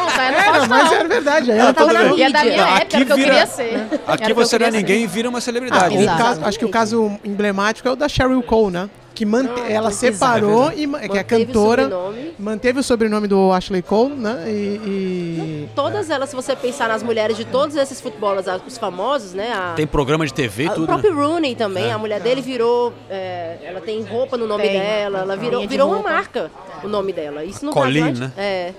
tá 0.07 0.30
no 0.30 0.38
Era, 0.54 0.66
mas 0.68 0.92
é 0.92 1.04
verdade. 1.04 1.50
Ela 1.50 1.72
tava 1.74 1.92
na 1.92 2.02
E 2.04 2.22
é 2.22 2.30
da 2.30 2.40
minha 2.44 2.50
mídia. 2.52 2.62
época, 2.62 2.83
Aqui 2.85 2.96
era 2.96 3.02
o 3.02 3.07
que 3.07 3.12
eu 3.12 3.16
queria 3.16 3.46
ser. 3.46 3.74
Aqui 3.74 4.00
Era 4.07 4.18
que 4.18 4.30
eu 4.33 4.35
você 4.37 4.59
não 4.59 4.66
é 4.66 4.70
ninguém 4.70 5.02
e 5.02 5.07
vira 5.07 5.28
uma 5.28 5.40
celebridade. 5.40 5.96
acho 6.44 6.59
que 6.59 6.64
o 6.64 6.68
caso 6.68 7.18
emblemático 7.24 7.88
é 7.88 7.92
o 7.92 7.96
da 7.96 8.09
Sheryl 8.09 8.42
Cole, 8.42 8.72
né? 8.72 8.90
Que 9.14 9.24
mante- 9.24 9.61
Ah, 9.61 9.70
ela 9.70 9.83
muito 9.90 9.96
separou, 9.96 10.72
e, 10.72 10.87
ma- 10.88 10.98
que 10.98 11.05
é 11.05 11.09
Manteve 11.22 11.42
o 11.42 11.46
cantora, 11.46 11.83
sobrenome. 11.85 12.35
manteve 12.37 12.81
o 12.81 12.83
sobrenome 12.83 13.29
do 13.29 13.53
Ashley 13.53 13.81
Cole, 13.81 14.14
né? 14.14 14.44
E, 14.48 14.50
e- 14.50 15.68
Todas 15.74 16.11
elas, 16.11 16.31
se 16.31 16.35
você 16.37 16.57
pensar 16.57 16.88
nas 16.88 17.00
mulheres 17.03 17.37
de 17.37 17.44
todos 17.44 17.77
esses 17.77 18.00
futebolistas, 18.00 18.61
os 18.66 18.77
famosos, 18.77 19.33
né? 19.33 19.53
A, 19.53 19.74
Tem 19.77 19.87
programa 19.87 20.27
de 20.27 20.35
TV 20.35 20.64
e 20.64 20.66
a- 20.66 20.72
o 20.72 20.74
tudo, 20.74 20.81
né? 20.83 20.87
próprio 20.98 21.14
Rooney 21.14 21.55
também, 21.55 21.92
a 21.92 21.98
mulher 21.98 22.20
dele 22.20 22.40
virou. 22.42 22.92
é, 23.09 23.59
ela 23.62 23.81
tem 23.81 24.03
roupa 24.03 24.37
no 24.37 24.48
nome 24.48 24.64
Tem. 24.64 24.81
dela, 24.81 25.20
ela 25.20 25.37
virou, 25.37 25.66
virou 25.66 25.88
uma 25.92 26.03
marca 26.03 26.50
o 26.83 26.88
nome 26.88 27.12
dela. 27.12 27.44
Isso 27.44 27.64
no 27.64 27.70
Colleen, 27.72 28.05
Brasil, 28.07 28.24
né? 28.27 28.33
É. 28.37 28.72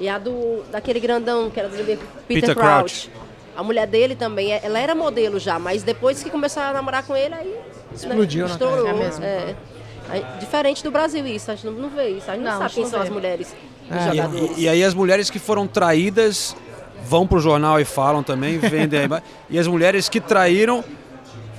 E 0.00 0.08
a 0.08 0.16
do 0.18 0.62
daquele 0.72 0.98
grandão 0.98 1.50
que 1.50 1.60
era 1.60 1.68
do 1.68 1.76
Peter, 1.76 1.98
Peter 2.26 2.54
Crouch. 2.56 3.10
A 3.56 3.62
mulher 3.62 3.86
dele 3.86 4.16
também, 4.16 4.52
é- 4.52 4.60
ela 4.64 4.78
era 4.80 4.94
modelo 4.94 5.38
já, 5.38 5.58
mas 5.58 5.82
depois 5.82 6.22
que 6.22 6.30
começou 6.30 6.62
a 6.62 6.72
namorar 6.72 7.04
com 7.06 7.14
ele, 7.14 7.34
aí. 7.34 7.54
Explodiu, 7.94 8.46
né? 8.46 8.50
Estourou. 8.52 8.88
É 8.88 8.92
mesmo. 8.92 9.24
é. 9.24 9.54
Aí, 10.08 10.24
diferente 10.38 10.82
do 10.82 10.90
Brasil 10.90 11.26
isso, 11.26 11.50
a 11.50 11.54
gente 11.54 11.66
não, 11.66 11.88
vê 11.88 12.08
isso. 12.10 12.30
A 12.30 12.34
gente 12.34 12.44
não, 12.44 12.52
Não, 12.52 12.58
sabe 12.60 12.74
quem 12.74 12.86
são 12.86 13.00
as 13.00 13.08
mulheres 13.08 13.54
É. 13.90 14.54
E, 14.56 14.62
e 14.62 14.68
aí 14.68 14.84
as 14.84 14.94
mulheres 14.94 15.30
que 15.30 15.38
foram 15.38 15.66
traídas 15.66 16.56
vão 17.04 17.26
pro 17.26 17.38
jornal 17.38 17.80
e 17.80 17.84
falam 17.84 18.22
também, 18.22 18.58
vendem. 18.58 19.08
e 19.48 19.58
as 19.58 19.66
mulheres 19.66 20.08
que 20.08 20.20
traíram 20.20 20.84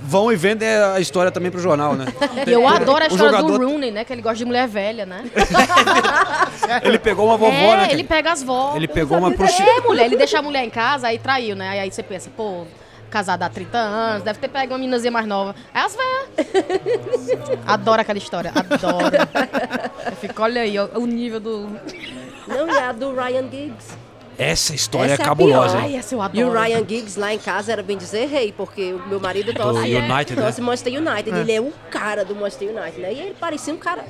vão 0.01 0.31
e 0.31 0.35
vendem 0.35 0.67
a 0.67 0.99
história 0.99 1.31
também 1.31 1.49
pro 1.49 1.59
jornal, 1.59 1.95
né? 1.95 2.05
E 2.45 2.51
eu 2.51 2.67
adoro 2.67 3.03
a 3.03 3.07
história 3.07 3.37
jogador- 3.37 3.59
do 3.59 3.67
Rooney, 3.67 3.91
né? 3.91 4.05
Que 4.05 4.13
ele 4.13 4.21
gosta 4.21 4.37
de 4.37 4.45
mulher 4.45 4.67
velha, 4.67 5.05
né? 5.05 5.23
Ele 6.83 6.97
pegou 6.97 7.27
uma 7.27 7.37
vovó, 7.37 7.51
é, 7.51 7.77
né? 7.77 7.87
ele 7.91 8.03
pega 8.03 8.31
as 8.31 8.41
vó. 8.41 8.73
Ele 8.75 8.87
pegou 8.87 9.17
uma 9.17 9.31
prostituta. 9.31 9.69
É, 9.69 9.81
mulher, 9.81 10.05
ele 10.05 10.17
deixa 10.17 10.39
a 10.39 10.41
mulher 10.41 10.63
em 10.63 10.69
casa, 10.69 11.07
aí 11.07 11.19
traiu, 11.19 11.55
né? 11.55 11.69
Aí, 11.69 11.79
aí 11.81 11.91
você 11.91 12.01
pensa, 12.01 12.31
pô, 12.35 12.65
casado 13.15 13.43
há 13.43 13.49
30 13.49 13.77
anos, 13.77 14.23
deve 14.23 14.39
ter 14.39 14.49
pego 14.49 14.73
uma 14.73 14.77
meninazinha 14.77 15.09
mais 15.09 15.25
nova. 15.25 15.55
É 15.73 15.79
as 15.79 15.95
velhas. 15.95 17.59
Adoro 17.65 18.01
aquela 18.01 18.17
história, 18.17 18.51
adoro. 18.53 19.15
Eu 20.05 20.15
fico, 20.17 20.41
olha 20.41 20.61
aí, 20.63 20.77
ó, 20.77 20.89
o 20.95 21.05
nível 21.05 21.39
do... 21.39 21.61
Não, 22.45 22.67
e 22.67 22.77
a 22.77 22.91
do 22.91 23.15
Ryan 23.15 23.49
Giggs. 23.49 24.04
Essa 24.37 24.75
história 24.75 25.13
Essa 25.13 25.21
é 25.21 25.23
é 25.23 25.25
a 25.25 25.29
cabulosa. 25.29 25.77
pior. 25.77 25.83
hein? 25.85 25.91
Ai, 25.93 25.99
essa 25.99 26.13
eu 26.15 26.21
adoro. 26.21 26.39
E 26.39 26.43
o 26.43 26.51
Ryan 26.51 26.79
Giggs 26.87 27.17
lá 27.19 27.33
em 27.33 27.39
casa 27.39 27.71
era 27.71 27.81
bem 27.81 27.97
dizer 27.97 28.25
rei, 28.27 28.53
porque 28.55 28.93
o 28.93 29.07
meu 29.07 29.19
marido 29.19 29.53
torce, 29.53 29.79
United, 29.95 30.35
né? 30.39 30.53
Manchester 30.59 30.93
United. 30.93 31.37
Ele 31.39 31.51
é 31.53 31.61
o 31.61 31.71
cara 31.89 32.25
do 32.25 32.35
Manchester 32.35 32.69
United, 32.69 32.99
né? 33.01 33.13
E 33.13 33.19
ele 33.19 33.35
parecia 33.39 33.73
um 33.73 33.77
cara, 33.77 34.03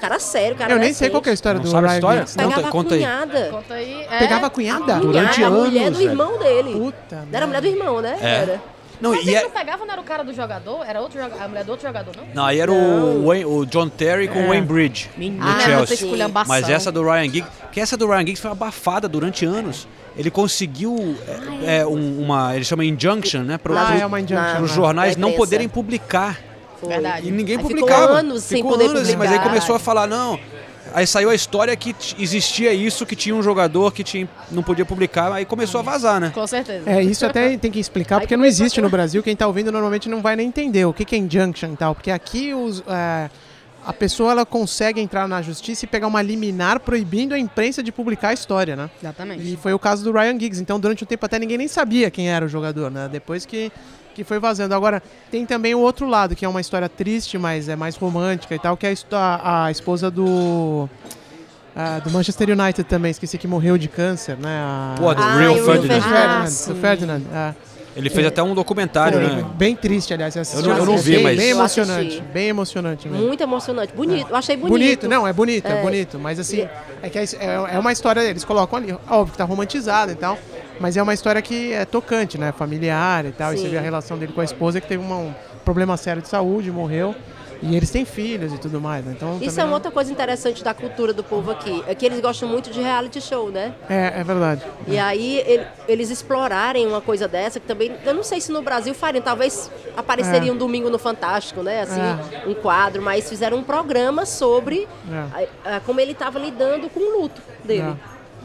cara 0.00 0.18
sério, 0.18 0.56
cara 0.56 0.72
Eu 0.74 0.78
nem 0.78 0.92
sei 0.92 1.08
qual 1.10 1.22
que 1.22 1.28
é 1.28 1.32
a 1.32 1.34
história 1.34 1.58
Não 1.58 1.64
do 1.64 1.70
sabe 1.70 1.86
a 1.86 1.90
Ryan 1.90 1.98
história? 1.98 2.20
Giggs. 2.20 2.36
Pegava 2.36 2.54
Conta- 2.54 2.68
a 2.68 2.70
conta 2.72 2.94
aí. 2.94 3.00
cunhada. 3.00 3.48
Conta 3.50 3.74
aí. 3.74 4.06
É, 4.10 4.18
Pegava 4.18 4.46
a 4.46 4.50
cunhada? 4.50 4.94
Durante 5.00 5.42
a 5.44 5.50
mulher 5.50 5.84
anos, 5.86 5.98
do 5.98 6.04
irmão 6.04 6.38
dele. 6.38 6.72
Puta 6.72 7.16
Não 7.16 7.26
era 7.32 7.44
a 7.44 7.46
mulher 7.46 7.62
do 7.62 7.68
irmão, 7.68 8.00
né? 8.00 8.18
É. 8.20 8.28
Era. 8.42 8.62
Não, 9.00 9.12
Mas 9.12 9.24
e 9.24 9.28
ele 9.30 9.36
é- 9.36 9.42
não 9.42 9.50
pegava, 9.50 9.84
não 9.84 9.92
era 9.92 10.00
o 10.00 10.04
cara 10.04 10.22
do 10.22 10.32
jogador? 10.34 10.84
Era 10.86 11.00
outro 11.00 11.18
joga- 11.20 11.42
a 11.42 11.48
mulher 11.48 11.64
do 11.64 11.70
outro 11.70 11.86
jogador, 11.86 12.14
não? 12.16 12.24
Não, 12.34 12.44
aí 12.44 12.60
era 12.60 12.70
o, 12.70 13.26
Wayne- 13.26 13.44
o 13.46 13.64
John 13.64 13.88
Terry 13.88 14.28
com 14.28 14.38
É. 14.38 14.44
o 14.44 14.48
Wayne 14.48 14.66
Bridge 14.66 15.08
Menina, 15.16 15.44
no 15.44 15.50
essa 15.52 15.60
Chelsea. 15.96 16.28
Mas 16.46 16.68
essa 16.68 16.92
do 16.92 17.02
Ryan 17.02 17.24
Giggs, 17.24 17.50
que 17.72 17.80
essa 17.80 17.96
do 17.96 18.06
Ryan 18.06 18.20
Giggs 18.20 18.40
foi 18.42 18.50
abafada 18.50 19.08
durante 19.08 19.44
anos. 19.44 19.88
Ele 20.16 20.30
conseguiu 20.30 21.16
é, 21.66 21.78
é, 21.78 21.86
um- 21.86 22.20
uma, 22.20 22.54
ele 22.54 22.64
chama 22.64 22.84
injunction, 22.84 23.42
né, 23.42 23.56
para 23.56 23.88
Ah, 23.88 23.96
é 23.98 24.04
uma 24.04 24.20
injunction. 24.20 24.62
os 24.62 24.70
né? 24.70 24.76
jornais 24.76 25.16
Da 25.16 25.20
não 25.22 25.32
poderem 25.32 25.68
publicar. 25.68 26.38
Foi. 26.80 26.88
Verdade. 26.88 27.28
E 27.28 27.30
ninguém 27.30 27.56
Aí 27.56 27.62
ficou 27.62 27.78
publicava. 27.78 28.12
anos 28.14 28.42
sem 28.42 28.58
Ficou 28.58 28.72
poder 28.72 28.84
anos, 28.86 29.00
publicar. 29.02 29.18
Mas 29.18 29.32
aí 29.32 29.38
começou 29.38 29.76
a 29.76 29.78
falar, 29.78 30.06
não. 30.06 30.40
Aí 30.92 31.06
saiu 31.06 31.30
a 31.30 31.34
história 31.34 31.76
que 31.76 31.94
existia 32.18 32.72
isso, 32.72 33.06
que 33.06 33.14
tinha 33.14 33.34
um 33.34 33.42
jogador 33.42 33.92
que 33.92 34.02
tinha, 34.02 34.28
não 34.50 34.62
podia 34.62 34.84
publicar, 34.84 35.32
aí 35.32 35.44
começou 35.44 35.78
a 35.78 35.82
vazar, 35.82 36.18
né? 36.20 36.32
Com 36.34 36.44
certeza. 36.46 36.88
É, 36.90 37.00
isso 37.00 37.24
até 37.24 37.56
tem 37.56 37.70
que 37.70 37.78
explicar, 37.78 38.18
porque 38.18 38.36
não 38.36 38.44
existe 38.44 38.80
no 38.80 38.90
Brasil. 38.90 39.22
Quem 39.22 39.36
tá 39.36 39.46
ouvindo 39.46 39.70
normalmente 39.70 40.08
não 40.08 40.20
vai 40.20 40.34
nem 40.34 40.48
entender 40.48 40.84
o 40.86 40.92
que, 40.92 41.04
que 41.04 41.14
é 41.14 41.18
injunction 41.18 41.74
e 41.74 41.76
tal. 41.76 41.94
Porque 41.94 42.10
aqui 42.10 42.52
os, 42.52 42.82
é, 42.88 43.30
a 43.86 43.92
pessoa 43.92 44.32
ela 44.32 44.44
consegue 44.44 45.00
entrar 45.00 45.28
na 45.28 45.40
justiça 45.40 45.84
e 45.84 45.88
pegar 45.88 46.08
uma 46.08 46.22
liminar 46.22 46.80
proibindo 46.80 47.34
a 47.34 47.38
imprensa 47.38 47.84
de 47.84 47.92
publicar 47.92 48.30
a 48.30 48.32
história, 48.34 48.74
né? 48.74 48.90
Exatamente. 49.00 49.52
E 49.52 49.56
foi 49.56 49.72
o 49.72 49.78
caso 49.78 50.02
do 50.02 50.10
Ryan 50.10 50.40
Giggs. 50.40 50.60
Então, 50.60 50.80
durante 50.80 51.04
um 51.04 51.06
tempo 51.06 51.24
até 51.24 51.38
ninguém 51.38 51.58
nem 51.58 51.68
sabia 51.68 52.10
quem 52.10 52.28
era 52.28 52.44
o 52.44 52.48
jogador, 52.48 52.90
né? 52.90 53.08
Depois 53.10 53.46
que, 53.46 53.70
que 54.22 54.28
foi 54.28 54.38
vazando. 54.38 54.74
Agora, 54.74 55.02
tem 55.30 55.46
também 55.46 55.74
o 55.74 55.78
outro 55.80 56.06
lado, 56.06 56.34
que 56.36 56.44
é 56.44 56.48
uma 56.48 56.60
história 56.60 56.88
triste, 56.88 57.38
mas 57.38 57.68
é 57.68 57.76
mais 57.76 57.96
romântica 57.96 58.54
e 58.54 58.58
tal, 58.58 58.76
que 58.76 58.86
é 58.86 58.94
a, 59.12 59.64
a 59.66 59.70
esposa 59.70 60.10
do. 60.10 60.88
ah, 61.74 62.00
do 62.00 62.10
Manchester 62.10 62.50
United 62.50 62.84
também, 62.84 63.10
esqueci 63.10 63.38
que 63.38 63.46
morreu 63.48 63.78
de 63.78 63.88
câncer, 63.88 64.36
né? 64.36 64.60
A, 64.62 64.94
Pô, 64.98 65.14
do 65.14 65.22
Ah, 65.22 65.36
Real 65.38 65.54
o 65.54 65.64
Ferdinand. 65.64 66.00
Ferdinand. 66.02 66.42
Ah, 66.42 66.46
sim. 66.46 66.74
Ferdinand. 66.74 67.22
ah. 67.32 67.54
Ele 67.96 68.08
fez 68.08 68.24
até 68.24 68.40
um 68.40 68.54
documentário, 68.54 69.18
Foi 69.20 69.26
né? 69.36 69.44
Bem 69.56 69.74
triste, 69.74 70.14
aliás. 70.14 70.36
Eu 70.36 70.62
não- 70.62 70.76
eu 70.78 70.86
não 70.86 70.96
vi, 70.96 71.14
bem, 71.14 71.22
mas- 71.24 71.36
Bem 71.36 71.48
emocionante, 71.50 72.22
bem 72.32 72.48
emocionante 72.48 73.08
mesmo. 73.08 73.26
Muito 73.26 73.42
emocionante. 73.42 73.92
Bonito. 73.92 74.28
Eu 74.30 74.36
achei 74.36 74.56
bonito. 74.56 74.70
Bonito, 74.72 75.08
não, 75.08 75.26
é 75.26 75.32
bonito, 75.32 75.66
é, 75.66 75.78
É. 75.80 75.82
bonito. 75.82 76.16
Mas 76.16 76.38
assim, 76.38 76.68
é 77.02 77.08
que 77.08 77.18
é, 77.18 77.24
é 77.72 77.78
uma 77.80 77.90
história, 77.90 78.20
eles 78.20 78.44
colocam 78.44 78.78
ali, 78.78 78.96
óbvio 79.08 79.32
que 79.32 79.38
tá 79.38 79.44
romantizada 79.44 80.12
e 80.12 80.14
tal, 80.14 80.38
mas 80.80 80.96
é 80.96 81.02
uma 81.02 81.14
história 81.14 81.40
que 81.42 81.72
é 81.72 81.84
tocante, 81.84 82.38
né? 82.38 82.50
Familiar 82.52 83.26
e 83.26 83.32
tal. 83.32 83.52
E 83.52 83.58
você 83.58 83.64
Sim. 83.64 83.68
vê 83.70 83.78
a 83.78 83.82
relação 83.82 84.18
dele 84.18 84.32
com 84.32 84.40
a 84.40 84.44
esposa 84.44 84.80
que 84.80 84.88
teve 84.88 85.02
uma- 85.04 85.16
um 85.16 85.34
problema 85.64 85.96
sério 85.96 86.22
de 86.22 86.28
saúde, 86.28 86.70
morreu. 86.72 87.14
E 87.62 87.76
eles 87.76 87.90
têm 87.90 88.06
filhos 88.06 88.54
e 88.54 88.56
tudo 88.58 88.80
mais, 88.80 89.04
né? 89.04 89.12
Então, 89.14 89.36
Isso 89.42 89.60
é 89.60 89.64
uma 89.64 89.74
outra 89.74 89.90
coisa 89.90 90.10
interessante 90.10 90.64
da 90.64 90.72
cultura 90.72 91.12
do 91.12 91.22
povo 91.22 91.50
aqui. 91.50 91.84
É 91.86 91.94
que 91.94 92.06
eles 92.06 92.18
gostam 92.18 92.48
muito 92.48 92.70
de 92.70 92.80
reality 92.80 93.20
show, 93.20 93.50
né? 93.50 93.74
É, 93.86 94.18
é 94.20 94.24
verdade. 94.24 94.62
E 94.88 94.98
aí 94.98 95.40
ele- 95.46 95.66
eles 95.86 96.08
explorarem 96.08 96.86
uma 96.86 97.02
coisa 97.02 97.28
dessa 97.28 97.60
que 97.60 97.66
também. 97.66 97.92
Eu 98.06 98.14
não 98.14 98.22
sei 98.22 98.40
se 98.40 98.50
no 98.50 98.62
Brasil 98.62 98.94
fariam, 98.94 99.20
talvez 99.22 99.70
apareceria 99.94 100.48
É. 100.48 100.52
um 100.54 100.56
domingo 100.56 100.88
no 100.88 100.98
Fantástico, 100.98 101.62
né? 101.62 101.82
Assim, 101.82 102.00
um 102.46 102.54
quadro, 102.54 103.02
mas 103.02 103.28
fizeram 103.28 103.58
um 103.58 103.62
programa 103.62 104.24
sobre 104.24 104.88
É. 105.12 105.46
a- 105.66 105.76
a- 105.76 105.80
como 105.80 106.00
ele 106.00 106.12
estava 106.12 106.38
lidando 106.38 106.88
com 106.88 106.98
o 107.00 107.20
luto 107.20 107.42
dele. 107.62 107.94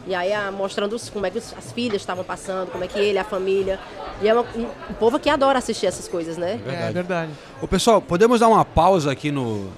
É. 0.06 0.10
E 0.10 0.14
aí 0.14 0.32
ah, 0.32 0.50
mostrando 0.52 0.94
os- 0.94 1.08
como 1.10 1.26
é 1.26 1.30
que 1.30 1.38
os- 1.38 1.54
as 1.58 1.72
filhas 1.72 2.00
estavam 2.02 2.22
passando, 2.24 2.70
como 2.70 2.84
é 2.84 2.86
que 2.88 2.98
ele, 2.98 3.18
a 3.18 3.24
família. 3.24 3.78
E 4.22 4.28
é 4.28 4.32
uma- 4.32 4.44
um, 4.54 4.66
um 4.90 4.94
povo 4.98 5.18
que 5.18 5.28
adora 5.28 5.58
assistir 5.58 5.86
essas 5.86 6.08
coisas, 6.08 6.36
né? 6.36 6.58
É 6.66 6.90
verdade. 6.92 7.30
Ô, 7.60 7.66
pessoal, 7.66 8.00
podemos 8.00 8.40
dar 8.40 8.48
uma 8.48 8.64
pausa 8.64 9.10
aqui 9.12 9.30
no 9.30 9.68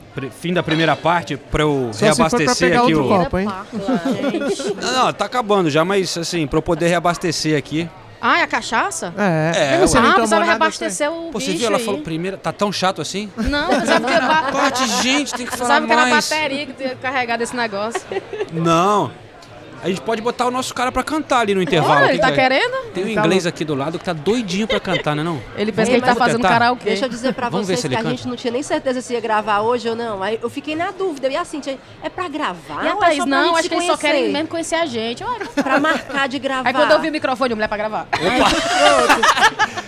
fim 0.41 0.53
da 0.53 0.63
primeira 0.63 0.95
parte 0.97 1.37
para 1.37 1.63
eu 1.63 1.91
Só 1.93 1.93
se 1.93 1.99
for 1.99 2.29
pra 2.29 2.39
reabastecer 2.39 2.69
pegar 2.71 2.83
aqui 2.83 2.95
outro 2.95 3.15
o. 3.15 3.19
copo, 3.25 3.39
hein? 3.39 3.49
Não, 4.83 4.93
não, 5.07 5.13
tá 5.13 5.25
acabando 5.25 5.71
já, 5.71 5.85
mas 5.85 6.17
assim, 6.17 6.47
para 6.47 6.59
eu 6.59 6.63
poder 6.63 6.89
reabastecer 6.89 7.57
aqui. 7.59 7.89
Ah, 8.21 8.41
é 8.41 8.43
a 8.43 8.47
cachaça? 8.49 9.15
É, 9.17 9.75
É, 9.77 9.79
você 9.79 9.97
ah, 9.97 10.13
precisava 10.13 10.45
reabastecer 10.45 11.09
o 11.11 11.31
Pô, 11.31 11.39
você 11.39 11.47
bicho 11.53 11.59
viu? 11.59 11.67
Ela 11.69 11.79
aí. 11.79 11.85
falou 11.85 12.01
primeiro. 12.01 12.37
Tá 12.37 12.51
tão 12.53 12.73
chato 12.73 13.01
assim? 13.01 13.31
Não, 13.37 13.69
pensava 13.69 14.07
que 14.07 14.13
era, 14.13 14.27
Parte, 14.51 14.89
gente, 15.03 15.35
tem 15.35 15.47
que 15.47 15.57
falar 15.57 15.81
pensava 15.81 15.87
que 15.87 15.93
era 15.93 16.07
mais. 16.11 16.29
bateria 16.29 16.67
que 16.67 16.73
tinha 16.73 16.97
carregado 16.97 17.43
esse 17.43 17.55
negócio. 17.55 18.01
Não. 18.53 19.11
A 19.83 19.89
gente 19.89 20.01
pode 20.01 20.21
botar 20.21 20.47
o 20.47 20.51
nosso 20.51 20.75
cara 20.75 20.91
pra 20.91 21.03
cantar 21.05 21.41
ali 21.41 21.55
no 21.55 21.63
intervalo. 21.63 22.01
O 22.01 22.05
ele 22.09 22.15
que 22.15 22.19
tá 22.21 22.33
que 22.33 22.41
é? 22.41 22.43
querendo? 22.49 22.87
Tem 22.93 23.05
um 23.05 23.15
tá 23.15 23.21
inglês 23.21 23.47
aqui 23.47 23.65
do 23.65 23.75
lado 23.75 23.99
que 23.99 24.05
tá 24.05 24.13
doidinho 24.13 24.67
pra 24.67 24.81
cantar, 24.81 25.15
né 25.15 25.23
não? 25.23 25.41
Ele 25.57 25.71
pensa 25.71 25.91
Ei, 25.91 25.99
que 26.01 26.05
ele 26.05 26.13
tá 26.13 26.19
fazendo 26.19 26.37
Tentar? 26.39 26.49
karaokê. 26.49 26.85
Deixa 26.85 27.05
eu 27.05 27.09
dizer 27.09 27.33
pra 27.33 27.49
Vamos 27.49 27.67
ver 27.69 27.75
vocês 27.75 27.81
se 27.81 27.87
ele 27.87 27.95
que 27.95 28.01
a 28.01 28.05
canta. 28.05 28.17
gente 28.17 28.29
não 28.29 28.37
tinha 28.37 28.53
nem 28.53 28.63
certeza 28.63 29.01
se 29.01 29.13
ia 29.13 29.21
gravar 29.21 29.61
hoje 29.61 29.89
ou 29.89 29.95
não. 29.95 30.23
Aí 30.23 30.39
eu 30.43 30.51
fiquei 30.51 30.75
na 30.75 30.91
dúvida. 30.91 31.29
E 31.29 31.37
assim, 31.37 31.61
tinha- 31.61 31.79
é 32.03 32.09
pra 32.09 32.29
gravar? 32.29 32.85
E 32.85 32.89
a 32.89 32.95
ou 32.95 33.03
é 33.03 33.07
Thaís, 33.07 33.19
só 33.19 33.27
pra 33.27 33.37
não, 33.37 33.45
gente 33.47 33.55
acho 33.55 33.63
se 33.63 33.69
que 33.69 33.75
eles 33.75 33.87
só 33.87 33.97
conhecer? 33.97 34.07
querem 34.19 34.33
mesmo 34.33 34.49
conhecer 34.49 34.75
a 34.75 34.87
gente. 34.87 35.23
Olha. 35.25 35.47
Pra 35.47 35.79
marcar 35.81 36.29
de 36.29 36.39
gravar. 36.39 36.69
Aí 36.69 36.75
quando 36.75 36.91
eu 36.93 37.01
vi 37.01 37.09
o 37.09 37.13
microfone, 37.13 37.55
mulher 37.55 37.69
pra 37.69 37.77
gravar. 37.77 38.07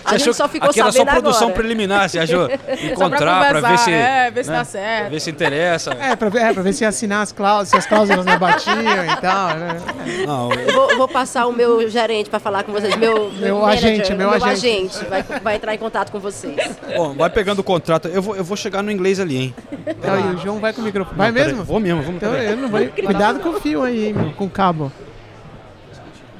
A 0.05 0.17
gente 0.17 0.33
só 0.33 0.47
ficou 0.47 0.69
aqui 0.69 0.79
era 0.81 0.91
só 0.91 0.97
sabendo 0.99 1.13
produção 1.13 1.43
agora. 1.47 1.53
preliminar, 1.55 2.09
você 2.09 2.19
achou? 2.19 2.49
Encontrar 2.91 3.19
pra 3.19 3.49
pra, 3.49 3.53
ver 3.53 3.61
conversar, 3.61 3.77
se. 3.85 3.91
é, 3.91 4.31
ver 4.31 4.43
se 4.43 4.49
né? 4.51 4.57
dá 4.57 4.63
certo. 4.65 4.99
Pra 5.01 5.09
ver 5.09 5.19
se 5.21 5.29
interessa. 5.29 5.91
É, 5.93 6.15
pra 6.15 6.29
ver, 6.29 6.39
é, 6.41 6.53
pra 6.53 6.63
ver 6.63 6.73
se 6.73 6.83
assinar 6.85 7.21
as 7.21 7.31
cláusulas, 7.31 7.69
se 7.69 7.77
as 7.77 7.85
cláusulas 7.85 8.25
não 8.25 8.37
batiam 8.37 9.05
e 9.05 9.15
tal, 9.21 9.49
né? 9.55 9.80
Não, 10.25 10.51
Eu 10.53 10.73
vou, 10.73 10.97
vou 10.97 11.07
passar 11.07 11.45
o 11.47 11.51
meu 11.53 11.87
gerente 11.89 12.29
para 12.29 12.39
falar 12.39 12.63
com 12.63 12.71
vocês. 12.71 12.95
Meu, 12.95 13.31
Meu 13.31 13.59
manager, 13.59 13.91
agente, 13.91 14.13
meu 14.13 14.29
agente. 14.29 14.49
agente 14.49 15.05
vai, 15.05 15.23
vai 15.23 15.55
entrar 15.55 15.75
em 15.75 15.77
contato 15.77 16.11
com 16.11 16.19
vocês. 16.19 16.55
Bom, 16.95 17.13
vai 17.13 17.29
pegando 17.29 17.59
o 17.59 17.63
contrato. 17.63 18.07
Eu 18.07 18.21
vou, 18.21 18.35
eu 18.35 18.43
vou 18.43 18.57
chegar 18.57 18.81
no 18.81 18.91
inglês 18.91 19.19
ali, 19.19 19.37
hein? 19.37 19.55
Então, 19.87 20.19
e 20.31 20.35
o 20.35 20.37
João 20.39 20.59
vai 20.59 20.73
com 20.73 20.81
o 20.81 20.83
microfone. 20.83 21.17
Vai 21.17 21.27
Não, 21.27 21.33
peraí, 21.33 21.49
mesmo? 21.51 21.63
Vou 21.65 21.79
mesmo, 21.79 22.01
vamos 22.01 22.15
Então 22.17 22.33
eu 22.35 22.57
não 22.57 22.69
vou. 22.69 22.79
Cuidado 22.87 23.39
com 23.39 23.49
o 23.49 23.59
fio 23.59 23.83
aí, 23.83 24.07
hein, 24.07 24.13
meu, 24.13 24.31
com 24.33 24.45
o 24.45 24.49
cabo. 24.49 24.91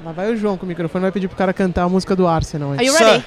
Lá 0.04 0.12
vai 0.12 0.32
o 0.32 0.36
João 0.36 0.58
com 0.58 0.66
o 0.66 0.68
microfone, 0.68 1.04
vai 1.04 1.12
pedir 1.12 1.28
pro 1.28 1.38
cara 1.38 1.54
cantar 1.54 1.84
a 1.84 1.90
música 1.90 2.16
do 2.16 2.28
Arsenal. 2.28 2.72
Are 2.72 2.80
Aí. 2.80 2.88
you 2.88 2.94
Sir, 2.94 3.04
ready? 3.06 3.26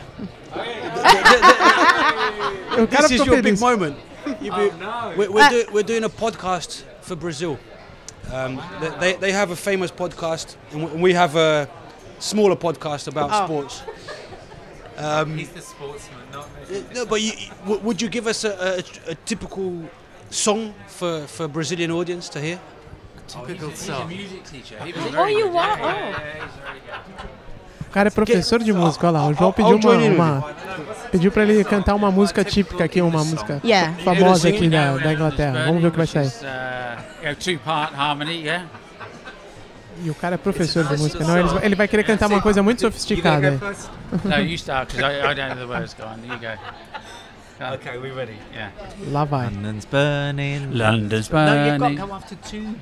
O 2.82 2.86
cara 2.88 3.08
This 3.08 3.20
is 3.20 3.26
your 3.26 3.40
big 3.40 3.60
moment. 3.60 3.94
You 4.40 4.52
be- 4.52 4.72
we're, 5.16 5.30
we're, 5.30 5.48
do- 5.50 5.72
we're 5.72 5.84
doing 5.84 6.02
a 6.04 6.08
podcast 6.08 6.84
for 7.02 7.14
Brazil. 7.16 7.56
Um, 8.32 8.60
th- 8.80 8.92
they, 9.00 9.12
they 9.14 9.32
have 9.32 9.50
a 9.50 9.56
famous 9.56 9.90
podcast, 9.90 10.56
and 10.72 11.00
we- 11.02 11.12
have 11.12 11.36
a 11.36 11.68
smaller 12.18 12.56
podcast 12.56 13.08
about 13.08 13.30
Oh. 13.32 13.44
sports. 13.44 13.82
Um, 14.96 15.36
He's 15.36 15.50
the 15.50 15.60
sportsman, 15.60 16.20
not 16.32 16.48
Uh, 16.70 16.80
No, 16.94 17.04
but 17.06 17.20
you, 17.20 17.32
w- 17.64 17.80
would 17.80 18.00
you 18.00 18.08
give 18.08 18.26
us 18.28 18.44
a, 18.44 18.82
a, 19.08 19.10
a 19.10 19.14
typical 19.26 19.82
song 20.30 20.72
for, 20.86 21.26
for 21.26 21.48
Brazilian 21.48 21.90
audience 21.90 22.28
to 22.30 22.40
hear? 22.40 22.60
typical 23.26 23.70
he's, 23.70 23.80
a, 23.82 23.84
song. 23.84 24.08
he's 24.10 24.18
a 24.30 24.34
music 24.34 24.44
teacher. 24.44 24.78
He 24.84 24.92
was 24.92 25.14
Oh, 25.14 25.26
you 25.26 25.44
good. 25.44 25.56
are? 25.56 25.78
Yeah, 25.78 25.84
yeah, 25.84 25.84
Oh. 25.84 26.10
yeah, 26.10 26.44
he's 26.44 26.54
very 26.62 26.80
good. 26.80 27.28
O 27.30 27.43
cara 27.94 28.08
é 28.08 28.10
professor 28.10 28.58
de 28.62 28.72
música, 28.72 29.06
olha 29.06 29.18
lá. 29.18 29.26
O 29.28 29.34
João 29.34 29.52
pediu 29.52 29.76
uma, 29.76 29.94
uma- 29.96 30.54
pediu 31.12 31.30
pra 31.30 31.44
ele 31.44 31.62
cantar 31.64 31.94
uma 31.94 32.10
música 32.10 32.42
típica 32.44 32.84
aqui, 32.84 33.00
uma 33.00 33.22
música 33.24 33.60
Yeah. 33.64 33.94
famosa 34.04 34.48
aqui 34.48 34.68
da, 34.68 34.96
da 34.96 35.12
Inglaterra. 35.12 35.52
Burning, 35.52 35.66
Vamos 35.66 35.82
ver 35.82 35.88
o 35.88 35.90
que 35.92 35.96
vai 35.98 36.06
sair. 36.06 36.26
uh. 36.28 37.24
E 40.04 40.10
o 40.10 40.14
cara 40.14 40.34
é 40.34 40.38
professor 40.38 40.84
de 40.84 40.96
música, 40.96 41.22
não? 41.24 41.38
Ele, 41.38 41.48
vai- 41.48 41.64
ele 41.66 41.74
vai 41.76 41.86
querer 41.88 42.02
cantar 42.02 42.26
uma 42.28 42.42
coisa 42.42 42.62
muito 42.64 42.80
sofisticada. 42.80 43.60
no, 44.24 44.38
you 44.40 44.54
start 44.56 44.88
because 44.92 45.04
I, 45.04 45.20
I 45.30 45.34
don't 45.34 45.54
know 45.54 45.66
the 45.68 45.72
words. 45.72 45.94
Go 45.94 46.04
on, 46.04 46.16
you 46.26 46.36
go. 46.38 47.74
Okay, 47.74 47.96
we 47.98 48.10
ready? 48.10 48.34
Yeah. 48.52 48.72
Lá 49.12 49.24
vai. 49.24 49.46
London's 49.46 49.84
burning. 49.84 50.70
London's 50.72 51.30
No, 51.30 51.38
you've 51.38 51.54
got 51.54 51.72
to 51.72 51.78
burning. 51.78 51.96
come 51.98 52.12
after 52.12 52.36
two. 52.50 52.74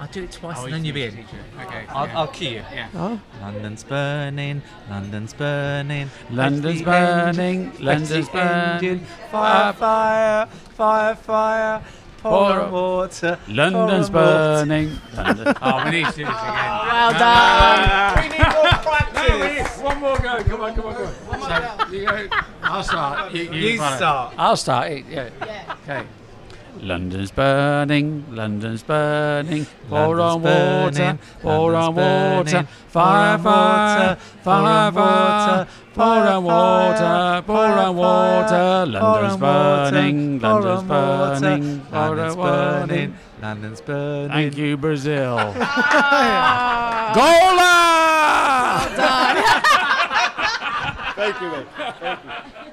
I'll 0.00 0.08
do 0.08 0.24
it 0.24 0.32
twice 0.32 0.56
Oh, 0.60 0.64
and 0.64 0.74
then 0.74 0.84
you'll 0.84 0.94
be 0.94 1.04
in. 1.04 1.24
Okay. 1.60 1.84
I'll, 1.88 2.06
yeah. 2.06 2.18
I'll 2.18 2.28
key 2.28 2.48
you. 2.50 2.64
yeah. 2.72 2.88
Ó, 2.94 3.18
London's 3.40 3.82
burning. 3.84 4.62
London's 4.90 5.32
burning. 5.32 6.10
London's 6.30 6.82
burning, 6.82 7.66
engine- 7.66 7.84
London's 7.84 8.28
burning. 8.28 9.00
Fire, 9.30 9.72
fire, 9.72 10.46
fire, 10.74 11.14
fire. 11.16 11.82
Pour 12.22 12.32
Pour- 12.52 12.60
on 12.62 12.72
water. 12.72 13.38
London's 13.48 14.10
pour 14.10 14.20
on 14.20 14.26
water. 14.26 14.66
burning. 14.66 14.98
London. 15.16 15.54
Oh, 15.62 15.84
we 15.84 15.90
need 15.90 16.06
to 16.06 16.12
do 16.12 16.24
this 16.24 16.28
again. 16.28 16.30
Ah, 16.34 18.16
well 18.16 18.16
done. 18.16 18.22
We 18.22 18.28
need 18.36 18.52
more 18.52 18.78
practice. 18.84 19.78
One 19.82 20.00
more 20.00 20.18
go. 20.18 20.42
Come 20.44 20.60
on, 20.62 20.74
come 20.74 20.86
on, 20.86 20.94
come 20.94 21.42
on. 21.42 21.86
So 21.88 21.92
you 21.94 22.06
go. 22.06 22.28
I'll 22.62 22.82
start. 22.82 23.32
You, 23.32 23.42
you, 23.44 23.50
You 23.70 23.76
start. 23.76 24.34
I'll 24.36 24.56
start. 24.56 24.90
it, 24.90 25.04
Yeah. 25.08 25.76
Okay. 25.84 26.06
London's 26.82 27.30
burning, 27.30 28.24
London's 28.30 28.82
burning, 28.82 29.66
pour 29.88 30.20
on 30.20 30.42
water, 30.42 31.18
pour 31.40 31.74
on 31.74 31.94
water, 31.94 32.66
fire, 32.88 33.38
pour 33.38 33.52
on 33.52 33.76
fire, 33.92 34.16
water, 34.16 34.16
fire, 34.42 34.86
fire, 34.92 35.66
pour 35.94 36.04
on 36.06 36.44
water, 36.44 37.42
pour 37.46 37.56
on 37.56 37.96
water, 37.96 38.86
London's 38.86 39.36
burning, 39.36 40.40
London's 40.40 40.82
burning, 40.84 41.80
pour 41.80 41.98
London's 41.98 42.36
water. 42.36 42.86
burning. 42.86 43.14
London's 43.40 43.80
burning. 43.80 44.30
Thank 44.30 44.56
you, 44.56 44.76
Brazil. 44.76 45.36
Gola! 47.14 47.72
Throw 51.16 52.65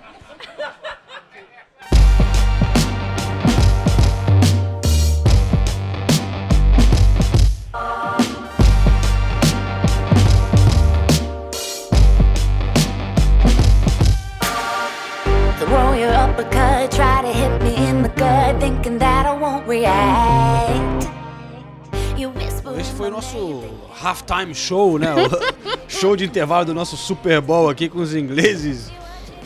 try 16.88 17.22
to 17.22 17.28
hit 17.28 17.62
me 17.62 17.76
in 17.90 18.04
the 18.04 18.10
gut, 18.10 18.60
thinking 18.60 18.98
that 19.00 19.26
I 19.26 19.34
won't 19.34 19.68
react. 19.68 21.10
You 22.18 22.30
whisper 22.30 22.80
Esse 22.80 22.92
foi 22.94 23.08
o 23.08 23.12
nosso 23.12 23.64
halftime 24.02 24.54
show, 24.54 24.98
né? 24.98 25.14
O 25.16 25.30
show 25.88 26.16
de 26.16 26.26
intervalo 26.26 26.66
do 26.66 26.74
nosso 26.74 26.98
Super 26.98 27.42
Bowl 27.42 27.70
aqui 27.70 27.90
com 27.90 28.00
os 28.00 28.14
ingleses. 28.14 28.92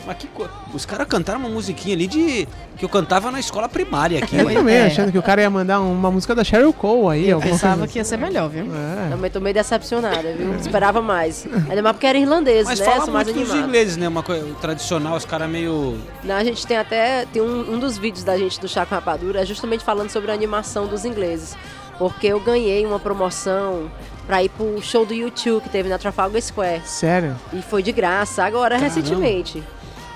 Mas 0.08 0.16
que 0.16 0.26
co... 0.26 0.48
Os 0.72 0.86
caras 0.86 1.06
cantaram 1.06 1.38
uma 1.38 1.50
musiquinha 1.50 1.94
ali 1.94 2.06
de. 2.06 2.48
que 2.78 2.82
eu 2.84 2.88
cantava 2.88 3.30
na 3.30 3.38
escola 3.38 3.68
primária 3.68 4.20
aqui. 4.24 4.38
Eu 4.38 4.46
né? 4.46 4.54
também, 4.54 4.74
É. 4.74 4.86
achando 4.86 5.12
que 5.12 5.18
o 5.18 5.22
cara 5.22 5.42
ia 5.42 5.50
mandar 5.50 5.80
uma 5.80 6.10
música 6.10 6.34
da 6.34 6.42
Sheryl 6.42 6.72
Cole 6.72 7.14
aí. 7.14 7.28
Eu 7.28 7.38
pensava 7.40 7.76
coisa 7.76 7.92
que 7.92 7.98
ia 7.98 8.04
ser 8.06 8.16
melhor, 8.16 8.48
viu? 8.48 8.64
É. 8.74 9.10
Também 9.10 9.30
tô 9.30 9.38
meio 9.38 9.52
decepcionada, 9.52 10.32
viu? 10.32 10.54
Esperava 10.54 11.02
mais. 11.02 11.46
Ainda 11.68 11.82
mais 11.82 11.94
porque 11.94 12.06
era 12.06 12.16
irlandês, 12.16 12.64
Mas 12.66 12.80
né? 12.80 12.86
fala 12.86 13.04
Sou 13.04 13.12
mais 13.12 13.26
muito 13.26 13.38
dos 13.38 13.50
animada. 13.50 13.68
ingleses, 13.68 13.96
né? 13.98 14.08
Uma 14.08 14.22
coisa 14.22 14.46
tradicional, 14.62 15.14
os 15.14 15.26
caras 15.26 15.50
meio. 15.50 15.98
Não, 16.24 16.36
a 16.36 16.42
gente 16.42 16.66
tem 16.66 16.78
até 16.78 17.26
tem 17.30 17.42
um, 17.42 17.74
um 17.74 17.78
dos 17.78 17.98
vídeos 17.98 18.24
da 18.24 18.38
gente 18.38 18.58
do 18.58 18.66
Chá 18.66 18.86
com 18.86 18.94
Rapadura 18.94 19.42
é 19.42 19.44
justamente 19.44 19.84
falando 19.84 20.08
sobre 20.08 20.30
a 20.30 20.34
animação 20.34 20.86
dos 20.86 21.04
ingleses. 21.04 21.54
Porque 21.98 22.28
eu 22.28 22.40
ganhei 22.40 22.86
uma 22.86 22.98
promoção 22.98 23.90
pra 24.26 24.42
ir 24.42 24.48
pro 24.48 24.80
show 24.80 25.04
do 25.04 25.12
YouTube 25.12 25.62
que 25.64 25.68
teve 25.68 25.90
na 25.90 25.98
Trafalgar 25.98 26.40
Square. 26.40 26.80
Sério? 26.86 27.36
E 27.52 27.60
foi 27.60 27.82
de 27.82 27.92
graça, 27.92 28.42
agora 28.44 28.78
recentemente. 28.78 29.62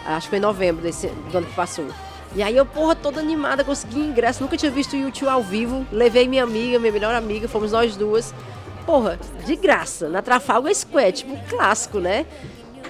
Acho 0.07 0.27
que 0.27 0.31
foi 0.31 0.39
em 0.39 0.43
novembro 0.43 0.83
desse 0.83 1.07
do 1.07 1.39
ano 1.39 1.47
que 1.47 1.55
passou. 1.55 1.87
E 2.35 2.43
aí 2.43 2.57
eu, 2.57 2.65
porra, 2.65 2.95
toda 2.95 3.21
animada, 3.21 3.63
consegui 3.63 4.01
ingresso. 4.01 4.43
Nunca 4.43 4.57
tinha 4.57 4.71
visto 4.71 4.95
o 4.95 4.97
YouTube 4.97 5.29
ao 5.29 5.43
vivo. 5.43 5.87
Levei 5.93 6.27
minha 6.27 6.43
amiga, 6.43 6.79
minha 6.79 6.93
melhor 6.93 7.15
amiga, 7.15 7.47
fomos 7.47 7.73
nós 7.73 7.97
duas. 7.97 8.35
Porra, 8.87 9.19
de 9.45 9.55
graça, 9.55 10.09
na 10.09 10.23
Trafalgar 10.23 10.75
Square, 10.75 11.13
tipo 11.13 11.35
um 11.35 11.41
clássico, 11.49 11.99
né? 12.01 12.27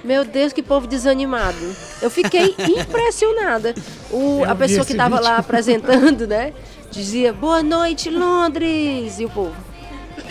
Meu 0.05 0.25
Deus, 0.25 0.53
que 0.53 0.63
povo 0.63 0.87
desanimado. 0.87 1.59
Eu 2.01 2.11
fiquei 2.11 2.55
impressionada. 2.59 3.75
O, 4.11 4.43
a 4.45 4.55
pessoa 4.55 4.85
que 4.85 4.95
tava 4.95 5.21
lá 5.21 5.37
apresentando, 5.37 6.27
né? 6.27 6.53
Dizia, 6.91 7.33
boa 7.33 7.63
noite, 7.63 8.11
Londres! 8.11 9.19
E 9.19 9.25
o 9.25 9.31
povo, 9.31 9.55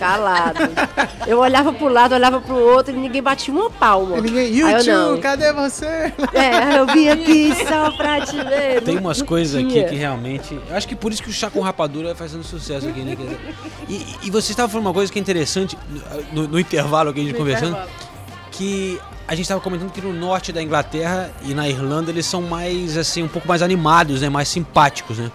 calado. 0.02 0.58
Eu 1.26 1.38
olhava 1.38 1.72
pro 1.72 1.88
lado, 1.88 2.14
olhava 2.14 2.40
pro 2.40 2.56
outro 2.56 2.92
e 2.92 2.96
ninguém 2.98 3.22
batia 3.22 3.54
uma 3.54 3.70
palma. 3.70 4.18
E 4.18 4.20
ninguém. 4.20 4.52
YouTube, 4.54 4.86
não. 4.86 5.20
cadê 5.20 5.52
você? 5.52 6.12
É, 6.32 6.78
eu 6.78 6.86
vim 6.86 7.08
aqui 7.08 7.52
só 7.66 7.90
pra 7.92 8.20
te 8.26 8.36
ver. 8.36 8.82
Tem 8.82 8.98
umas 8.98 9.22
coisas 9.22 9.62
aqui 9.62 9.84
que 9.84 9.94
realmente. 9.94 10.58
Eu 10.68 10.76
acho 10.76 10.88
que 10.88 10.96
por 10.96 11.12
isso 11.12 11.22
que 11.22 11.30
o 11.30 11.32
chá 11.32 11.48
com 11.50 11.60
rapadura 11.60 12.08
vai 12.08 12.16
fazendo 12.16 12.42
sucesso 12.42 12.88
aqui, 12.88 13.00
né? 13.00 13.16
E, 13.88 14.04
e 14.24 14.30
você 14.30 14.52
estava 14.52 14.68
falando 14.68 14.86
uma 14.86 14.94
coisa 14.94 15.12
que 15.12 15.18
é 15.18 15.22
interessante 15.22 15.78
no, 16.32 16.48
no 16.48 16.58
intervalo 16.58 17.12
que 17.12 17.20
a 17.20 17.22
gente 17.22 17.32
No 17.32 17.38
conversando, 17.38 17.68
intervalo. 17.70 17.90
que 18.50 19.00
a 19.28 19.34
gente 19.34 19.42
estava 19.44 19.60
comentando 19.60 19.90
que 19.92 20.00
no 20.00 20.12
norte 20.12 20.52
da 20.52 20.62
Inglaterra 20.62 21.30
e 21.42 21.54
na 21.54 21.68
Irlanda 21.68 22.10
eles 22.10 22.26
são 22.26 22.42
mais 22.42 22.96
assim, 22.98 23.22
um 23.22 23.28
pouco 23.28 23.46
mais 23.46 23.62
animados, 23.62 24.20
né? 24.20 24.28
Mais 24.28 24.48
simpáticos, 24.48 25.18
né? 25.18 25.30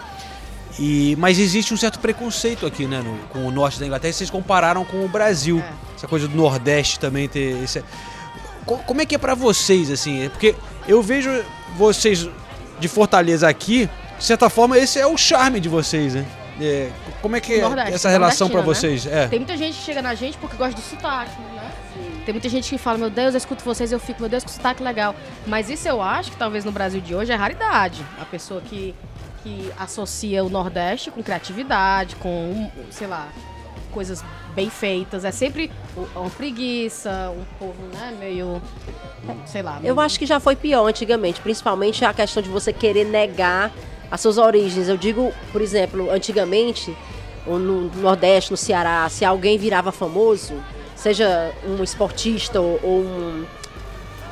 E, 0.80 1.16
mas 1.18 1.40
existe 1.40 1.74
um 1.74 1.78
certo 1.78 2.00
preconceito 2.00 2.66
aqui, 2.66 2.86
né, 2.86 3.02
no- 3.02 3.18
com 3.30 3.48
o 3.48 3.52
norte 3.52 3.80
da 3.80 3.86
Inglaterra. 3.86 4.12
e 4.12 4.14
Vocês 4.14 4.30
compararam 4.30 4.86
com 4.86 5.04
o 5.04 5.08
Brasil, 5.08 5.64
essa 5.96 6.08
coisa 6.08 6.28
do 6.28 6.36
Nordeste 6.38 7.00
também 7.00 7.28
ter 7.28 7.64
esse, 7.64 7.84
Co- 8.66 8.78
como 8.80 9.02
é 9.02 9.06
que 9.06 9.16
é 9.16 9.18
pra 9.18 9.34
vocês, 9.34 9.90
assim? 9.90 10.26
É 10.26 10.30
Porque 10.30 10.54
eu 10.88 11.02
vejo 11.02 11.30
vocês 11.78 12.30
de 12.80 12.88
Fortaleza 12.88 13.48
aqui, 13.48 13.90
de 14.20 14.24
certa 14.24 14.50
forma, 14.50 14.78
esse 14.78 15.00
é 15.00 15.08
o 15.08 15.18
charme 15.18 15.60
de 15.60 15.70
vocês, 15.70 16.14
né? 16.14 16.26
É, 16.60 16.90
como 17.22 17.36
é 17.36 17.40
que 17.40 17.54
é 17.54 17.62
Nordeste, 17.62 17.94
essa 17.94 18.10
relação 18.10 18.50
pra 18.50 18.62
nordestina, 18.62 18.92
vocês? 18.98 19.06
É. 19.14 19.28
Tem 19.28 19.40
muita 19.40 19.56
gente 19.56 19.78
que 19.78 19.84
chega 19.84 20.02
na 20.02 20.16
gente 20.16 20.38
porque 20.40 20.58
gosta 20.58 20.76
do 20.76 20.82
sotaque, 20.82 21.40
né? 21.56 21.72
Tem 22.26 22.34
muita 22.34 22.50
gente 22.50 22.70
que 22.70 22.78
fala, 22.78 22.98
meu 22.98 23.10
Deus, 23.10 23.34
eu 23.34 23.38
escuto 23.38 23.64
vocês, 23.64 23.92
eu 23.92 24.00
fico, 24.00 24.20
meu 24.20 24.30
Deus, 24.30 24.44
que 24.44 24.52
sotaque 24.52 24.84
legal. 24.84 25.16
Mas 25.46 25.70
isso 25.70 25.88
eu 25.88 26.02
acho 26.02 26.32
que 26.32 26.38
talvez 26.38 26.66
no 26.66 26.72
Brasil 26.72 27.00
de 27.00 27.16
hoje 27.16 27.32
é 27.32 27.36
raridade. 27.36 28.04
A 28.20 28.26
pessoa 28.26 28.60
que, 28.60 28.94
que 29.48 29.72
associa 29.80 30.44
o 30.44 30.50
Nordeste 30.50 31.10
com 31.10 31.24
criatividade, 31.24 32.16
com, 32.18 32.70
sei 32.90 33.08
lá, 33.08 33.30
coisas 33.94 34.24
bem 34.54 34.70
feitas. 34.70 35.24
É 35.24 35.32
sempre 35.32 35.72
uma 36.16 36.30
preguiça, 36.30 37.32
um 37.32 37.46
povo, 37.58 37.82
né, 37.94 38.14
meio, 38.20 38.62
sei 39.46 39.62
lá. 39.62 39.80
Eu 39.84 40.00
acho 40.00 40.20
que 40.20 40.26
já 40.26 40.40
foi 40.40 40.56
pior 40.56 40.86
antigamente, 40.86 41.40
principalmente 41.40 42.04
a 42.04 42.14
questão 42.14 42.44
de 42.44 42.50
você 42.50 42.74
querer 42.74 43.06
negar 43.06 43.72
as 44.12 44.20
suas 44.20 44.38
origens. 44.38 44.90
Eu 44.90 44.98
digo, 44.98 45.32
por 45.52 45.62
exemplo, 45.62 46.12
antigamente, 46.12 46.96
no 47.46 47.90
Nordeste, 48.02 48.52
no 48.52 48.58
Ceará, 48.58 49.08
se 49.10 49.24
alguém 49.24 49.58
virava 49.58 49.92
famoso, 49.92 50.56
seja 50.96 51.54
um 51.66 51.82
esportista 51.82 52.60
ou, 52.60 52.80
ou 52.84 53.00
um, 53.02 53.46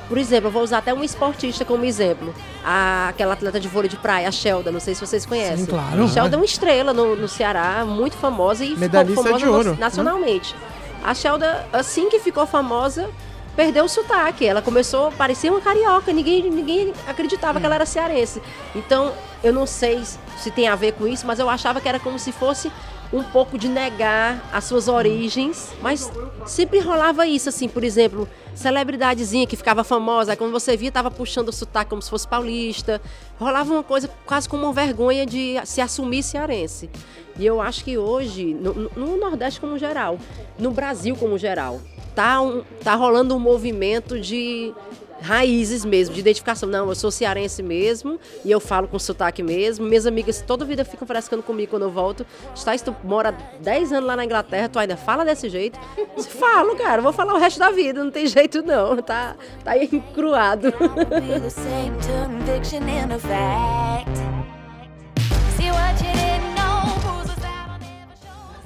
Por 0.07 0.17
exemplo, 0.17 0.47
eu 0.47 0.51
vou 0.51 0.61
usar 0.61 0.77
até 0.79 0.93
um 0.93 1.03
esportista 1.03 1.65
como 1.65 1.83
exemplo. 1.85 2.33
A, 2.63 3.07
aquela 3.09 3.33
atleta 3.33 3.59
de 3.59 3.67
vôlei 3.67 3.89
de 3.89 3.97
praia, 3.97 4.27
a 4.27 4.31
Shelda, 4.31 4.71
não 4.71 4.79
sei 4.79 4.93
se 4.93 5.05
vocês 5.05 5.25
conhecem. 5.25 5.65
Sim, 5.65 5.65
claro. 5.65 6.03
A 6.03 6.07
Shelda 6.07 6.35
é 6.35 6.37
uma 6.37 6.45
estrela 6.45 6.93
no, 6.93 7.15
no 7.15 7.27
Ceará, 7.27 7.83
muito 7.85 8.15
famosa 8.17 8.63
e 8.63 8.75
Medalhista 8.75 9.21
ficou 9.23 9.37
de 9.37 9.43
famosa 9.45 9.57
ouro, 9.57 9.69
na- 9.71 9.85
nacionalmente. 9.85 10.55
A 11.03 11.13
Shelda, 11.13 11.65
assim 11.73 12.07
que 12.09 12.19
ficou 12.19 12.45
famosa, 12.45 13.09
perdeu 13.55 13.85
o 13.85 13.89
sotaque. 13.89 14.45
Ela 14.45 14.61
começou, 14.61 15.11
parecia 15.11 15.51
uma 15.51 15.61
carioca, 15.61 16.11
ninguém, 16.13 16.49
ninguém 16.49 16.93
acreditava 17.07 17.59
que 17.59 17.65
ela 17.65 17.75
era 17.75 17.85
cearense. 17.85 18.41
Então, 18.75 19.11
eu 19.43 19.51
não 19.53 19.65
sei 19.65 20.03
se 20.37 20.51
tem 20.51 20.67
a 20.67 20.75
ver 20.75 20.93
com 20.93 21.07
isso, 21.07 21.25
mas 21.25 21.39
eu 21.39 21.49
achava 21.49 21.79
que 21.81 21.87
era 21.89 21.99
como 21.99 22.17
se 22.19 22.31
fosse 22.31 22.71
um 23.13 23.23
pouco 23.23 23.57
de 23.57 23.67
negar 23.69 24.43
as 24.51 24.63
suas 24.65 24.87
origens, 24.87 25.73
mas 25.81 26.11
sempre 26.45 26.79
rolava 26.79 27.25
isso, 27.27 27.49
assim, 27.49 27.67
por 27.67 27.83
exemplo, 27.83 28.27
celebridadezinha 28.53 29.45
que 29.47 29.55
ficava 29.55 29.83
famosa, 29.83 30.35
quando 30.35 30.51
você 30.51 30.75
via, 30.75 30.91
tava 30.91 31.09
puxando 31.11 31.49
o 31.49 31.53
sotaque 31.53 31.89
como 31.89 32.01
se 32.01 32.09
fosse 32.09 32.27
paulista, 32.27 33.01
rolava 33.39 33.71
uma 33.73 33.83
coisa 33.83 34.09
quase 34.25 34.49
como 34.49 34.63
uma 34.63 34.73
vergonha 34.73 35.25
de 35.25 35.55
se 35.65 35.79
assumir 35.81 36.23
cearense. 36.23 36.89
E 37.37 37.45
eu 37.45 37.61
acho 37.61 37.83
que 37.83 37.97
hoje, 37.97 38.53
no, 38.53 38.73
no- 38.73 38.91
no 38.95 39.17
Nordeste 39.17 39.59
como 39.59 39.77
geral, 39.77 40.17
no 40.57 40.71
Brasil 40.71 41.15
como 41.15 41.37
geral, 41.37 41.81
tá, 42.15 42.41
um, 42.41 42.63
tá 42.83 42.95
rolando 42.95 43.35
um 43.35 43.39
movimento 43.39 44.19
de 44.19 44.73
raízes 45.21 45.85
mesmo, 45.85 46.13
de 46.13 46.19
identificação. 46.19 46.67
Não, 46.67 46.89
eu 46.89 46.95
sou 46.95 47.11
cearense 47.11 47.61
mesmo 47.63 48.19
e 48.43 48.51
eu 48.51 48.59
falo 48.59 48.87
com 48.87 48.97
sotaque 48.99 49.41
mesmo. 49.41 49.85
Minhas 49.85 50.05
amigas 50.05 50.41
toda 50.41 50.65
vida 50.65 50.83
ficam 50.83 51.07
frescando 51.07 51.43
comigo 51.43 51.71
quando 51.71 51.83
eu 51.83 51.91
volto. 51.91 52.25
Está, 52.53 52.75
tu 52.77 52.95
mora 53.03 53.31
10 53.61 53.93
anos 53.93 54.05
lá 54.05 54.15
na 54.15 54.25
Inglaterra, 54.25 54.69
tu 54.69 54.79
ainda 54.79 54.97
fala 54.97 55.25
desse 55.25 55.49
jeito? 55.49 55.79
Se 56.17 56.29
falo, 56.29 56.75
cara, 56.75 56.99
eu 56.99 57.03
vou 57.03 57.13
falar 57.13 57.33
o 57.33 57.37
resto 57.37 57.59
da 57.59 57.71
vida, 57.71 58.03
não 58.03 58.11
tem 58.11 58.27
jeito 58.27 58.61
não. 58.61 59.01
Tá, 59.01 59.35
tá 59.63 59.77
encruado. 59.77 60.73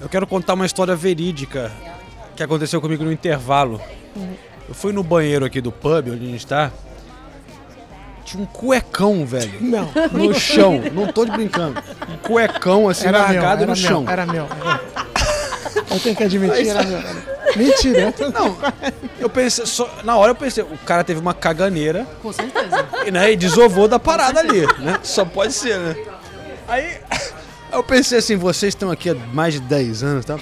Eu 0.02 0.08
quero 0.08 0.26
contar 0.26 0.54
uma 0.54 0.66
história 0.66 0.96
verídica 0.96 1.72
que 2.36 2.42
aconteceu 2.42 2.80
comigo 2.80 3.04
no 3.04 3.12
intervalo. 3.12 3.82
Eu 4.70 4.76
fui 4.76 4.94
no 4.94 5.02
banheiro 5.02 5.44
aqui 5.44 5.60
do 5.60 5.72
pub, 5.72 6.10
onde 6.12 6.28
a 6.28 6.30
gente 6.30 6.46
tá. 6.46 6.72
Tinha 8.24 8.44
um 8.44 8.46
cuecão, 8.46 9.26
velho. 9.26 9.52
Não. 9.60 9.90
No 10.12 10.32
chão. 10.36 10.80
Não 10.94 11.08
tô 11.08 11.26
de 11.26 11.32
brincando. 11.32 11.82
Um 12.08 12.18
cuecão 12.18 12.88
assim, 12.88 13.08
Era 13.08 13.18
meu, 13.18 13.42
largado 13.42 13.64
era 13.64 13.74
no 13.74 13.82
meu, 13.82 13.90
chão. 13.90 14.06
Era 14.08 14.26
meu. 14.28 14.48
Eu 15.90 16.00
tenho 16.00 16.16
que 16.16 16.24
admitir, 16.24 16.68
era 16.68 16.84
meu. 16.84 17.00
Mentira. 17.56 18.14
Não, 18.32 18.56
eu 19.20 19.28
pensei, 19.28 19.66
só, 19.66 19.90
na 20.04 20.16
hora 20.16 20.34
eu 20.34 20.36
pensei, 20.36 20.64
o 20.64 20.78
cara 20.86 21.04
teve 21.04 21.20
uma 21.20 21.34
caganeira 21.34 22.06
Com 22.22 22.32
certeza. 22.32 22.86
e, 23.08 23.10
né, 23.10 23.32
e 23.32 23.36
desovou 23.36 23.88
da 23.88 23.98
parada 23.98 24.40
ali, 24.40 24.68
né? 24.78 25.00
Só 25.02 25.26
pode 25.26 25.54
ser, 25.54 25.80
né? 25.80 25.96
Aí 26.68 27.00
eu 27.74 27.84
pensei 27.84 28.20
assim, 28.20 28.36
vocês 28.36 28.76
estão 28.76 28.92
aqui 28.92 29.10
há 29.10 29.16
mais 29.16 29.56
de 29.56 29.62
10 29.62 30.04
anos, 30.04 30.26
tá? 30.26 30.38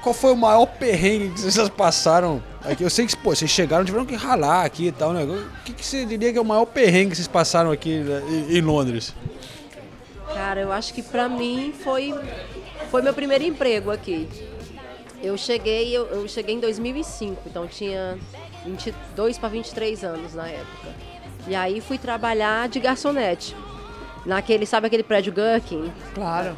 Qual 0.00 0.14
foi 0.14 0.32
o 0.32 0.36
maior 0.36 0.64
perrengue 0.64 1.28
que 1.28 1.40
vocês 1.42 1.68
passaram 1.68 2.42
aqui? 2.64 2.82
Eu 2.82 2.90
sei 2.90 3.06
que, 3.06 3.16
pô, 3.16 3.34
vocês 3.34 3.50
chegaram, 3.50 3.84
tiveram 3.84 4.06
que 4.06 4.14
ralar 4.14 4.64
aqui 4.64 4.86
e 4.86 4.92
tal, 4.92 5.12
né? 5.12 5.24
O 5.24 5.64
que, 5.64 5.72
que 5.72 5.84
você 5.84 6.04
diria 6.04 6.32
que 6.32 6.38
é 6.38 6.40
o 6.40 6.44
maior 6.44 6.66
perrengue 6.66 7.10
que 7.10 7.16
vocês 7.16 7.28
passaram 7.28 7.70
aqui 7.70 7.98
né, 7.98 8.22
em, 8.48 8.60
Londres? 8.60 9.14
Cara, 10.32 10.60
eu 10.60 10.72
acho 10.72 10.94
que 10.94 11.02
pra 11.02 11.28
mim 11.28 11.72
foi, 11.82 12.14
foi 12.90 13.02
meu 13.02 13.14
primeiro 13.14 13.44
emprego 13.44 13.90
aqui. 13.90 14.28
Eu 15.22 15.36
cheguei, 15.36 15.94
eu, 15.94 16.06
eu 16.06 16.26
cheguei 16.28 16.54
em 16.54 16.60
2005, 16.60 17.42
então 17.46 17.66
tinha 17.66 18.18
22 18.64 19.38
para 19.38 19.48
23 19.50 20.04
anos 20.04 20.34
na 20.34 20.48
época. 20.48 20.88
E 21.46 21.54
aí 21.54 21.80
fui 21.80 21.98
trabalhar 21.98 22.68
de 22.68 22.80
garçonete. 22.80 23.54
Naquele, 24.24 24.66
sabe 24.66 24.86
aquele 24.86 25.02
prédio 25.02 25.32
Gherkin? 25.32 25.90
Claro. 26.14 26.56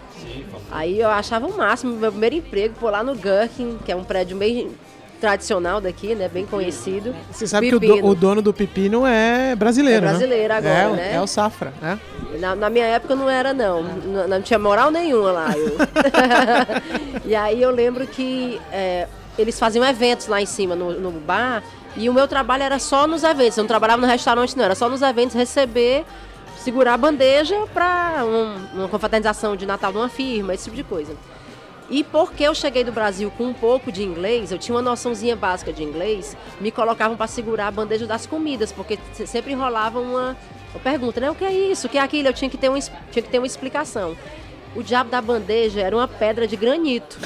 Aí 0.70 0.98
eu 0.98 1.08
achava 1.08 1.46
o 1.46 1.56
máximo, 1.56 1.94
meu 1.94 2.10
primeiro 2.10 2.36
emprego, 2.36 2.74
pô, 2.78 2.90
lá 2.90 3.04
no 3.04 3.14
Gherkin, 3.14 3.78
que 3.84 3.92
é 3.92 3.96
um 3.96 4.02
prédio 4.02 4.36
bem 4.36 4.72
tradicional 5.26 5.80
daqui, 5.80 6.16
né? 6.16 6.28
Bem 6.28 6.44
conhecido. 6.44 7.14
Você 7.30 7.46
sabe 7.46 7.68
que 7.68 7.76
o, 7.76 7.80
Pepino. 7.80 8.02
do- 8.02 8.08
o 8.08 8.14
dono 8.16 8.42
do 8.42 8.52
pepino 8.52 9.06
é 9.06 9.54
brasileiro, 9.54 10.04
É 10.04 10.08
brasileiro 10.10 10.48
né? 10.48 10.58
agora, 10.58 10.74
é, 10.82 10.88
o- 10.88 10.96
né? 10.96 11.14
É 11.14 11.20
o 11.20 11.26
Safra, 11.28 11.72
né? 11.80 11.96
Na, 12.40 12.56
na 12.56 12.68
minha 12.68 12.84
época 12.86 13.14
não 13.14 13.30
era, 13.30 13.54
não. 13.54 13.84
Não, 13.84 14.26
não 14.26 14.42
tinha 14.42 14.58
moral 14.58 14.90
nenhuma 14.90 15.30
lá. 15.30 15.54
eu. 15.56 15.76
e 17.24 17.36
aí 17.36 17.62
eu 17.62 17.70
lembro 17.70 18.04
que 18.04 18.60
é, 18.72 19.06
eles 19.38 19.56
faziam 19.58 19.84
eventos 19.84 20.26
lá 20.26 20.42
em 20.42 20.46
cima, 20.46 20.74
no, 20.74 20.92
no 20.98 21.12
bar, 21.12 21.62
e 21.96 22.08
o 22.08 22.12
meu 22.12 22.26
trabalho 22.26 22.64
era 22.64 22.80
só 22.80 23.06
nos 23.06 23.22
eventos. 23.22 23.56
Eu 23.56 23.62
não 23.62 23.68
trabalhava 23.68 24.02
no 24.02 24.08
restaurante, 24.08 24.56
não. 24.56 24.64
Era 24.64 24.74
só 24.74 24.88
nos 24.88 25.02
eventos 25.02 25.36
receber, 25.36 26.04
segurar 26.58 26.94
a 26.94 26.96
bandeja 26.98 27.56
para 27.72 28.24
uma 28.74 28.88
confraternização 28.88 29.54
de 29.54 29.66
Natal 29.66 29.92
de 29.92 29.98
uma 29.98 30.08
firma, 30.08 30.52
esse 30.54 30.64
tipo 30.64 30.74
de 30.76 30.82
coisa. 30.82 31.12
E 31.92 32.02
porque 32.02 32.42
eu 32.42 32.54
cheguei 32.54 32.82
do 32.82 32.90
Brasil 32.90 33.30
com 33.36 33.44
um 33.44 33.52
pouco 33.52 33.92
de 33.92 34.02
inglês, 34.02 34.50
eu 34.50 34.58
tinha 34.58 34.74
uma 34.74 34.80
noçãozinha 34.82 35.36
básica 35.36 35.70
de 35.72 35.82
inglês, 35.84 36.34
me 36.58 36.70
colocavam 36.70 37.18
para 37.18 37.26
segurar 37.26 37.66
a 37.66 37.70
bandeja 37.70 38.06
das 38.06 38.24
comidas, 38.26 38.72
porque 38.72 38.98
se- 39.12 39.26
sempre 39.26 39.52
rolava 39.52 40.00
uma, 40.00 40.34
pergunta, 40.82 41.20
né? 41.20 41.30
O 41.30 41.34
que 41.34 41.44
é 41.44 41.52
isso? 41.52 41.86
O 41.86 41.90
que 41.90 41.98
é 41.98 42.00
aquilo? 42.00 42.28
Eu 42.28 42.32
tinha 42.32 42.48
que 42.48 42.56
ter, 42.56 42.70
um, 42.70 42.78
tinha 42.80 43.22
que 43.22 43.28
ter 43.28 43.38
uma 43.38 43.46
explicação. 43.46 44.16
O 44.74 44.82
diabo 44.82 45.10
da 45.10 45.20
bandeja 45.20 45.82
era 45.82 45.94
uma 45.94 46.08
pedra 46.08 46.46
de 46.48 46.56
granito. 46.56 47.18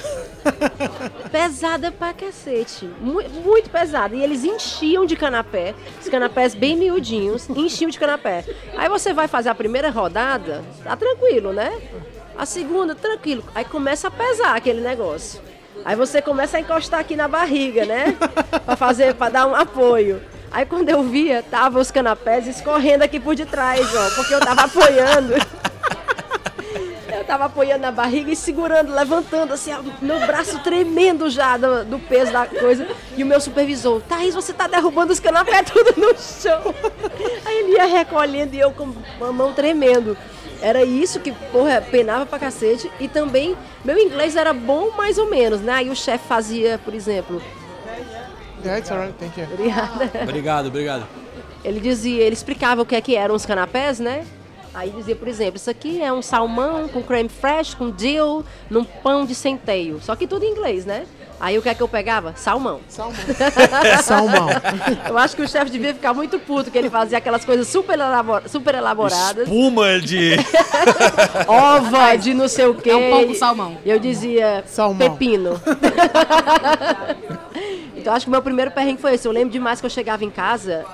pesada 1.31 1.93
pra 1.93 2.12
cacete. 2.12 2.87
Mu- 3.01 3.23
Muito, 3.45 3.71
pesada. 3.71 4.17
E 4.17 4.23
eles 4.23 4.43
enchiam 4.43 5.07
de 5.07 5.14
canapé, 5.14 5.77
os 6.03 6.09
canapés 6.09 6.57
bem 6.57 6.77
miudinhos, 6.77 7.49
enchiam 7.51 7.89
de 7.89 8.01
canapé. 8.01 8.45
Aí 8.77 8.89
você 8.89 9.12
vai 9.12 9.29
fazer 9.29 9.49
a 9.49 9.55
primeira 9.55 9.91
rodada, 9.91 10.64
tá 10.83 10.97
tranquilo, 10.97 11.53
né? 11.53 11.73
A 12.39 12.45
segunda, 12.45 12.95
tranquilo. 12.95 13.43
Aí 13.55 13.64
começa 13.64 14.09
a 14.09 14.11
pesar 14.11 14.57
aquele 14.57 14.80
negócio. 14.80 15.41
Aí 15.84 15.97
você 15.97 16.20
começa 16.20 16.57
a 16.57 16.61
encostar 16.61 17.01
aqui 17.01 17.16
na 17.16 17.28
barriga, 17.28 17.84
né? 17.87 18.16
Pra 18.64 18.76
fazer, 18.76 19.14
pra 19.14 19.28
dar 19.28 19.47
um 19.47 19.55
apoio. 19.55 20.20
Aí 20.51 20.66
quando 20.66 20.89
eu 20.89 21.03
via, 21.03 21.43
tava 21.43 21.78
os 21.78 21.91
canapés 21.91 22.47
escorrendo 22.47 23.05
aqui 23.05 23.20
por 23.20 23.34
detrás, 23.34 23.87
ó, 23.95 24.14
porque 24.14 24.34
eu 24.34 24.41
tava 24.41 24.62
apoiando. 24.62 25.34
Eu 27.09 27.24
tava 27.24 27.47
apoiando 27.47 27.80
na 27.80 27.91
barriga 27.91 28.30
e 28.30 28.37
segurando, 28.37 28.93
levantando, 28.93 29.55
assim, 29.55 29.70
meu 30.03 30.20
braço 30.26 30.59
tremendo 30.59 31.30
já 31.30 31.57
do, 31.57 31.82
do 31.84 31.99
peso 31.99 32.30
da 32.30 32.47
coisa. 32.47 32.87
E 33.16 33.22
o 33.22 33.26
meu 33.26 33.41
supervisor, 33.41 34.03
Thaís, 34.03 34.34
você 34.34 34.53
tá 34.53 34.66
derrubando 34.66 35.12
os 35.12 35.18
canapés 35.18 35.70
tudo 35.70 35.99
no 35.99 36.14
chão. 36.18 36.74
Aí 37.45 37.59
ele 37.61 37.72
ia 37.72 37.87
recolhendo 37.87 38.55
e 38.55 38.61
eu 38.61 38.70
com 38.70 38.93
a 39.24 39.32
mão 39.32 39.55
tremendo. 39.55 40.16
Era 40.61 40.84
isso 40.84 41.20
que, 41.20 41.32
porra, 41.52 41.80
penava 41.80 42.26
pra 42.26 42.38
cacete. 42.38 42.90
E 42.98 43.09
também, 43.09 43.57
meu 43.84 43.98
inglês 43.98 44.36
era 44.36 44.52
bom 44.52 44.90
mais 44.96 45.18
ou 45.18 45.28
menos, 45.28 45.61
né? 45.61 45.72
Aí 45.72 45.90
o 45.90 45.96
chefe 45.96 46.26
fazia, 46.26 46.78
por 46.84 46.94
exemplo... 46.94 47.42
Yeah, 48.64 48.78
it's 48.78 48.90
alright, 48.90 49.14
thank 49.18 49.38
you. 49.38 49.46
Obrigada. 49.52 50.11
Obrigado, 50.22 50.66
obrigado. 50.66 51.07
Ele 51.64 51.78
dizia, 51.78 52.22
ele 52.22 52.34
explicava 52.34 52.82
o 52.82 52.86
que 52.86 52.96
é 52.96 53.00
que 53.00 53.14
eram 53.14 53.34
os 53.34 53.46
canapés, 53.46 54.00
né? 54.00 54.24
Aí 54.77 54.91
dizia, 54.91 55.16
por 55.16 55.27
exemplo, 55.27 55.57
isso 55.57 55.70
aqui 55.70 56.03
é 56.03 56.12
um 56.12 56.20
salmão 56.20 56.87
com 56.87 57.03
creme 57.03 57.31
fresh, 57.31 57.72
com 57.72 57.91
dill, 57.91 58.45
num 58.68 58.85
pão 58.85 59.24
de 59.24 59.35
centeio. 59.35 59.99
Só 60.03 60.14
que 60.14 60.27
tudo 60.27 60.45
em 60.45 60.51
inglês, 60.53 60.85
né? 60.85 61.07
Aí 61.41 61.57
o 61.59 61.62
que 61.62 61.68
é 61.70 61.74
que 61.74 61.83
eu 61.83 61.89
pegava? 61.89 62.35
Salmão. 62.37 62.81
Salmão. 62.87 63.16
Salmão. 64.05 64.49
eu 65.09 65.16
acho 65.16 65.35
que 65.35 65.41
o 65.41 65.49
chefe 65.49 65.70
devia 65.70 65.95
ficar 65.95 66.12
muito 66.12 66.39
puto, 66.39 66.70
que 66.70 66.77
ele 66.77 66.91
fazia 66.91 67.16
aquelas 67.16 67.43
coisas 67.43 67.66
super, 67.68 67.95
elabor- 67.99 68.43
super 68.49 68.74
elaboradas. 68.74 69.49
Espuma 69.49 69.99
de. 69.99 70.37
Ova 71.49 72.16
de 72.16 72.35
não 72.35 72.49
sei 72.49 72.66
o 72.66 72.74
quê. 72.74 72.91
É 72.91 72.97
um 72.97 73.11
pão 73.11 73.27
com 73.29 73.35
salmão. 73.35 73.79
Eu 73.85 73.99
dizia 73.99 74.62
Salmão. 74.66 75.11
pepino. 75.11 75.61
então 77.97 78.12
acho 78.14 78.27
que 78.27 78.29
o 78.29 78.33
meu 78.33 78.43
primeiro 78.43 78.70
perrengue 78.70 79.01
foi 79.01 79.14
esse. 79.14 79.27
Eu 79.27 79.33
lembro 79.33 79.51
demais 79.51 79.81
que 79.81 79.87
eu 79.87 79.91
chegava 79.91 80.24
em 80.24 80.31
casa, 80.31 80.85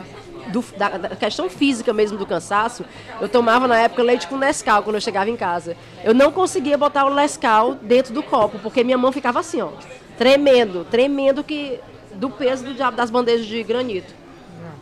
do- 0.53 0.65
da, 0.77 0.89
da 0.91 1.09
questão 1.17 1.49
física 1.51 1.93
mesmo 1.93 2.17
do 2.19 2.27
cansaço, 2.27 2.85
eu 3.21 3.29
tomava 3.29 3.67
na 3.67 3.79
época 3.79 4.03
leite 4.03 4.27
com 4.29 4.37
Nescau 4.37 4.83
quando 4.83 4.97
eu 4.97 5.01
chegava 5.01 5.29
em 5.31 5.37
casa. 5.37 5.77
Eu 6.05 6.15
não 6.15 6.31
conseguia 6.31 6.77
botar 6.79 7.05
o 7.07 7.15
Nescau 7.15 7.75
dentro 7.75 8.13
do 8.13 8.23
copo, 8.23 8.59
porque 8.59 8.85
minha 8.85 8.99
mão 8.99 9.11
ficava 9.11 9.41
assim, 9.41 9.61
ó, 9.61 9.71
tremendo, 10.17 10.85
tremendo 10.91 11.43
que 11.43 11.81
do 12.15 12.29
peso 12.31 12.65
do 12.65 12.75
diabo 12.75 12.97
das 12.97 13.11
bandejas 13.11 13.47
de 13.47 13.63
granito. 13.63 14.15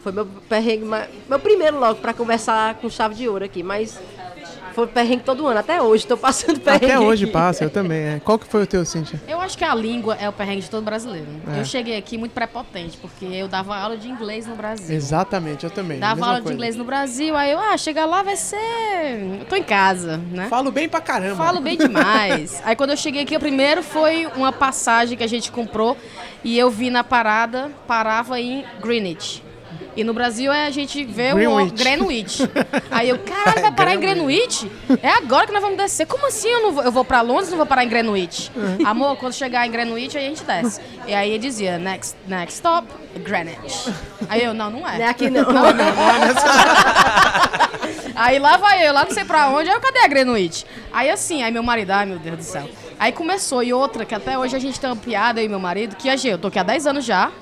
Foi 0.02 0.12
meu 0.12 0.26
perrengue, 0.48 0.84
meu 1.28 1.38
primeiro 1.38 1.78
logo 1.78 2.00
para 2.00 2.14
conversar 2.14 2.74
com 2.76 2.88
chave 2.88 3.14
de 3.14 3.28
ouro 3.28 3.44
aqui, 3.44 3.62
mas 3.62 4.00
foi 4.72 4.86
perrengue 4.86 5.22
todo 5.22 5.46
ano, 5.46 5.60
até 5.60 5.80
hoje, 5.80 6.06
tô 6.06 6.16
passando 6.16 6.60
perrengue. 6.60 6.86
Até 6.86 7.00
hoje 7.00 7.24
aqui. 7.24 7.32
passa, 7.32 7.64
eu 7.64 7.70
também. 7.70 7.98
é. 7.98 8.20
Qual 8.24 8.38
que 8.38 8.46
foi 8.46 8.62
o 8.62 8.66
teu, 8.66 8.84
Cíntia? 8.84 9.20
Eu 9.28 9.40
acho 9.40 9.56
que 9.56 9.64
a 9.64 9.74
língua 9.74 10.16
é 10.20 10.28
o 10.28 10.32
perrengue 10.32 10.62
de 10.62 10.70
todo 10.70 10.84
brasileiro. 10.84 11.26
É. 11.54 11.60
Eu 11.60 11.64
cheguei 11.64 11.96
aqui 11.96 12.16
muito 12.16 12.32
prepotente, 12.32 12.96
porque 12.98 13.24
eu 13.24 13.48
dava 13.48 13.76
aula 13.76 13.96
de 13.96 14.08
inglês 14.08 14.46
no 14.46 14.54
Brasil. 14.54 14.94
Exatamente, 14.94 15.64
eu 15.64 15.70
também. 15.70 15.98
Dava 15.98 16.24
aula 16.24 16.36
de 16.36 16.42
coisa. 16.42 16.54
inglês 16.54 16.76
no 16.76 16.84
Brasil, 16.84 17.36
aí 17.36 17.50
eu, 17.50 17.58
ah, 17.58 17.76
chegar 17.76 18.06
lá 18.06 18.22
vai 18.22 18.36
ser. 18.36 18.56
Eu 19.40 19.46
tô 19.46 19.56
em 19.56 19.62
casa, 19.62 20.18
né? 20.30 20.46
Falo 20.48 20.70
bem 20.70 20.88
pra 20.88 21.00
caramba. 21.00 21.36
Falo 21.36 21.60
bem 21.60 21.76
demais. 21.76 22.62
Aí 22.64 22.76
quando 22.76 22.90
eu 22.90 22.96
cheguei 22.96 23.22
aqui, 23.22 23.36
o 23.36 23.40
primeiro 23.40 23.82
foi 23.82 24.26
uma 24.36 24.52
passagem 24.52 25.16
que 25.16 25.24
a 25.24 25.28
gente 25.28 25.50
comprou 25.50 25.96
e 26.44 26.58
eu 26.58 26.70
vi 26.70 26.90
na 26.90 27.04
parada, 27.04 27.70
parava 27.86 28.40
em 28.40 28.64
Greenwich. 28.80 29.42
E 29.96 30.04
no 30.04 30.14
Brasil 30.14 30.52
é 30.52 30.66
a 30.66 30.70
gente 30.70 31.04
vê 31.04 31.32
o 31.32 31.36
Greenwich. 31.36 31.74
Greenwich. 31.74 32.50
Aí 32.90 33.08
eu, 33.08 33.18
caralho, 33.18 33.60
vai 33.60 33.72
parar 33.72 33.94
em 33.94 34.00
Greenwich? 34.00 34.70
É 35.02 35.10
agora 35.10 35.46
que 35.46 35.52
nós 35.52 35.62
vamos 35.62 35.76
descer. 35.76 36.06
Como 36.06 36.26
assim 36.26 36.48
eu 36.48 36.62
não 36.62 36.72
vou, 36.72 36.84
eu 36.84 36.92
vou 36.92 37.04
pra 37.04 37.20
Londres 37.20 37.48
e 37.48 37.50
não 37.50 37.58
vou 37.58 37.66
parar 37.66 37.84
em 37.84 37.88
Greenwich? 37.88 38.50
Amor, 38.84 39.16
quando 39.16 39.32
chegar 39.32 39.66
em 39.66 39.70
Greenwich, 39.70 40.16
aí 40.16 40.26
a 40.26 40.28
gente 40.28 40.44
desce. 40.44 40.80
E 41.06 41.14
aí 41.14 41.30
ele 41.30 41.38
dizia, 41.38 41.78
next, 41.78 42.16
next 42.26 42.56
stop, 42.56 42.86
Greenwich. 43.24 43.92
Aí 44.28 44.44
eu, 44.44 44.54
não, 44.54 44.70
não 44.70 44.88
é. 44.88 44.98
Não 44.98 45.04
é 45.04 45.08
aqui 45.08 45.28
não. 45.28 45.40
Não, 45.50 45.64
não, 45.64 45.74
Aí 48.14 48.38
lá 48.38 48.58
vai 48.58 48.86
eu, 48.86 48.92
lá 48.92 49.04
não 49.04 49.12
sei 49.12 49.24
pra 49.24 49.48
onde, 49.48 49.70
aí 49.70 49.74
eu, 49.74 49.80
cadê 49.80 50.00
a 50.00 50.06
Greenwich? 50.06 50.66
Aí 50.92 51.08
assim, 51.08 51.42
aí 51.42 51.50
meu 51.50 51.62
marido, 51.62 51.90
ai 51.90 52.04
meu 52.04 52.18
Deus 52.18 52.36
do 52.36 52.42
céu. 52.42 52.68
Aí 52.98 53.12
começou, 53.12 53.62
e 53.62 53.72
outra, 53.72 54.04
que 54.04 54.14
até 54.14 54.38
hoje 54.38 54.54
a 54.54 54.58
gente 54.58 54.78
tem 54.78 54.90
uma 54.90 54.96
piada, 54.96 55.40
eu 55.40 55.46
e 55.46 55.48
meu 55.48 55.58
marido, 55.58 55.96
que 55.96 56.08
a 56.08 56.16
gente, 56.16 56.28
eu 56.28 56.38
tô 56.38 56.48
aqui 56.48 56.58
há 56.58 56.62
10 56.62 56.86
anos 56.86 57.04
já, 57.04 57.32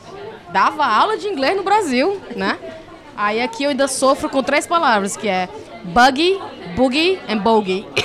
dava 0.53 0.85
aula 0.87 1.17
de 1.17 1.27
inglês 1.29 1.57
no 1.57 1.63
Brasil, 1.63 2.21
né? 2.37 2.59
Aí 3.17 3.41
aqui 3.41 3.65
eu 3.65 3.71
ainda 3.71 3.89
sofro 3.89 4.29
com 4.29 4.43
três 4.43 4.67
palavras, 4.67 5.17
que 5.17 5.27
é 5.29 5.49
buggy, 5.85 6.39
boogie 6.77 7.19
and 7.29 7.39
bogey. 7.39 7.87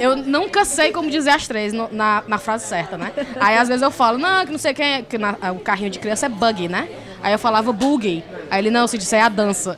Eu 0.00 0.16
nunca 0.16 0.64
sei 0.64 0.90
como 0.90 1.08
dizer 1.08 1.30
as 1.30 1.46
três 1.46 1.72
no- 1.72 1.88
na, 1.92 2.24
na 2.26 2.36
frase 2.36 2.66
certa, 2.66 2.98
né? 2.98 3.12
Aí 3.38 3.56
às 3.56 3.68
vezes 3.68 3.82
eu 3.82 3.90
falo, 3.90 4.18
não, 4.18 4.44
que 4.44 4.50
não 4.50 4.58
sei 4.58 4.74
quem 4.74 4.94
é, 4.94 5.02
que 5.02 5.16
na- 5.16 5.36
o 5.54 5.60
carrinho 5.60 5.90
de 5.90 6.00
criança 6.00 6.26
é 6.26 6.28
buggy, 6.28 6.66
né? 6.66 6.88
Aí 7.22 7.32
eu 7.32 7.38
falava 7.38 7.72
boogie. 7.72 8.24
Aí 8.50 8.60
ele, 8.60 8.70
não, 8.70 8.88
se 8.88 8.98
disser 8.98 9.20
é 9.20 9.22
a 9.22 9.28
dança. 9.28 9.76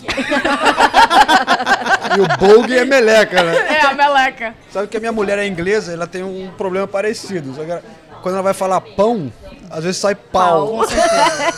E 2.17 2.21
o 2.21 2.39
Bogue 2.39 2.77
é 2.79 2.85
meleca, 2.85 3.43
né? 3.43 3.55
É 3.77 3.81
a 3.87 3.93
meleca. 3.93 4.55
Sabe 4.71 4.87
que 4.89 4.97
a 4.97 5.01
minha 5.01 5.13
mulher 5.13 5.39
é 5.39 5.47
inglesa, 5.47 5.93
ela 5.93 6.07
tem 6.07 6.23
um 6.23 6.51
problema 6.57 6.87
parecido. 6.87 7.53
Só 7.55 7.63
que 7.65 7.71
ela- 7.71 7.83
quando 8.25 8.37
ela 8.37 8.43
vai 8.43 8.55
falar 8.55 8.81
pão, 8.81 9.31
às 9.69 9.85
vezes 9.85 10.01
sai 10.01 10.15
pau. 10.15 10.79
Com 10.79 10.87
certeza. 10.87 11.53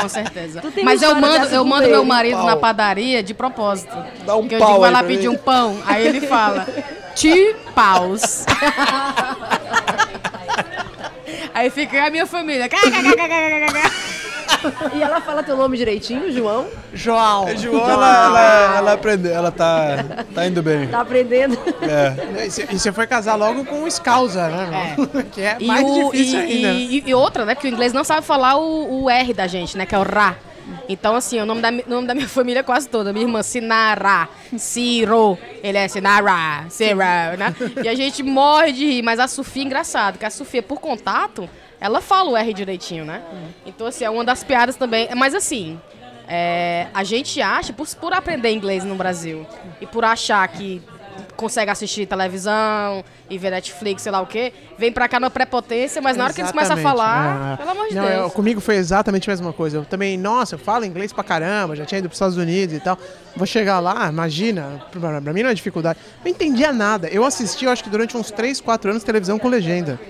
Com 0.00 0.08
certeza. 0.08 0.62
Mas 0.84 1.02
eu 1.02 1.12
mando, 1.16 1.46
eu 1.46 1.64
mando 1.64 1.88
meu 1.88 2.04
marido 2.04 2.36
Pau. 2.36 2.46
na 2.46 2.56
padaria 2.56 3.20
de 3.20 3.34
propósito. 3.34 3.92
Dá 4.24 4.36
um 4.36 4.46
que 4.46 4.54
eu 4.54 4.60
pau 4.60 4.68
digo, 4.68 4.80
vai 4.82 4.92
lá 4.92 5.02
pedir 5.02 5.28
um 5.28 5.36
pão. 5.36 5.76
Aí 5.84 6.06
ele 6.06 6.20
fala, 6.20 6.64
two 7.16 7.56
paus. 7.74 8.46
Aí 11.52 11.68
fica 11.68 12.06
a 12.06 12.10
minha 12.10 12.26
família. 12.26 12.68
E 14.94 15.02
ela 15.02 15.20
fala 15.20 15.42
teu 15.42 15.56
nome 15.56 15.76
direitinho, 15.76 16.30
João? 16.32 16.66
João. 16.92 17.46
A 17.46 17.54
João, 17.54 17.88
ela, 17.90 18.24
ela, 18.24 18.76
ela 18.78 18.92
aprendeu, 18.94 19.32
ela 19.34 19.50
tá, 19.50 20.04
tá 20.34 20.46
indo 20.46 20.62
bem. 20.62 20.88
Tá 20.88 21.00
aprendendo? 21.00 21.58
É. 21.82 22.44
E 22.46 22.50
você- 22.50 22.66
E 22.70 22.78
você 22.78 22.92
foi 22.92 23.06
casar 23.06 23.34
logo 23.36 23.64
com 23.64 23.82
o 23.84 23.90
Scouser, 23.90 24.48
né? 24.50 24.94
João? 24.96 25.06
Que 25.32 25.40
é 25.42 25.56
E, 25.60 25.66
mais 25.66 25.84
o- 25.86 26.10
difícil 26.10 26.40
e- 26.40 26.42
ainda. 26.42 26.68
e- 26.72 27.02
e 27.06 27.14
outra, 27.14 27.44
né? 27.44 27.54
Porque 27.54 27.68
o 27.68 27.70
inglês 27.70 27.92
não 27.92 28.04
sabe 28.04 28.26
falar 28.26 28.56
o, 28.56 29.02
o 29.04 29.10
R 29.10 29.32
da 29.34 29.46
gente, 29.46 29.76
né? 29.76 29.84
Que 29.86 29.94
é 29.94 29.98
o 29.98 30.02
Ra. 30.02 30.36
Então, 30.88 31.14
assim, 31.14 31.40
o 31.40 31.46
nome 31.46 31.60
da, 31.60 31.70
nome 31.70 32.06
da 32.08 32.14
minha 32.14 32.26
família 32.28 32.60
é 32.60 32.62
quase 32.62 32.88
toda. 32.88 33.12
Minha 33.12 33.24
irmã, 33.26 33.42
Sinara, 33.42 34.28
Ciro, 34.56 35.38
ele 35.62 35.78
é 35.78 35.86
Sinara, 35.88 36.64
Sira, 36.68 37.36
né? 37.36 37.54
E 37.84 37.88
a 37.88 37.94
gente 37.94 38.22
morre 38.22 38.72
de 38.72 38.84
rir, 38.84 39.02
mas 39.02 39.18
a 39.20 39.28
Sofia 39.28 39.62
é 39.62 39.66
engraçado, 39.66 40.14
porque 40.14 40.26
a 40.26 40.30
Sofia, 40.30 40.62
por 40.62 40.80
contato, 40.80 41.48
ela 41.80 42.00
fala 42.00 42.30
o 42.30 42.36
R 42.36 42.52
direitinho, 42.52 43.04
né? 43.04 43.22
Então, 43.64 43.86
assim, 43.86 44.04
é 44.04 44.10
uma 44.10 44.24
das 44.24 44.42
piadas 44.42 44.76
também. 44.76 45.08
Mas, 45.14 45.34
assim, 45.34 45.78
é, 46.26 46.88
a 46.92 47.04
gente 47.04 47.40
acha, 47.40 47.72
por, 47.72 47.86
por 47.96 48.12
aprender 48.12 48.50
inglês 48.50 48.84
no 48.84 48.94
Brasil 48.94 49.46
e 49.80 49.86
por 49.86 50.04
achar 50.04 50.46
que 50.48 50.82
consegue 51.36 51.70
assistir 51.70 52.06
televisão 52.06 53.04
e 53.28 53.36
ver 53.38 53.50
Netflix, 53.50 54.02
sei 54.02 54.12
lá 54.12 54.20
o 54.20 54.26
quê, 54.26 54.52
vem 54.78 54.92
pra 54.92 55.08
cá 55.08 55.18
na 55.20 55.28
prepotência, 55.30 56.00
mas 56.00 56.16
na 56.16 56.24
hora 56.24 56.32
que 56.32 56.40
eles 56.40 56.52
começam 56.52 56.76
a 56.76 56.80
falar, 56.80 57.52
é. 57.54 57.56
pelo 57.56 57.70
amor 57.70 57.88
de 57.88 57.94
Não, 57.94 58.02
Deus. 58.06 58.14
eu- 58.20 58.30
comigo 58.30 58.60
foi 58.60 58.76
exatamente 58.76 59.28
a 59.28 59.32
mesma 59.32 59.52
coisa. 59.52 59.78
Eu 59.78 59.84
também, 59.84 60.16
nossa, 60.16 60.54
eu 60.54 60.58
falo 60.58 60.84
inglês 60.84 61.12
pra 61.12 61.24
caramba, 61.24 61.74
já 61.76 61.84
tinha 61.84 61.98
ido 61.98 62.08
pros 62.08 62.16
Estados 62.16 62.36
Unidos 62.36 62.76
e 62.76 62.80
tal. 62.80 62.96
Vou 63.36 63.46
chegar 63.46 63.80
lá, 63.80 64.08
imagina, 64.08 64.82
pra, 64.90 65.20
pra 65.20 65.32
mim 65.32 65.42
não 65.42 65.50
é 65.50 65.54
dificuldade. 65.54 65.98
Não 66.24 66.30
entendia 66.30 66.72
nada. 66.72 67.06
Eu 67.08 67.22
assisti, 67.24 67.66
eu 67.66 67.70
acho 67.70 67.84
que 67.84 67.90
durante 67.90 68.16
uns 68.16 68.30
3, 68.30 68.60
4 68.62 68.90
anos, 68.90 69.04
televisão 69.04 69.38
com 69.38 69.48
legenda. 69.48 70.00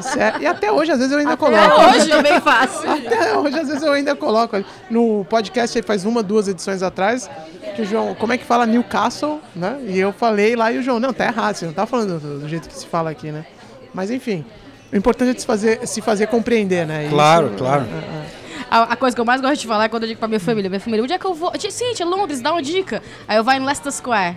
Sério. 0.00 0.42
E 0.42 0.46
até 0.46 0.70
hoje, 0.70 0.92
às 0.92 0.98
vezes, 0.98 1.12
eu 1.12 1.18
ainda 1.18 1.36
coloco. 1.36 1.80
hoje 1.80 2.08
também 2.08 2.40
faço. 2.40 2.86
Até 2.88 3.36
hoje, 3.36 3.58
às 3.58 3.68
vezes, 3.68 3.82
eu 3.82 3.92
ainda 3.92 4.14
coloco. 4.14 4.62
No 4.90 5.24
podcast, 5.28 5.76
aí 5.76 5.82
faz 5.82 6.04
uma, 6.04 6.22
duas 6.22 6.46
edições 6.46 6.82
atrás, 6.82 7.28
que 7.74 7.82
o 7.82 7.84
João, 7.84 8.14
como 8.14 8.32
é 8.32 8.38
que 8.38 8.44
fala 8.44 8.64
Newcastle, 8.66 9.40
né? 9.54 9.78
E 9.86 9.98
eu 9.98 10.12
falei 10.12 10.56
lá 10.56 10.72
e 10.72 10.78
o 10.78 10.82
João, 10.82 10.98
não, 11.00 11.12
tá 11.12 11.26
errado, 11.26 11.56
você 11.56 11.66
não 11.66 11.72
tá 11.72 11.86
falando 11.86 12.18
do, 12.20 12.40
do 12.40 12.48
jeito 12.48 12.68
que 12.68 12.74
se 12.74 12.86
fala 12.86 13.10
aqui, 13.10 13.30
né? 13.30 13.44
Mas 13.92 14.10
enfim, 14.10 14.44
o 14.92 14.96
importante 14.96 15.36
é 15.36 15.40
se 15.40 15.46
fazer, 15.46 15.86
se 15.86 16.00
fazer 16.00 16.28
compreender, 16.28 16.86
né? 16.86 17.08
Claro, 17.08 17.48
Isso, 17.48 17.56
claro. 17.56 17.82
é, 17.82 17.86
é. 18.30 18.44
A, 18.70 18.82
a 18.84 18.96
coisa 18.96 19.14
que 19.14 19.20
eu 19.20 19.24
mais 19.24 19.40
gosto 19.40 19.60
de 19.60 19.66
falar 19.66 19.84
é 19.84 19.88
quando 19.88 20.04
eu 20.04 20.08
digo 20.08 20.18
pra 20.18 20.26
minha 20.26 20.40
família, 20.40 20.68
minha 20.68 20.80
família, 20.80 21.02
onde 21.04 21.12
é 21.12 21.18
que 21.18 21.24
eu 21.24 21.34
vou? 21.34 21.52
Sim, 21.58 21.92
tia, 21.94 22.06
Londres, 22.06 22.40
dá 22.40 22.52
uma 22.52 22.62
dica. 22.62 23.02
Aí 23.28 23.36
eu 23.36 23.44
vou 23.44 23.52
em 23.52 23.60
Leicester 23.60 23.92
Square. 23.92 24.36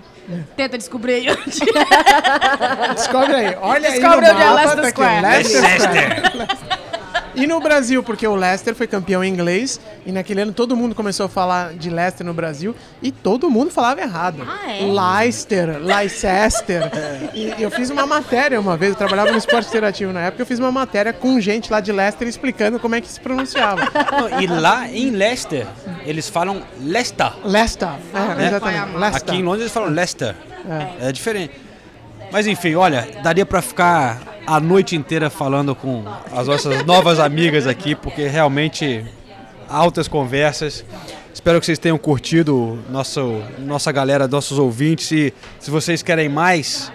Tenta 0.55 0.77
descobrir 0.77 1.13
aí 1.13 1.29
onde 1.31 2.95
Descobre 2.95 3.33
aí, 3.33 3.57
olha 3.61 3.91
Descobre 3.91 4.25
aí 4.25 4.33
no 4.33 4.39
onde 4.39 4.43
é 4.43 4.45
mapa, 4.45 4.55
Leicester 4.55 4.81
tá 4.81 4.89
Square. 4.89 5.21
Leicester 5.21 5.81
Square. 5.81 6.86
E 7.38 7.45
no 7.45 7.59
Brasil, 7.59 8.01
porque 8.01 8.27
o 8.27 8.35
Leicester 8.35 8.73
foi 8.73 8.88
campeão 8.88 9.23
em 9.23 9.31
inglês, 9.31 9.79
e 10.05 10.11
naquele 10.11 10.41
ano 10.41 10.51
todo 10.51 10.75
mundo 10.75 10.95
começou 10.95 11.27
a 11.27 11.29
falar 11.29 11.73
de 11.73 11.88
Leicester 11.89 12.25
no 12.25 12.33
Brasil, 12.33 12.75
e 13.01 13.11
todo 13.11 13.47
mundo 13.49 13.69
falava 13.69 14.01
errado. 14.01 14.41
Ah, 14.47 14.71
é? 14.71 14.81
Leicester, 15.21 15.77
Leicester. 15.79 16.91
E 17.35 17.53
eu 17.61 17.69
fiz 17.69 17.91
uma 17.91 18.07
matéria 18.07 18.59
uma 18.59 18.75
vez, 18.75 18.93
eu 18.93 18.97
trabalhava 18.97 19.31
no 19.31 19.38
esporte 19.38 19.67
interativo 19.67 20.11
na 20.11 20.21
época, 20.21 20.41
eu 20.41 20.47
fiz 20.47 20.57
uma 20.57 20.71
matéria 20.71 21.13
com 21.13 21.39
gente 21.39 21.71
lá 21.71 21.79
de 21.79 21.91
Leicester 21.91 22.27
explicando 22.27 22.79
como 22.79 22.95
é 22.95 23.01
que 23.01 23.07
se 23.07 23.19
pronunciava. 23.19 23.81
Não, 24.11 24.41
e 24.41 24.47
lá 24.47 24.88
em 24.89 25.11
Leicester, 25.11 25.67
eles 26.05 26.27
falam 26.27 26.63
Leicester. 26.79 27.31
Leicester, 27.45 27.89
é, 28.15 28.35
Né? 28.35 28.47
exatamente. 28.47 28.97
Leicester. 28.97 29.29
Aqui 29.29 29.39
em 29.39 29.43
Londres 29.43 29.61
eles 29.61 29.73
falam 29.73 29.89
Leicester. 29.89 30.35
É, 30.99 31.11
diferente. 31.11 31.66
Mas 32.32 32.45
enfim, 32.47 32.75
olha, 32.75 33.07
daria 33.23 33.45
pra 33.45 33.61
ficar 33.61 34.21
a 34.45 34.59
noite 34.59 34.95
inteira 34.95 35.30
falando 35.30 35.73
com 35.75 36.03
as 36.32 36.47
nossas 36.47 36.86
novas 36.86 37.19
amigas 37.19 37.67
aqui, 37.67 37.95
porque 37.95 38.28
realmente 38.28 39.05
altas 39.69 40.07
conversas. 40.07 40.86
Espero 41.34 41.59
que 41.59 41.65
vocês 41.65 41.80
tenham 41.80 41.97
curtido 41.97 42.80
nosso, 42.89 43.41
nossa 43.59 43.91
galera, 43.91 44.28
nossos 44.28 44.57
ouvintes. 44.57 45.11
E 45.11 45.34
se 45.59 45.69
vocês 45.69 46.01
querem 46.01 46.28
mais, 46.28 46.91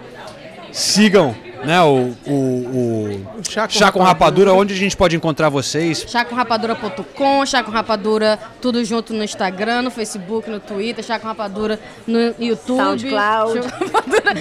sigam 0.73 1.35
né, 1.64 1.81
o, 1.83 2.12
o, 2.27 2.33
o 2.33 3.27
Chá 3.49 3.68
com 3.68 3.75
Chá 3.75 3.93
com 3.93 4.01
Rapadura. 4.01 4.51
Rapadura, 4.51 4.53
onde 4.55 4.75
a 4.75 4.77
gente 4.77 4.97
pode 4.97 5.14
encontrar 5.14 5.49
vocês. 5.49 6.05
chacorapadura.com, 6.09 7.47
Chá 7.47 7.62
com 7.62 7.70
Rapadura, 7.70 8.39
tudo 8.61 8.85
junto 8.85 9.12
no 9.12 9.23
Instagram, 9.23 9.83
no 9.83 9.91
Facebook, 9.91 10.51
no 10.51 10.59
Twitter, 10.59 11.05
Chá 11.05 11.18
com 11.18 11.27
Rapadura 11.27 11.79
no 12.07 12.35
YouTube. 12.39 12.79
SoundCloud. 12.83 13.61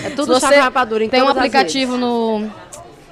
É 0.04 0.10
tudo 0.12 0.40
Chá 0.40 0.48
você 0.48 0.56
com 0.56 0.62
Rapadura 0.62 1.04
em 1.04 1.10
Tem 1.10 1.22
um 1.22 1.28
aplicativo 1.28 1.98
no, 1.98 2.50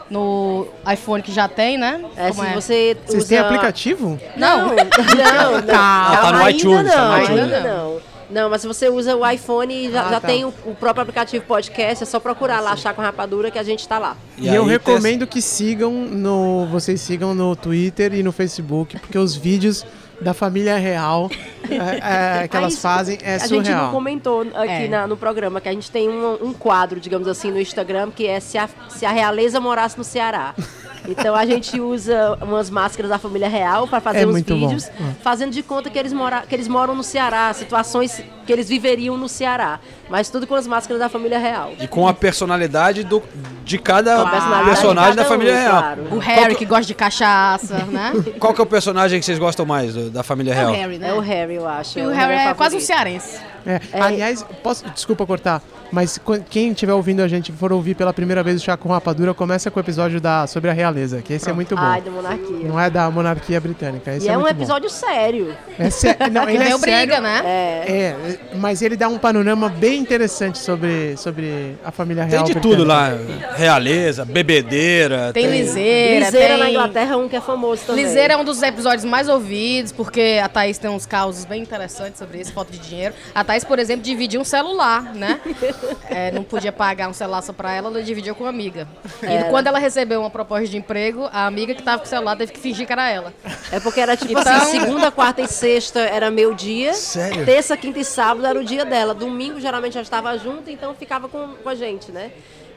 no 0.10 0.68
iPhone 0.92 1.22
que 1.22 1.32
já 1.32 1.48
tem, 1.48 1.78
né? 1.78 2.04
É, 2.16 2.30
Como 2.30 2.44
se 2.44 2.54
você 2.54 2.98
Vocês 3.06 3.24
usa... 3.24 3.28
têm 3.28 3.38
aplicativo? 3.38 4.20
Não. 4.36 4.70
Não, 4.70 4.76
não, 4.76 5.52
não. 5.62 5.62
Calma. 5.68 6.18
Tá 6.18 6.32
no 6.32 6.38
ainda 6.38 6.52
iTunes, 6.52 6.84
não, 6.86 6.94
tá 6.94 7.08
no 7.08 7.14
ainda 7.14 7.34
iTunes. 7.34 7.64
não. 7.64 8.09
Não, 8.30 8.50
mas 8.50 8.62
se 8.62 8.68
você 8.68 8.90
usa 8.90 9.16
o 9.16 9.28
iPhone, 9.28 9.90
já, 9.92 10.02
Ah, 10.06 10.10
já 10.12 10.20
tá. 10.20 10.28
tem 10.28 10.46
o, 10.46 10.54
o 10.66 10.76
próprio 10.76 11.02
aplicativo 11.02 11.44
podcast, 11.46 12.04
é 12.04 12.06
só 12.06 12.20
procurar 12.20 12.60
lá, 12.60 12.76
Chá 12.76 12.94
com 12.94 13.02
Rapadura, 13.02 13.50
que 13.50 13.58
a 13.58 13.64
gente 13.64 13.88
tá 13.88 13.98
lá. 13.98 14.16
E, 14.38 14.48
aí 14.48 14.56
eu 14.56 14.64
tem 14.64 14.72
recomendo 14.72 15.26
que 15.26 15.42
sigam 15.42 15.92
no. 15.92 16.68
Vocês 16.68 17.02
sigam 17.02 17.34
no 17.34 17.56
Twitter 17.56 18.14
e 18.14 18.22
no 18.22 18.32
Facebook, 18.32 19.00
porque 19.00 19.18
os 19.18 19.36
vídeos 19.36 19.86
da 20.22 20.34
família 20.34 20.76
real 20.78 21.30
é, 21.70 22.44
é, 22.44 22.48
que 22.50 22.58
Ah, 22.58 22.60
elas 22.60 22.78
fazem 22.80 23.18
é 23.24 23.36
a 23.36 23.38
gente 23.40 23.52
não 23.52 23.64
surreal. 23.64 23.92
comentou 23.92 24.42
aqui 24.54 24.72
É. 24.84 24.88
na- 24.90 25.08
no 25.08 25.16
programa 25.16 25.62
que 25.62 25.70
a 25.70 25.72
gente 25.72 25.90
tem 25.90 26.10
um, 26.10 26.48
um 26.48 26.54
quadro, 26.54 27.00
digamos 27.00 27.26
assim, 27.28 27.50
no 27.52 27.60
Instagram, 27.60 28.12
que 28.12 28.28
é 28.28 28.40
se 28.42 28.58
a, 28.58 28.68
se 28.90 29.06
a 29.06 29.12
realeza 29.12 29.60
morasse 29.62 29.98
no 29.98 30.04
Ceará. 30.04 30.54
Então 31.08 31.34
a 31.36 31.46
gente 31.46 31.80
usa 31.80 32.38
umas 32.42 32.70
máscaras 32.70 33.10
da 33.10 33.18
família 33.18 33.48
real 33.50 33.88
para 33.88 34.00
fazer 34.00 34.20
É 34.20 34.26
uns 34.28 34.32
muito 34.32 34.54
bom. 34.56 34.68
vídeos, 34.68 34.88
É. 34.88 34.94
fazendo 35.24 35.52
de 35.52 35.64
conta 35.64 35.90
que 35.90 35.98
eles, 35.98 36.14
mora, 36.14 36.44
que 36.48 36.54
eles 36.54 36.68
moram 36.68 36.94
no 36.96 37.04
Ceará, 37.04 37.52
situações 37.54 38.22
que 38.46 38.52
eles 38.54 38.68
viveriam 38.68 39.18
no 39.18 39.30
Ceará. 39.30 39.80
Mas 40.10 40.30
tudo 40.30 40.46
com 40.48 40.56
as 40.56 40.66
máscaras 40.68 41.00
da 41.00 41.08
família 41.10 41.38
real. 41.40 41.72
E 41.80 41.88
com 41.88 42.08
a 42.08 42.14
personalidade 42.14 43.04
do, 43.04 43.22
de 43.64 43.78
cada 43.78 44.26
personagem 44.66 45.12
de 45.12 45.18
da 45.18 45.24
cada 45.24 45.26
família 45.26 45.54
um, 45.54 45.58
real. 45.58 45.82
claro. 45.82 46.08
O 46.12 46.18
Harry, 46.20 46.56
que 46.56 46.66
gosta 46.66 46.86
de 46.86 46.94
cachaça, 46.96 47.78
né? 47.86 48.12
Qual 48.40 48.54
que 48.54 48.60
é 48.60 48.64
o 48.64 48.68
personagem 48.68 49.20
que 49.20 49.26
vocês 49.26 49.38
gostam 49.40 49.66
mais 49.66 49.94
do- 49.94 50.10
da 50.10 50.24
família 50.24 50.52
É 50.52 50.56
real? 50.56 50.72
o 50.72 50.76
Harry, 50.76 50.98
né? 50.98 51.10
É 51.10 51.14
o 51.14 51.20
Harry, 51.20 51.56
eu 51.56 51.68
acho. 51.68 51.98
E 52.00 52.02
é 52.02 52.06
o 52.08 52.10
Harry 52.10 52.34
é 52.34 52.54
quase 52.54 52.76
um 52.76 52.80
cearense. 52.80 53.40
É, 53.66 53.80
Aliás, 54.02 54.44
posso, 54.64 54.84
desculpa 54.90 55.26
cortar. 55.26 55.62
Mas 55.92 56.18
qu- 56.18 56.40
quem 56.50 56.72
estiver 56.72 56.94
ouvindo 56.94 57.22
a 57.22 57.28
gente 57.28 57.50
e 57.50 57.52
for 57.52 57.72
ouvir 57.74 57.96
pela 57.96 58.14
primeira 58.14 58.44
vez 58.44 58.62
o 58.62 58.64
Chá 58.64 58.78
com 58.78 58.90
Rapadura, 58.90 59.34
começa 59.34 59.72
com 59.72 59.80
o 59.80 59.84
episódio 59.84 60.22
da, 60.22 60.46
sobre 60.48 60.70
a 60.70 60.74
realeza, 60.74 61.22
que 61.22 61.34
esse 61.34 61.50
é 61.50 61.54
muito 61.54 61.76
bom. 61.76 61.82
Ai, 61.82 62.02
da 62.02 62.12
monarquia. 62.12 62.68
Não 62.68 62.80
é 62.80 62.90
da 62.90 63.10
monarquia 63.10 63.60
britânica. 63.60 64.16
Esse 64.16 64.28
E 64.28 64.30
é, 64.30 64.38
um 64.38 64.42
muito 64.42 64.56
bom. 64.56 64.62
episódio 64.64 64.90
sério. 64.90 65.56
É 65.78 65.90
sé... 65.90 66.16
Não, 66.32 66.46
Que 66.46 66.52
ele 66.54 66.64
é 66.64 66.68
deu 66.68 66.80
sério. 66.80 67.08
briga, 67.08 67.22
né? 67.22 67.42
É. 67.44 67.92
É, 67.92 68.40
mas 68.58 68.82
ele 68.82 68.96
dá 68.96 69.08
um 69.08 69.18
panorama 69.18 69.68
bem 69.70 70.00
interessante 70.00 70.58
sobre, 70.60 71.16
sobre 71.18 71.76
a 71.84 71.92
família 71.92 72.24
Tem 72.24 72.32
real. 72.34 72.44
de 72.44 72.54
britânica. 72.54 72.78
tudo 72.78 72.88
lá. 72.88 73.10
Realeza, 73.56 74.26
bebedeira. 74.26 75.32
Tem 75.34 75.48
liseira, 75.50 76.26
Liseira 76.26 76.58
na 76.58 76.66
tem... 76.66 76.74
Inglaterra 76.76 77.14
é 77.14 77.18
um 77.18 77.28
que 77.28 77.36
é 77.36 77.42
famoso 77.42 77.84
também. 77.88 78.04
Liseira 78.06 78.34
é 78.34 78.38
um 78.38 78.44
dos 78.44 78.62
episódios 78.62 79.06
mais 79.06 79.28
ouvidos, 79.28 79.92
porque 79.92 80.40
a 80.44 80.48
Thaís 80.48 80.78
tem 80.78 80.90
uns 80.90 81.06
causos 81.06 81.46
bem 81.46 81.62
interessantes 81.62 82.20
sobre 82.20 82.40
isso, 82.42 82.54
falta 82.54 82.72
de 82.72 82.80
dinheiro. 82.80 83.14
A 83.34 83.44
Thaís, 83.44 83.64
por 83.64 83.80
exemplo, 83.80 84.04
dividiu 84.04 84.42
um 84.42 84.46
celular, 84.46 85.14
né? 85.16 85.40
É, 86.10 86.32
não 86.32 86.44
podia 86.44 86.72
pagar 86.72 87.10
um 87.10 87.14
celular 87.14 87.42
só 87.42 87.54
pra 87.54 87.74
ela, 87.74 87.90
ela 87.90 88.02
dividiu 88.04 88.34
com 88.36 88.44
uma 88.44 88.50
amiga. 88.50 88.88
E 89.22 89.26
Era. 89.26 89.50
quando 89.50 89.68
ela 89.68 89.80
recebeu 89.80 90.20
uma 90.22 90.30
proposta 90.30 90.68
de 90.68 90.78
emprego, 90.78 91.30
a 91.32 91.46
amiga 91.46 91.74
que 91.76 91.82
tava 91.84 92.00
com 92.00 92.06
o 92.06 92.08
celular 92.08 92.36
teve 92.36 92.52
que 92.52 92.60
fingir 92.60 92.86
que 92.88 92.94
era 92.94 93.10
ela. 93.10 93.34
É 93.72 93.80
porque 93.80 94.00
era 94.00 94.16
tipo 94.18 94.32
Então- 94.40 94.54
assim, 94.56 94.80
segunda, 94.80 95.12
quarta 95.12 95.42
e 95.42 95.48
sexta 95.48 96.00
era 96.00 96.30
meu 96.32 96.54
dia. 96.54 96.94
Sério? 96.94 97.46
Terça, 97.46 97.76
quinta 97.78 98.00
e 98.00 98.04
sábado 98.06 98.46
era 98.46 98.60
o 98.60 98.64
dia 98.64 98.86
dela. 98.86 99.14
Domingo 99.14 99.60
geralmente 99.60 99.94
já 99.94 100.02
estava 100.02 100.38
junto, 100.38 100.70
então 100.70 100.94
ficava 100.96 101.28
com, 101.28 101.50
com 101.62 101.70
a 101.70 101.76
gente, 101.76 102.12
né? 102.12 102.32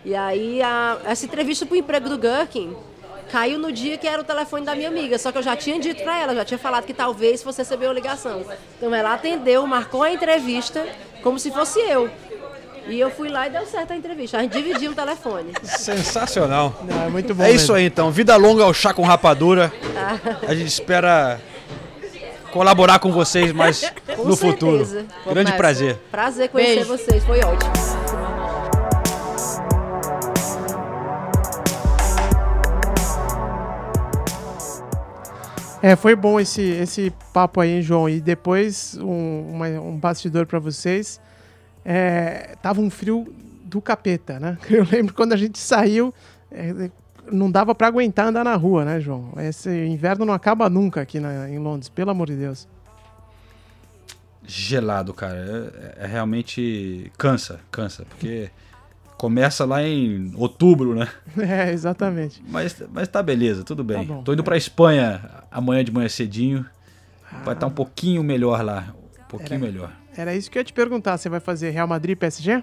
E 0.05 0.15
aí 0.15 0.61
a- 0.63 0.99
essa 1.07 1.25
entrevista 1.25 1.65
pro 1.65 1.77
emprego 1.77 2.09
do 2.09 2.19
Gherkin 2.19 2.75
caiu 3.31 3.59
no 3.59 3.73
dia 3.73 3.97
que 3.97 4.07
era 4.07 4.21
o 4.21 4.25
telefone 4.25 4.67
da 4.67 4.75
minha 4.75 4.89
amiga. 4.89 5.17
Só 5.19 5.33
que 5.33 5.39
eu 5.39 5.43
já 5.43 5.57
tinha 5.57 5.79
dito 5.79 6.03
pra 6.03 6.19
ela, 6.21 6.35
já 6.35 6.45
tinha 6.45 6.59
falado 6.59 6.85
que 6.85 6.93
talvez 6.93 7.43
fosse 7.43 7.59
receber 7.59 7.87
uma 7.87 7.95
ligação. 7.95 8.45
Então 8.77 8.95
ela 8.95 9.15
atendeu, 9.15 9.67
marcou 9.67 10.03
a 10.03 10.13
entrevista 10.13 10.85
como 11.23 11.39
se 11.39 11.51
fosse 11.51 11.79
eu. 11.81 12.11
E 12.89 12.99
eu 12.99 13.11
fui 13.11 13.29
lá 13.29 13.47
e 13.47 13.51
deu 13.51 13.65
certo 13.67 13.93
a 13.93 13.97
entrevista. 13.97 14.39
A 14.39 14.43
gente 14.43 14.53
dividiu 14.53 14.91
o 14.93 14.95
telefone. 14.95 15.53
Sensacional. 15.63 16.75
Não, 16.85 17.05
é 17.05 17.09
muito 17.09 17.35
bom 17.35 17.43
É 17.45 17.51
isso 17.51 17.59
mesmo. 17.73 17.75
aí 17.77 17.85
então. 17.87 18.11
Vida 18.11 18.37
longa 18.37 18.65
ao 18.65 18.75
chá 18.75 18.93
com 18.93 19.03
rapadura. 19.03 19.73
A 20.47 20.55
gente 20.55 20.69
espera 20.69 21.41
colaborar 22.51 22.99
com 22.99 23.11
vocês 23.13 23.53
mais 23.53 23.81
Com 24.17 24.25
no 24.25 24.37
futuro. 24.37 24.85
certeza. 24.85 25.07
Grande 25.27 25.53
prazer. 25.53 25.97
Prazer 26.11 26.49
conhecer 26.49 26.85
Beijo. 26.85 26.89
vocês, 26.97 27.25
foi 27.25 27.41
ótimo. 27.41 27.73
É, 35.83 35.97
foi 35.97 36.15
bom 36.15 36.39
esse, 36.39 36.63
esse 36.63 37.13
papo 37.33 37.61
aí, 37.61 37.71
hein, 37.73 37.83
João. 37.83 38.09
E 38.09 38.21
depois, 38.21 38.97
um, 39.01 39.51
uma- 39.51 39.67
um 39.81 39.97
bastidor 39.97 40.47
pra 40.47 40.59
vocês. 40.61 41.21
É, 41.85 42.57
tava 42.63 42.81
um 42.81 42.89
frio 42.91 43.33
do 43.65 43.81
capeta, 43.81 44.39
né? 44.39 44.57
Eu 44.71 44.87
lembro 44.91 45.15
quando 45.15 45.33
a 45.33 45.37
gente 45.37 45.59
saiu, 45.59 46.13
é, 46.51 46.91
não 47.31 47.51
dava 47.51 47.75
pra 47.75 47.87
aguentar 47.89 48.27
andar 48.29 48.45
na 48.45 48.55
rua, 48.55 48.85
né, 48.85 49.01
João? 49.01 49.33
Esse 49.39 49.71
inverno 49.87 50.25
não 50.25 50.35
acaba 50.35 50.69
nunca 50.69 51.01
aqui 51.01 51.19
na- 51.21 51.49
em 51.49 51.59
Londres, 51.59 51.89
pelo 51.89 52.11
amor 52.11 52.27
de 52.29 52.37
Deus. 52.37 52.69
Gelado, 54.45 55.15
cara. 55.15 55.37
É, 55.99 56.05
é 56.05 56.07
realmente 56.07 57.11
cansa, 57.17 57.61
cansa, 57.71 58.05
porque 58.05 58.51
começa 59.17 59.65
lá 59.65 59.83
em 59.83 60.33
outubro, 60.37 60.95
né? 60.95 61.09
É, 61.39 61.71
exatamente. 61.73 62.43
Mas, 62.49 62.83
mas 62.93 63.07
tá 63.09 63.23
beleza, 63.23 63.63
tudo 63.63 63.85
bem. 63.85 63.99
Tá 64.07 64.15
bom. 64.15 64.23
Tô 64.23 64.33
indo 64.33 64.43
pra 64.43 64.57
Espanha 64.57 65.23
amanhã 65.51 65.85
de 65.85 65.93
manhã 65.93 66.09
cedinho. 66.09 66.67
Vai 67.45 67.55
estar 67.55 67.67
um 67.67 67.71
pouquinho 67.71 68.23
melhor 68.23 68.63
lá. 68.65 68.93
Um 69.21 69.25
pouquinho 69.29 69.59
Era- 69.63 69.73
melhor. 69.73 69.93
Era 70.17 70.35
isso 70.35 70.51
que 70.51 70.59
eu 70.59 70.61
ia 70.61 70.65
te 70.65 70.73
perguntar. 70.73 71.17
Você 71.17 71.29
vai 71.29 71.41
fazer 71.41 71.71
Real 71.71 71.87
Madrid 71.87 72.13
e 72.13 72.17
PSG? 72.17 72.63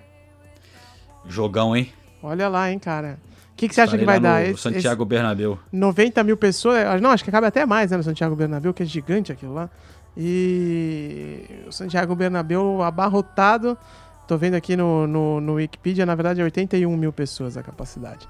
Jogão, 1.27 1.75
hein? 1.75 1.91
Olha 2.21 2.47
lá, 2.47 2.71
hein, 2.71 2.79
cara. 2.79 3.17
O 3.53 3.55
que, 3.59 3.67
que 3.67 3.75
você 3.75 3.81
acha 3.81 3.95
Estarei 3.95 4.05
que 4.05 4.05
vai 4.05 4.19
dar? 4.19 4.43
Esse- 4.45 4.61
Santiago 4.61 5.03
Bernabéu. 5.05 5.59
esse 5.67 5.75
90 5.75 6.23
mil 6.23 6.37
pessoas. 6.37 6.85
ah, 6.85 6.97
Não, 6.99 7.09
acho 7.11 7.23
que 7.23 7.31
cabe 7.31 7.47
até 7.47 7.65
mais, 7.65 7.91
né, 7.91 7.97
no 7.97 8.03
Santiago 8.03 8.35
Bernabéu, 8.35 8.73
que 8.73 8.83
é 8.83 8.85
gigante 8.85 9.31
aquilo 9.31 9.53
lá. 9.53 9.69
E 10.15 11.43
o 11.67 11.71
Santiago 11.71 12.15
Bernabéu 12.15 12.81
abarrotado. 12.81 13.77
Tô 14.27 14.37
vendo 14.37 14.53
aqui 14.53 14.77
no, 14.77 15.07
no, 15.07 15.41
no 15.41 15.53
Wikipedia, 15.55 16.05
na 16.05 16.13
verdade 16.13 16.39
é 16.39 16.43
81 16.43 16.95
mil 16.95 17.11
pessoas 17.11 17.57
a 17.57 17.63
capacidade. 17.63 18.27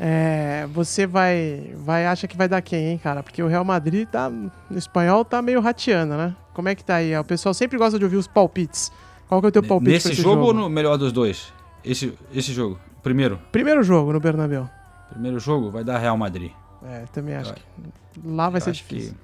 É, 0.00 0.66
você 0.72 1.06
vai, 1.06 1.70
vai, 1.76 2.06
acha 2.06 2.26
que 2.26 2.36
vai 2.36 2.48
dar 2.48 2.62
quem, 2.62 2.86
hein, 2.88 2.98
cara? 2.98 3.22
Porque 3.22 3.42
o 3.42 3.46
Real 3.46 3.64
Madrid 3.64 4.08
tá, 4.08 4.28
no 4.30 4.50
espanhol 4.78 5.24
tá 5.24 5.40
meio 5.42 5.60
rateando, 5.60 6.16
né? 6.16 6.34
Como 6.54 6.68
é 6.68 6.74
que 6.74 6.82
tá 6.84 6.94
aí? 6.96 7.14
O 7.18 7.24
pessoal 7.24 7.52
sempre 7.52 7.76
gosta 7.76 7.98
de 7.98 8.04
ouvir 8.04 8.16
os 8.16 8.26
palpites. 8.26 8.90
Qual 9.28 9.40
que 9.40 9.46
é 9.46 9.48
o 9.48 9.52
teu 9.52 9.62
palpite 9.62 9.90
Nesse 9.90 10.12
esse 10.12 10.22
jogo, 10.22 10.42
ou 10.44 10.54
no 10.54 10.70
melhor 10.70 10.96
dos 10.96 11.12
dois? 11.12 11.52
Esse, 11.84 12.16
esse 12.32 12.52
jogo. 12.52 12.78
Primeiro. 13.02 13.38
Primeiro 13.52 13.82
jogo 13.82 14.12
no 14.12 14.20
Bernabéu. 14.20 14.70
Primeiro 15.10 15.38
jogo 15.38 15.70
vai 15.70 15.84
dar 15.84 15.98
Real 15.98 16.16
Madrid. 16.16 16.50
É, 16.86 17.04
também 17.12 17.34
acho 17.34 17.50
Eu- 17.50 17.54
que 17.54 18.20
lá 18.24 18.48
vai 18.48 18.60
ser 18.60 18.70
acho 18.70 18.84
que- 18.84 18.94
difícil. 18.94 19.16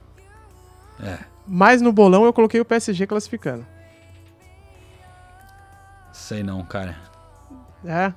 É. 1.03 1.19
Mas 1.47 1.81
no 1.81 1.93
bolão 1.93 2.25
eu 2.25 2.33
coloquei 2.33 2.61
o 2.61 2.65
PSG 2.65 3.07
classificando. 3.07 3.65
Sei 6.13 6.43
não, 6.43 6.63
cara. 6.65 6.97
É, 7.85 8.13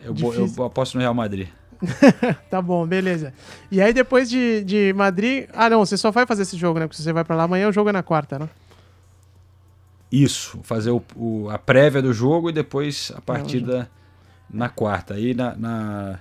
Eu, 0.00 0.08
eu 0.08 0.14
Difícil. 0.14 0.64
aposto 0.64 0.94
no 0.94 1.00
Real 1.00 1.14
Madrid. 1.14 1.48
tá 2.50 2.60
bom, 2.62 2.86
beleza. 2.86 3.32
E 3.70 3.80
aí 3.80 3.92
depois 3.92 4.28
de, 4.30 4.62
de 4.64 4.92
Madrid. 4.92 5.46
Ah, 5.52 5.68
não, 5.70 5.84
você 5.84 5.96
só 5.96 6.10
vai 6.10 6.26
fazer 6.26 6.42
esse 6.42 6.56
jogo, 6.56 6.78
né? 6.78 6.86
Porque 6.86 7.00
você 7.02 7.12
vai 7.12 7.24
pra 7.24 7.36
lá 7.36 7.44
amanhã, 7.44 7.68
o 7.68 7.72
jogo 7.72 7.88
é 7.90 7.92
na 7.92 8.02
quarta, 8.02 8.38
né? 8.38 8.48
Isso, 10.10 10.60
fazer 10.62 10.90
o, 10.90 11.02
o- 11.16 11.48
a 11.50 11.58
prévia 11.58 12.00
do 12.00 12.12
jogo 12.12 12.48
e 12.48 12.52
depois 12.52 13.10
a 13.16 13.20
partida 13.20 13.90
na 14.48 14.68
quarta. 14.68 15.14
Aí 15.14 15.34
na, 15.34 15.56
na, 15.56 16.18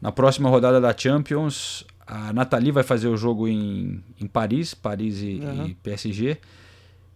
na 0.00 0.12
próxima 0.12 0.48
rodada 0.48 0.80
da 0.80 0.96
Champions, 0.96 1.84
a 2.06 2.32
Nathalie 2.32 2.72
vai 2.72 2.82
fazer 2.82 3.08
o 3.08 3.16
jogo 3.16 3.46
em, 3.46 4.02
em 4.20 4.26
Paris, 4.26 4.72
Paris 4.72 5.20
e, 5.20 5.42
Aham. 5.44 5.66
e 5.68 5.74
PSG. 5.74 6.38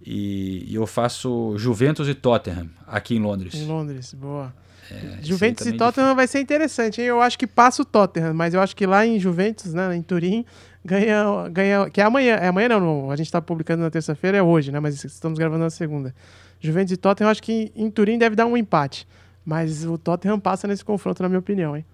E, 0.05 0.64
e 0.70 0.74
eu 0.74 0.86
faço 0.86 1.55
Juventus 1.57 2.07
e 2.09 2.14
Tottenham 2.14 2.68
aqui 2.86 3.16
em 3.16 3.20
Londres. 3.20 3.55
Em 3.55 3.66
Londres, 3.66 4.12
boa. 4.14 4.53
É, 4.91 5.18
Juventus 5.22 5.66
e 5.66 5.70
é 5.70 5.72
Tottenham 5.76 6.14
vai 6.14 6.26
ser 6.26 6.41
interessante, 6.41 7.01
hein? 7.01 7.07
Eu 7.09 7.20
acho 7.20 7.39
que 7.39 7.47
passa 7.47 7.82
o 7.82 7.84
Tottenham, 7.84 8.32
mas 8.34 8.55
eu 8.55 8.61
acho 8.61 8.74
que 8.74 8.86
lá 8.86 9.05
em 9.07 9.18
Juventus, 9.20 9.74
né, 9.74 9.95
em 9.95 10.01
Turim, 10.03 10.45
ganha, 10.84 11.49
ganha 11.51 11.91
que 11.91 12.01
é 12.01 12.05
amanhã, 12.05 12.34
é 12.36 12.49
amanhã 12.49 12.68
não, 12.70 12.80
não, 12.80 13.11
a 13.11 13.16
gente 13.16 13.30
tá 13.30 13.41
publicando 13.43 13.82
na 13.82 13.91
terça-feira, 13.91 14.39
é 14.39 14.43
hoje, 14.43 14.72
né, 14.72 14.80
mas 14.80 15.05
estamos 15.05 15.39
gravando 15.39 15.64
na 15.64 15.70
segunda. 15.70 16.14
Juventus 16.61 16.93
e 16.93 16.97
Tottenham, 16.97 17.28
eu 17.28 17.30
acho 17.30 17.43
que 17.43 17.70
em 17.76 17.91
Turim 17.91 18.16
deve 18.18 18.34
dar 18.34 18.47
um 18.47 18.57
empate, 18.57 19.07
mas 19.45 19.84
o 19.84 19.99
Tottenham 19.99 20.41
passa 20.41 20.66
nesse 20.66 20.84
confronto, 20.84 21.22
na 21.22 21.28
minha 21.28 21.39
opinião, 21.39 21.76
hein? 21.76 21.84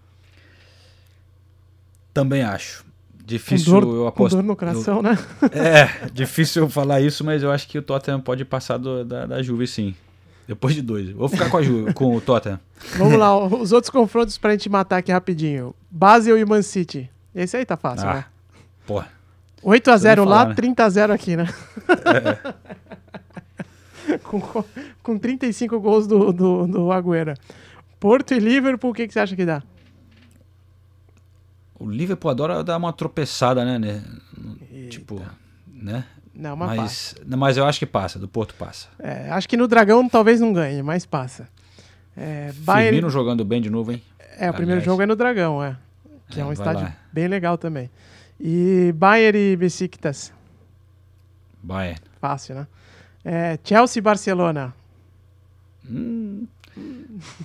Também 2.13 2.43
acho. 2.43 2.85
Difícil 3.27 3.81
dor, 3.81 4.13
eu 4.17 4.29
dor 4.29 4.43
no 4.43 4.55
coração, 4.55 4.97
eu- 4.99 5.03
né? 5.03 5.19
É, 5.53 6.09
difícil 6.13 6.63
eu 6.65 6.69
falar 6.69 7.01
isso, 7.01 7.25
mas 7.25 7.43
eu 7.43 7.51
acho 7.51 7.67
que 7.67 7.79
o 7.79 7.83
Tottenham 7.83 8.21
pode 8.21 8.45
passar 8.45 8.77
do- 8.77 9.03
da, 9.05 9.25
da 9.27 9.43
Juve 9.43 9.67
sim. 9.67 9.95
Depois 10.47 10.75
de 10.75 10.83
dois. 10.83 11.11
Vou 11.11 11.29
ficar 11.29 11.49
com 11.51 11.63
Juve, 11.63 11.95
com 11.95 12.17
o 12.17 12.21
Tottenham. 12.21 12.61
Vamos 12.99 13.19
lá, 13.19 13.37
os 13.47 13.73
outros 13.73 13.91
confrontos 13.91 14.37
pra 14.37 14.51
gente 14.53 14.69
matar 14.69 14.99
aqui 14.99 15.11
rapidinho. 15.11 15.75
Basel 15.91 16.39
e 16.39 16.45
Man 16.45 16.63
City. 16.63 17.11
Esse 17.35 17.57
aí 17.57 17.65
tá 17.65 17.77
fácil, 17.77 18.09
Ah, 18.09 18.15
né? 18.15 18.25
porra. 18.87 19.09
8x0 19.63 20.17
nem 20.19 20.27
lá, 20.27 20.45
né? 20.47 20.55
30x0 20.55 21.11
aqui, 21.11 21.37
né? 21.37 21.47
com, 24.23 24.41
com 25.03 25.19
35 25.19 25.81
gols 25.81 26.07
do, 26.07 26.33
do, 26.33 26.67
do 26.67 26.93
Agüero. 26.93 27.35
Porto 27.99 28.35
e 28.35 28.39
Liverpool, 28.39 28.91
o 28.91 28.95
que, 28.95 29.07
que 29.07 29.15
você 29.15 29.21
acha 29.21 29.35
que 29.35 29.47
dá? 29.47 29.63
O 31.79 31.89
Liverpool 31.89 32.31
adora 32.31 32.63
dar 32.63 32.77
uma 32.77 32.93
tropeçada, 32.93 33.65
né? 33.65 33.79
né? 33.79 34.05
Tipo, 34.91 35.23
né? 35.67 36.05
Não, 36.35 36.57
mas 36.57 36.77
mas, 36.77 37.15
não, 37.25 37.39
mas 37.39 37.57
eu 37.57 37.65
acho 37.65 37.79
que 37.79 37.87
passa, 37.87 38.19
do 38.19 38.27
Porto 38.27 38.55
passa. 38.57 38.89
É, 38.99 39.31
acho 39.31 39.49
que 39.49 39.57
no 39.57 39.69
Dragão 39.69 40.09
talvez 40.09 40.41
não 40.41 40.53
ganhe, 40.53 40.83
mas 40.83 41.07
passa. 41.07 41.49
É, 42.17 42.53
Bayern- 42.59 42.91
Firmino 42.91 43.11
jogando 43.11 43.45
bem 43.45 43.61
de 43.61 43.71
novo, 43.71 43.93
hein? 43.93 44.03
É, 44.37 44.51
o 44.51 44.55
primeiro 44.55 44.81
jogo 44.81 45.01
é 45.03 45.07
no 45.07 45.15
Dragão, 45.15 45.63
é. 45.63 45.77
Que 46.29 46.41
é, 46.41 46.43
É, 46.43 46.45
um 46.47 46.53
estádio 46.53 46.83
lá. 46.83 46.97
bem 47.13 47.29
legal 47.29 47.57
também. 47.57 47.89
E 48.41 48.93
Bayern 48.97 49.39
e 49.53 49.57
Besiktas, 49.57 50.33
Bayern. 51.63 52.01
fácil, 52.21 52.57
né? 52.57 52.67
É, 53.25 53.59
Chelsea 53.65 54.01
e 54.01 54.03
Barcelona. 54.03 54.75
Hum. 55.89 56.47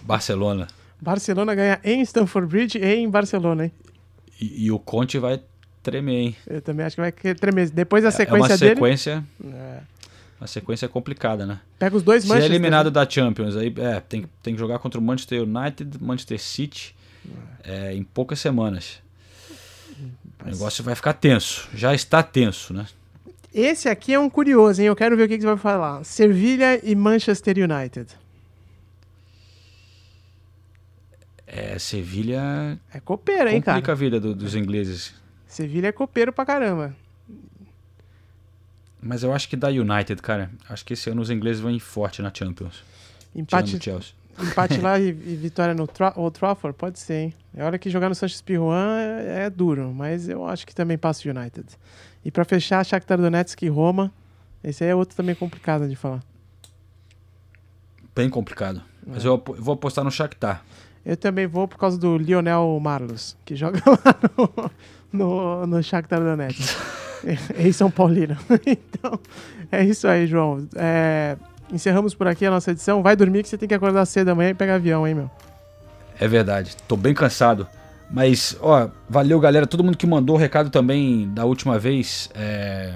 Barcelona. 0.04 0.68
Barcelona 1.02 1.54
ganha 1.56 1.80
em 1.84 2.02
Stamford 2.02 2.48
Bridge 2.50 2.78
e 2.80 2.96
em 2.96 3.10
Barcelona, 3.10 3.66
hein? 3.66 3.72
E, 4.42 4.66
e 4.66 4.72
o 4.72 4.80
Conte 4.80 5.18
vai 5.20 5.40
tremer, 5.84 6.16
hein? 6.16 6.36
Eu 6.48 6.62
também 6.62 6.86
acho 6.86 6.96
que 6.96 7.02
vai 7.02 7.12
tremer. 7.12 7.70
Depois 7.70 8.04
da 8.04 8.10
É 8.10 8.12
sequência 8.12 8.52
uma 8.54 8.58
dele. 8.58 8.76
sequência, 8.76 9.24
É. 9.46 9.80
uma 10.40 10.48
sequência 10.48 10.88
complicada, 10.88 11.46
né? 11.46 11.60
Pega 11.78 11.96
os 11.96 12.04
dois 12.04 12.24
Se 12.24 12.30
é 12.30 12.34
Manchester, 12.34 12.52
eliminado 12.52 12.92
da 12.92 13.10
Champions, 13.10 13.56
aí 13.56 13.74
é, 13.78 14.00
tem, 14.00 14.26
tem 14.44 14.54
que 14.54 14.60
jogar 14.60 14.80
contra 14.80 15.00
o 15.00 15.04
Manchester 15.04 15.44
United, 15.44 15.98
Manchester 16.02 16.40
City, 16.40 16.96
é, 17.64 17.94
em 17.94 18.04
poucas 18.04 18.40
semanas. 18.40 19.02
O 20.42 20.46
negócio 20.46 20.84
vai 20.84 20.96
ficar 20.96 21.14
tenso. 21.14 21.68
Já 21.74 21.94
está 21.94 22.24
tenso, 22.24 22.74
né? 22.74 22.86
Esse 23.54 23.90
aqui 23.90 24.14
é 24.14 24.20
um 24.20 24.30
curioso, 24.30 24.80
hein? 24.82 24.88
Eu 24.88 24.96
quero 24.96 25.18
ver 25.18 25.24
o 25.24 25.28
que, 25.28 25.36
que 25.36 25.42
você 25.42 25.48
vai 25.48 25.58
falar. 25.58 26.04
Sevilha 26.06 26.80
e 26.84 26.96
Manchester 26.96 27.58
United. 27.58 28.08
Sevilha 31.80 32.80
É 32.94 33.00
copeiro, 33.00 33.50
hein, 33.50 33.56
complica 33.62 33.82
cara? 33.82 33.92
a 33.92 33.96
vida 33.96 34.20
do- 34.20 34.36
dos 34.36 34.56
ingleses. 34.56 35.14
Sevilha 35.50 35.88
é 35.88 35.92
copeiro 35.92 36.32
pra 36.32 36.46
caramba. 36.46 36.96
Mas 39.02 39.24
eu 39.24 39.34
acho 39.34 39.50
que 39.50 39.56
dá 39.58 39.68
United, 39.70 40.22
cara. 40.22 40.50
Acho 40.70 40.86
que 40.86 40.94
esse 40.94 41.10
ano 41.10 41.22
os 41.22 41.30
ingleses 41.30 41.62
vão 41.62 41.72
ir 41.72 41.80
forte 41.80 42.22
na 42.22 42.32
Champions. 42.34 42.84
Empate, 43.36 43.78
empate 44.40 44.78
lá 44.82 45.00
e, 45.00 45.08
e 45.10 45.36
vitória 45.36 45.74
no 45.74 45.88
Tra 45.88 46.14
Old 46.16 46.38
Trafford? 46.38 46.78
Pode 46.78 47.00
ser, 47.00 47.14
hein? 47.16 47.34
É 47.56 47.64
hora 47.64 47.78
que 47.80 47.90
jogar 47.90 48.10
no 48.10 48.16
Sanches 48.16 48.42
Pirjuan 48.42 48.98
é, 49.00 49.46
é 49.46 49.50
duro, 49.50 49.92
mas 49.94 50.30
eu 50.30 50.46
acho 50.46 50.68
que 50.68 50.76
também 50.76 50.98
passa 50.98 51.28
o 51.28 51.32
United. 51.36 51.66
E 52.24 52.30
pra 52.30 52.46
fechar, 52.46 52.86
Shakhtar 52.86 53.18
Donetsk 53.18 53.62
e 53.64 53.70
Roma. 53.70 54.12
Esse 54.64 54.84
aí 54.84 54.90
é 54.92 54.96
outro 54.96 55.16
também 55.16 55.34
complicado 55.34 55.88
de 55.88 55.96
falar. 55.96 56.22
Bem 58.16 58.30
complicado. 58.30 58.82
Mas 59.08 59.24
É. 59.24 59.28
eu 59.28 59.36
apo- 59.36 59.56
eu 59.56 59.64
vou 59.64 59.74
apostar 59.74 60.04
no 60.04 60.12
Shakhtar. 60.12 60.64
Eu 61.06 61.18
também 61.18 61.48
vou 61.48 61.68
por 61.68 61.78
causa 61.78 61.98
do 61.98 62.18
Lionel 62.18 62.80
Marlos, 62.82 63.38
que 63.46 63.56
joga 63.56 63.82
lá 63.88 64.16
no, 64.38 64.72
no, 65.12 65.68
no 65.68 65.84
Shakhtar 65.84 66.20
Donetsk. 66.20 66.78
em 67.58 67.72
São 67.72 67.90
Paulino. 67.90 68.38
então, 68.66 69.20
é 69.72 69.84
isso 69.84 70.08
aí, 70.08 70.28
João. 70.28 70.68
É, 70.76 71.38
encerramos 71.72 72.14
por 72.14 72.28
aqui 72.28 72.46
a 72.46 72.52
nossa 72.52 72.72
edição. 72.72 73.02
Vai 73.02 73.16
dormir 73.16 73.44
que 73.44 73.50
você 73.50 73.58
tem 73.58 73.68
que 73.68 73.76
acordar 73.76 74.06
cedo 74.06 74.30
amanhã 74.30 74.52
e 74.52 74.54
pegar 74.54 74.76
avião, 74.76 75.08
hein, 75.08 75.16
meu? 75.16 75.32
É 76.20 76.28
verdade. 76.28 76.76
Tô 76.88 76.96
bem 76.96 77.14
cansado. 77.14 77.68
Mas, 78.12 78.58
ó, 78.60 78.90
valeu, 79.10 79.40
galera. 79.40 79.68
Todo 79.68 79.84
mundo 79.84 79.98
que 79.98 80.08
mandou 80.08 80.36
o 80.36 80.40
recado 80.40 80.70
também 80.70 81.30
da 81.30 81.46
última 81.46 81.78
vez 81.78 82.30
é, 82.34 82.94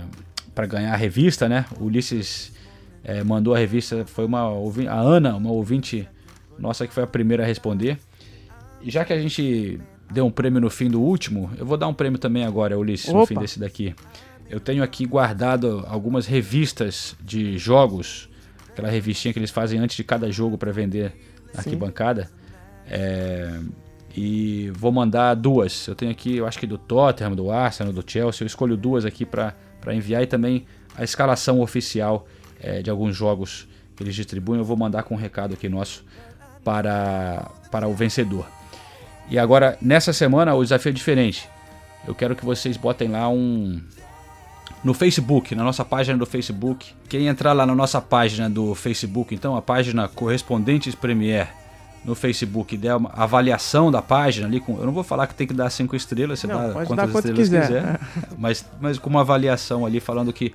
para 0.53 0.65
ganhar 0.65 0.93
a 0.93 0.97
revista, 0.97 1.47
né? 1.47 1.65
O 1.79 1.85
Ulisses 1.85 2.51
é, 3.03 3.23
mandou 3.23 3.53
a 3.53 3.57
revista. 3.57 4.05
Foi 4.05 4.25
uma 4.25 4.41
a 4.89 4.99
Ana, 4.99 5.35
uma 5.35 5.51
ouvinte 5.51 6.07
nossa 6.57 6.87
que 6.87 6.93
foi 6.93 7.03
a 7.03 7.07
primeira 7.07 7.43
a 7.43 7.45
responder. 7.45 7.97
E 8.81 8.91
já 8.91 9.05
que 9.05 9.13
a 9.13 9.19
gente 9.19 9.79
deu 10.11 10.25
um 10.25 10.31
prêmio 10.31 10.61
no 10.61 10.69
fim 10.69 10.89
do 10.89 11.01
último, 11.01 11.49
eu 11.57 11.65
vou 11.65 11.77
dar 11.77 11.87
um 11.87 11.93
prêmio 11.93 12.19
também 12.19 12.45
agora, 12.45 12.77
Ulisses, 12.77 13.11
no 13.11 13.19
Opa. 13.19 13.27
fim 13.27 13.35
desse 13.35 13.59
daqui. 13.59 13.95
Eu 14.49 14.59
tenho 14.59 14.83
aqui 14.83 15.05
guardado 15.05 15.83
algumas 15.87 16.27
revistas 16.27 17.15
de 17.23 17.57
jogos, 17.57 18.29
aquela 18.69 18.89
revistinha 18.89 19.33
que 19.33 19.39
eles 19.39 19.49
fazem 19.49 19.79
antes 19.79 19.95
de 19.95 20.03
cada 20.03 20.31
jogo 20.31 20.57
para 20.57 20.71
vender 20.71 21.13
na 21.53 21.59
arquibancada. 21.59 22.29
É, 22.87 23.59
e 24.15 24.71
vou 24.75 24.91
mandar 24.91 25.33
duas. 25.33 25.87
Eu 25.87 25.95
tenho 25.95 26.11
aqui, 26.11 26.37
eu 26.37 26.45
acho 26.45 26.59
que 26.59 26.67
do 26.67 26.77
Tottenham, 26.77 27.35
do 27.35 27.49
Arsenal, 27.49 27.91
do 27.91 28.03
Chelsea. 28.05 28.43
Eu 28.43 28.47
escolho 28.47 28.77
duas 28.77 29.05
aqui 29.05 29.25
para 29.25 29.55
enviar 29.91 30.21
e 30.21 30.27
também 30.27 30.65
a 30.95 31.03
escalação 31.03 31.61
oficial 31.61 32.27
é, 32.61 32.81
de 32.81 32.89
alguns 32.89 33.15
jogos 33.15 33.67
que 33.95 34.03
eles 34.03 34.13
distribuem. 34.13 34.59
Eu 34.59 34.65
vou 34.65 34.77
mandar 34.77 35.03
com 35.03 35.15
um 35.15 35.17
recado 35.17 35.53
aqui 35.53 35.67
nosso 35.67 36.05
para, 36.63 37.49
para 37.71 37.87
o 37.87 37.93
vencedor. 37.93 38.45
E 39.29 39.39
agora, 39.39 39.77
nessa 39.81 40.13
semana, 40.13 40.53
o 40.53 40.63
desafio 40.63 40.89
é 40.89 40.93
diferente. 40.93 41.49
Eu 42.07 42.13
quero 42.13 42.35
que 42.35 42.45
vocês 42.45 42.77
botem 42.77 43.07
lá 43.07 43.29
um. 43.29 43.81
No 44.83 44.93
Facebook, 44.93 45.55
na 45.55 45.63
nossa 45.63 45.85
página 45.85 46.17
do 46.17 46.25
Facebook. 46.25 46.93
Quem 47.07 47.27
entrar 47.27 47.53
lá 47.53 47.65
na 47.65 47.73
nossa 47.73 48.01
página 48.01 48.49
do 48.49 48.75
Facebook, 48.75 49.33
então, 49.33 49.55
a 49.55 49.61
página 49.61 50.09
Correspondentes 50.09 50.93
Premier 50.93 51.47
no 52.03 52.15
Facebook, 52.15 52.75
der 52.75 52.97
uma 52.97 53.09
avaliação 53.13 53.89
da 53.89 54.01
página 54.01 54.45
ali. 54.45 54.59
Com, 54.59 54.77
eu 54.77 54.85
não 54.85 54.91
vou 54.91 55.03
falar 55.03 55.25
que 55.27 55.35
tem 55.35 55.47
que 55.47 55.53
dar 55.53 55.69
cinco 55.69 55.95
estrelas, 55.95 56.39
você 56.39 56.47
Não, 56.47 56.67
dá 56.67 56.85
quantas 56.85 56.95
dar 56.97 57.07
quanto 57.07 57.29
estrelas 57.29 57.67
quiser. 57.67 57.67
quiser. 57.67 57.99
mas, 58.37 58.65
mas 58.81 58.99
com 58.99 59.09
uma 59.09 59.21
avaliação 59.21 59.85
ali 59.85 60.01
falando 60.01 60.33
que 60.33 60.53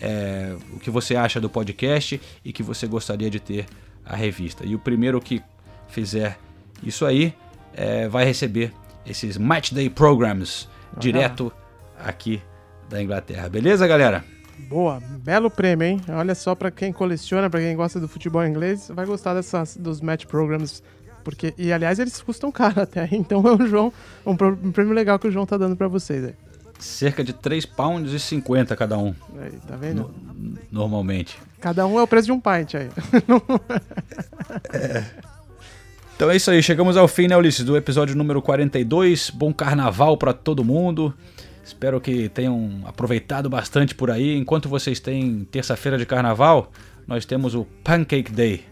é, 0.00 0.56
o 0.72 0.78
que 0.78 0.90
você 0.90 1.14
acha 1.14 1.38
do 1.38 1.50
podcast 1.50 2.20
e 2.44 2.52
que 2.52 2.62
você 2.62 2.86
gostaria 2.86 3.28
de 3.28 3.40
ter 3.40 3.66
a 4.06 4.14
revista. 4.14 4.64
E 4.64 4.74
o 4.74 4.78
primeiro 4.78 5.20
que 5.20 5.42
fizer 5.88 6.38
isso 6.82 7.04
aí 7.04 7.34
é, 7.74 8.08
vai 8.08 8.24
receber 8.24 8.72
esses 9.04 9.36
Match 9.36 9.72
Day 9.72 9.90
Programs 9.90 10.68
direto 10.96 11.52
aqui 11.98 12.42
da 12.88 13.02
Inglaterra. 13.02 13.48
Beleza, 13.48 13.86
galera? 13.86 14.24
Boa, 14.58 15.00
belo 15.22 15.50
prêmio, 15.50 15.86
hein? 15.86 16.00
Olha 16.08 16.34
só 16.34 16.54
pra 16.54 16.70
quem 16.70 16.92
coleciona, 16.92 17.50
pra 17.50 17.60
quem 17.60 17.76
gosta 17.76 18.00
do 18.00 18.08
futebol 18.08 18.44
inglês, 18.44 18.90
vai 18.92 19.04
gostar 19.04 19.34
dessas, 19.34 19.76
dos 19.76 20.00
match 20.00 20.24
programs. 20.24 20.82
Porque, 21.22 21.52
e 21.58 21.72
aliás, 21.72 21.98
eles 21.98 22.22
custam 22.22 22.50
caro 22.50 22.80
até. 22.82 23.08
Então 23.12 23.46
é 23.46 23.52
um, 23.52 23.66
João, 23.66 23.92
um, 24.24 24.36
prêmio 24.72 24.94
legal 24.94 25.18
que 25.18 25.28
o 25.28 25.30
João 25.30 25.44
tá 25.44 25.56
dando 25.56 25.76
pra 25.76 25.88
vocês 25.88 26.24
aí. 26.24 26.34
Cerca 26.78 27.24
de 27.24 27.32
3 27.32 27.64
pounds 27.66 28.12
e 28.12 28.20
50 28.20 28.76
cada 28.76 28.98
um, 28.98 29.14
Aí, 29.40 29.52
tá 29.66 29.76
vendo? 29.76 30.14
normalmente. 30.70 31.38
Cada 31.60 31.86
um 31.86 31.98
é 31.98 32.02
o 32.02 32.06
preço 32.06 32.26
de 32.26 32.32
um 32.32 32.40
pint 32.40 32.74
aí. 32.74 32.90
Então 36.16 36.30
é 36.30 36.36
isso 36.36 36.50
aí, 36.50 36.62
chegamos 36.62 36.96
ao 36.96 37.06
fim, 37.06 37.28
né, 37.28 37.36
Ulisses, 37.36 37.62
do 37.62 37.76
episódio 37.76 38.16
número 38.16 38.40
42. 38.40 39.28
Bom 39.28 39.52
carnaval 39.52 40.16
pra 40.16 40.32
todo 40.32 40.64
mundo. 40.64 41.12
Espero 41.62 42.00
que 42.00 42.30
tenham 42.30 42.80
aproveitado 42.86 43.50
bastante 43.50 43.94
por 43.94 44.10
aí. 44.10 44.34
Enquanto 44.34 44.66
vocês 44.66 44.98
têm 44.98 45.46
terça-feira 45.50 45.98
de 45.98 46.06
carnaval, 46.06 46.72
nós 47.06 47.26
temos 47.26 47.54
o 47.54 47.66
Pancake 47.84 48.32
Day, 48.32 48.64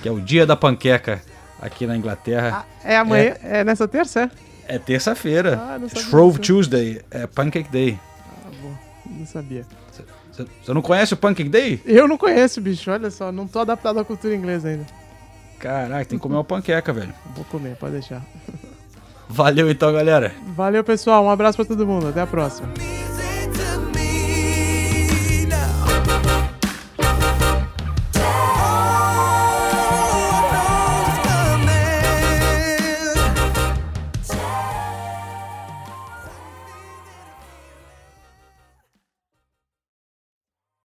que 0.00 0.08
é 0.08 0.12
o 0.12 0.20
dia 0.20 0.46
da 0.46 0.56
panqueca 0.56 1.20
aqui 1.60 1.86
na 1.86 1.94
Inglaterra. 1.94 2.64
É 2.82 2.96
amanhã, 2.96 3.34
é, 3.42 3.62
nessa 3.62 3.86
terça, 3.86 4.22
é? 4.22 4.30
É 4.70 4.78
terça-feira. 4.78 5.60
Ah, 5.60 5.80
Shrove 5.98 6.38
disso. 6.38 6.52
Tuesday, 6.54 7.00
é 7.10 7.26
Pancake 7.26 7.68
Day. 7.68 7.98
Ah, 8.46 8.50
bom, 8.62 8.72
não 9.04 9.26
sabia. 9.26 9.66
Você 9.90 10.04
você 10.62 10.72
não 10.72 10.80
conhece 10.80 11.12
o 11.12 11.16
Pancake 11.16 11.48
Day? 11.50 11.82
Eu 11.84 12.06
não 12.06 12.16
conheço, 12.16 12.60
bicho, 12.60 12.88
olha 12.88 13.10
só, 13.10 13.32
não 13.32 13.48
tô 13.48 13.58
adaptado 13.58 13.98
à 13.98 14.04
cultura 14.04 14.32
inglesa 14.32 14.68
ainda. 14.68 14.86
Caraca, 15.58 16.04
tem 16.04 16.18
que 16.18 16.22
comer 16.22 16.36
uma 16.36 16.44
panqueca, 16.44 16.92
velho. 16.92 17.12
Vou 17.34 17.44
comer, 17.46 17.74
pode 17.76 17.94
deixar. 17.94 18.24
Valeu 19.28 19.68
então, 19.68 19.92
galera. 19.92 20.32
Valeu, 20.54 20.84
pessoal, 20.84 21.24
um 21.24 21.30
abraço 21.30 21.56
pra 21.56 21.64
todo 21.64 21.84
mundo, 21.84 22.06
até 22.08 22.20
a 22.20 22.26
próxima. 22.26 22.68